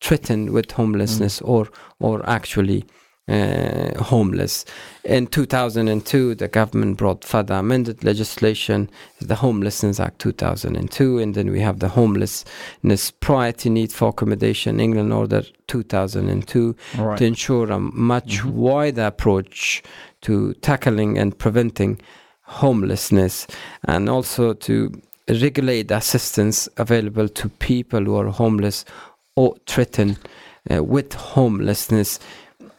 threatened 0.00 0.50
with 0.50 0.70
homelessness 0.72 1.40
or 1.42 1.66
or 2.00 2.22
actually 2.28 2.84
uh, 3.28 4.02
homeless. 4.02 4.64
In 5.04 5.26
2002, 5.26 6.34
the 6.34 6.48
government 6.48 6.96
brought 6.96 7.24
further 7.24 7.54
amended 7.54 8.02
legislation, 8.04 8.88
the 9.20 9.34
Homelessness 9.36 10.00
Act 10.00 10.18
2002, 10.18 11.18
and 11.18 11.34
then 11.34 11.50
we 11.50 11.60
have 11.60 11.78
the 11.78 11.88
Homelessness 11.88 13.10
Priority 13.20 13.70
Need 13.70 13.92
for 13.92 14.08
Accommodation 14.08 14.80
England 14.80 15.12
Order 15.12 15.42
2002 15.66 16.74
Right. 16.98 17.18
to 17.18 17.24
ensure 17.24 17.70
a 17.70 17.78
much 17.78 18.40
Mhm. 18.40 18.50
wider 18.52 19.06
approach 19.06 19.82
to 20.22 20.54
tackling 20.54 21.18
and 21.18 21.36
preventing 21.38 21.98
homelessness 22.42 23.46
and 23.84 24.08
also 24.08 24.54
to 24.54 24.90
regulate 25.28 25.90
assistance 25.90 26.68
available 26.78 27.28
to 27.28 27.48
people 27.58 28.02
who 28.04 28.16
are 28.16 28.30
homeless 28.30 28.84
or 29.36 29.54
threatened 29.66 30.18
uh, 30.70 30.82
with 30.82 31.12
homelessness. 31.12 32.18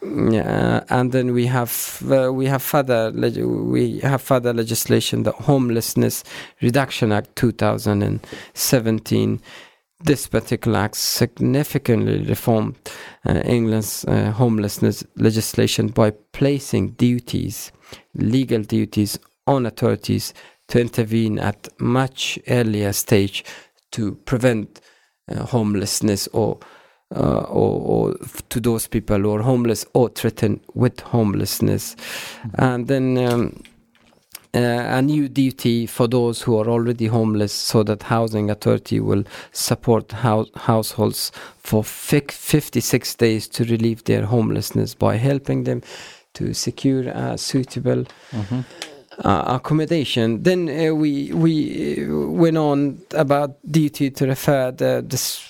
And 0.02 1.12
then 1.12 1.32
we 1.32 1.46
have 1.46 2.02
uh, 2.10 2.32
we 2.32 2.46
have 2.46 2.62
further 2.62 3.12
we 3.12 4.00
have 4.00 4.22
further 4.22 4.52
legislation, 4.52 5.22
the 5.24 5.32
Homelessness 5.32 6.24
Reduction 6.62 7.12
Act 7.12 7.36
2017. 7.36 9.40
This 10.02 10.26
particular 10.26 10.78
act 10.78 10.96
significantly 10.96 12.22
reformed 12.22 12.76
uh, 13.28 13.42
England's 13.44 14.06
uh, 14.06 14.32
homelessness 14.32 15.04
legislation 15.16 15.88
by 15.88 16.12
placing 16.32 16.92
duties, 16.92 17.70
legal 18.14 18.62
duties, 18.62 19.18
on 19.46 19.66
authorities 19.66 20.32
to 20.68 20.80
intervene 20.80 21.38
at 21.38 21.68
much 21.78 22.38
earlier 22.48 22.94
stage 22.94 23.44
to 23.90 24.14
prevent 24.24 24.80
uh, 25.28 25.44
homelessness 25.46 26.28
or, 26.28 26.58
uh, 27.14 27.40
or, 27.40 27.80
or 27.80 28.14
to 28.48 28.60
those 28.60 28.86
people 28.86 29.18
who 29.18 29.32
are 29.32 29.42
homeless 29.42 29.84
or 29.94 30.08
threatened 30.08 30.60
with 30.74 31.00
homelessness, 31.00 31.94
mm-hmm. 31.94 32.64
and 32.64 32.88
then. 32.88 33.18
Um, 33.18 33.62
uh, 34.52 34.58
a 34.58 35.00
new 35.00 35.28
duty 35.28 35.86
for 35.86 36.08
those 36.08 36.42
who 36.42 36.58
are 36.58 36.66
already 36.66 37.06
homeless 37.06 37.52
so 37.52 37.84
that 37.84 38.02
housing 38.02 38.50
authority 38.50 38.98
will 38.98 39.22
support 39.52 40.10
house 40.10 40.48
households 40.56 41.30
for 41.56 41.84
56 41.84 43.14
days 43.14 43.46
to 43.46 43.62
relieve 43.66 44.02
their 44.06 44.26
homelessness 44.26 44.92
by 44.92 45.14
helping 45.14 45.62
them 45.62 45.80
to 46.34 46.52
secure 46.52 47.10
a 47.10 47.38
suitable 47.38 48.04
mm-hmm 48.32 48.62
uh, 49.24 49.44
accommodation. 49.46 50.42
Then 50.42 50.68
uh, 50.68 50.94
we 50.94 51.32
we 51.32 52.06
uh, 52.06 52.26
went 52.28 52.56
on 52.56 53.00
about 53.14 53.56
duty 53.70 54.10
to 54.10 54.26
refer 54.26 54.70
the 54.70 55.04
this 55.06 55.49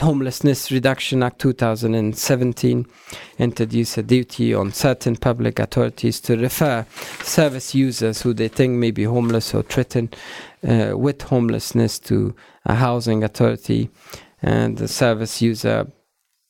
Homelessness 0.00 0.70
Reduction 0.70 1.22
Act 1.22 1.38
2017 1.40 2.86
introduced 3.38 3.98
a 3.98 4.02
duty 4.02 4.54
on 4.54 4.72
certain 4.72 5.14
public 5.16 5.58
authorities 5.58 6.20
to 6.20 6.36
refer 6.36 6.86
service 7.22 7.74
users 7.74 8.22
who 8.22 8.32
they 8.32 8.48
think 8.48 8.74
may 8.74 8.90
be 8.90 9.04
homeless 9.04 9.54
or 9.54 9.62
threatened 9.62 10.16
uh, 10.66 10.92
with 10.94 11.20
homelessness 11.22 11.98
to 11.98 12.34
a 12.64 12.74
housing 12.74 13.22
authority, 13.22 13.90
and 14.42 14.78
the 14.78 14.88
service 14.88 15.42
user 15.42 15.86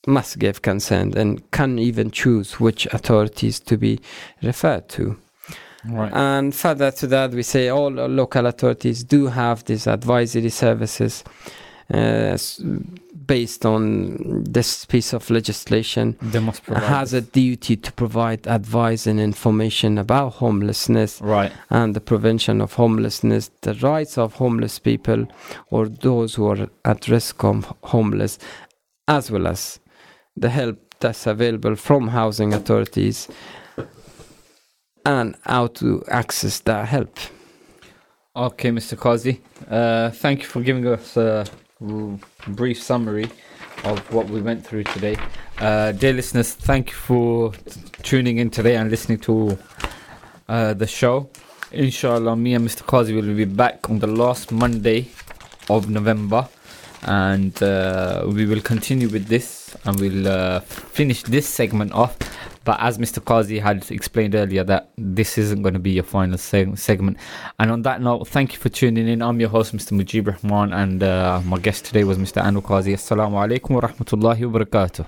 must 0.07 0.39
give 0.39 0.61
consent 0.61 1.15
and 1.15 1.51
can 1.51 1.77
even 1.77 2.09
choose 2.09 2.59
which 2.59 2.85
authorities 2.87 3.59
to 3.59 3.77
be 3.77 3.99
referred 4.41 4.87
to. 4.89 5.17
Right. 5.85 6.11
And 6.13 6.55
further 6.55 6.91
to 6.91 7.07
that, 7.07 7.31
we 7.31 7.43
say 7.43 7.67
all 7.67 7.89
local 7.91 8.45
authorities 8.45 9.03
do 9.03 9.27
have 9.27 9.65
these 9.65 9.87
advisory 9.87 10.49
services 10.49 11.23
uh, 11.93 12.37
based 13.25 13.65
on 13.65 14.43
this 14.43 14.85
piece 14.85 15.13
of 15.13 15.29
legislation. 15.29 16.17
Has 16.67 17.13
a 17.13 17.21
duty 17.21 17.75
to 17.77 17.91
provide 17.93 18.47
advice 18.47 19.07
and 19.07 19.19
information 19.19 19.97
about 19.97 20.33
homelessness 20.33 21.21
right. 21.21 21.51
and 21.69 21.95
the 21.95 22.01
prevention 22.01 22.61
of 22.61 22.73
homelessness, 22.73 23.49
the 23.61 23.73
rights 23.75 24.17
of 24.17 24.33
homeless 24.33 24.79
people 24.79 25.27
or 25.69 25.87
those 25.87 26.35
who 26.35 26.47
are 26.47 26.69
at 26.83 27.07
risk 27.07 27.43
of 27.43 27.73
homeless, 27.83 28.37
as 29.07 29.31
well 29.31 29.47
as 29.47 29.79
the 30.35 30.49
help 30.49 30.77
that's 30.99 31.27
available 31.27 31.75
from 31.75 32.09
housing 32.09 32.53
authorities 32.53 33.27
and 35.05 35.35
how 35.43 35.67
to 35.67 36.03
access 36.07 36.59
that 36.59 36.87
help. 36.87 37.17
Okay, 38.35 38.69
Mr. 38.69 38.97
Qazi, 38.97 39.39
uh, 39.69 40.09
thank 40.11 40.41
you 40.41 40.47
for 40.47 40.61
giving 40.61 40.87
us 40.87 41.17
a 41.17 41.45
brief 41.81 42.81
summary 42.81 43.29
of 43.83 43.99
what 44.13 44.29
we 44.29 44.41
went 44.41 44.65
through 44.65 44.83
today. 44.83 45.17
Uh, 45.59 45.91
dear 45.91 46.13
listeners, 46.13 46.53
thank 46.53 46.89
you 46.89 46.95
for 46.95 47.51
tuning 48.03 48.37
in 48.37 48.49
today 48.49 48.75
and 48.75 48.91
listening 48.91 49.17
to 49.19 49.57
uh, 50.47 50.73
the 50.73 50.87
show. 50.87 51.29
Inshallah, 51.71 52.35
me 52.35 52.53
and 52.53 52.67
Mr. 52.67 52.83
Qazi 52.83 53.15
will 53.15 53.35
be 53.35 53.45
back 53.45 53.89
on 53.89 53.99
the 53.99 54.07
last 54.07 54.51
Monday 54.51 55.09
of 55.69 55.89
November 55.89 56.47
and 57.03 57.61
uh, 57.63 58.25
we 58.27 58.45
will 58.45 58.61
continue 58.61 59.09
with 59.09 59.27
this 59.27 59.75
and 59.85 59.99
we'll 59.99 60.27
uh, 60.27 60.59
finish 60.59 61.23
this 61.23 61.47
segment 61.47 61.91
off 61.93 62.17
but 62.63 62.77
as 62.79 62.97
Mr. 62.97 63.19
Qazi 63.19 63.61
had 63.61 63.89
explained 63.91 64.35
earlier, 64.35 64.63
that 64.63 64.91
this 64.97 65.37
isn't 65.37 65.61
going 65.61 65.73
to 65.73 65.79
be 65.79 65.91
your 65.91 66.03
final 66.03 66.37
seg- 66.37 66.77
segment. 66.77 67.17
And 67.59 67.71
on 67.71 67.81
that 67.83 68.01
note, 68.01 68.27
thank 68.27 68.53
you 68.53 68.59
for 68.59 68.69
tuning 68.69 69.07
in. 69.07 69.21
I'm 69.21 69.39
your 69.39 69.49
host, 69.49 69.75
Mr. 69.75 69.93
Mujib 69.93 70.27
Rahman, 70.27 70.73
and 70.73 71.03
uh, 71.03 71.41
my 71.45 71.57
guest 71.57 71.85
today 71.85 72.03
was 72.03 72.17
Mr. 72.17 72.43
Anu 72.43 72.61
Qazi. 72.61 72.93
Assalamu 72.93 73.35
alaikum 73.45 73.71
wa 73.71 73.81
rahmatullahi 73.81 74.51
wa 74.51 74.59
barakatuh. 74.59 75.05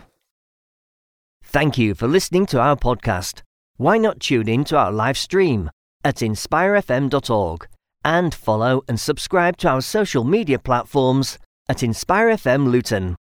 Thank 1.44 1.78
you 1.78 1.94
for 1.94 2.08
listening 2.08 2.46
to 2.48 2.60
our 2.60 2.76
podcast. 2.76 3.42
Why 3.78 3.98
not 3.98 4.20
tune 4.20 4.50
in 4.50 4.64
to 4.66 4.78
our 4.78 4.92
live 4.92 5.18
stream 5.18 5.70
at 6.04 6.18
inspirefm.org 6.18 7.68
and 8.04 8.34
follow 8.34 8.84
and 8.88 9.00
subscribe 9.00 9.58
to 9.58 9.70
our 9.70 9.82
social 9.82 10.24
media 10.24 10.60
platforms 10.60 11.38
at 11.70 11.78
InspireFM 11.78 12.70
Luton. 12.70 13.16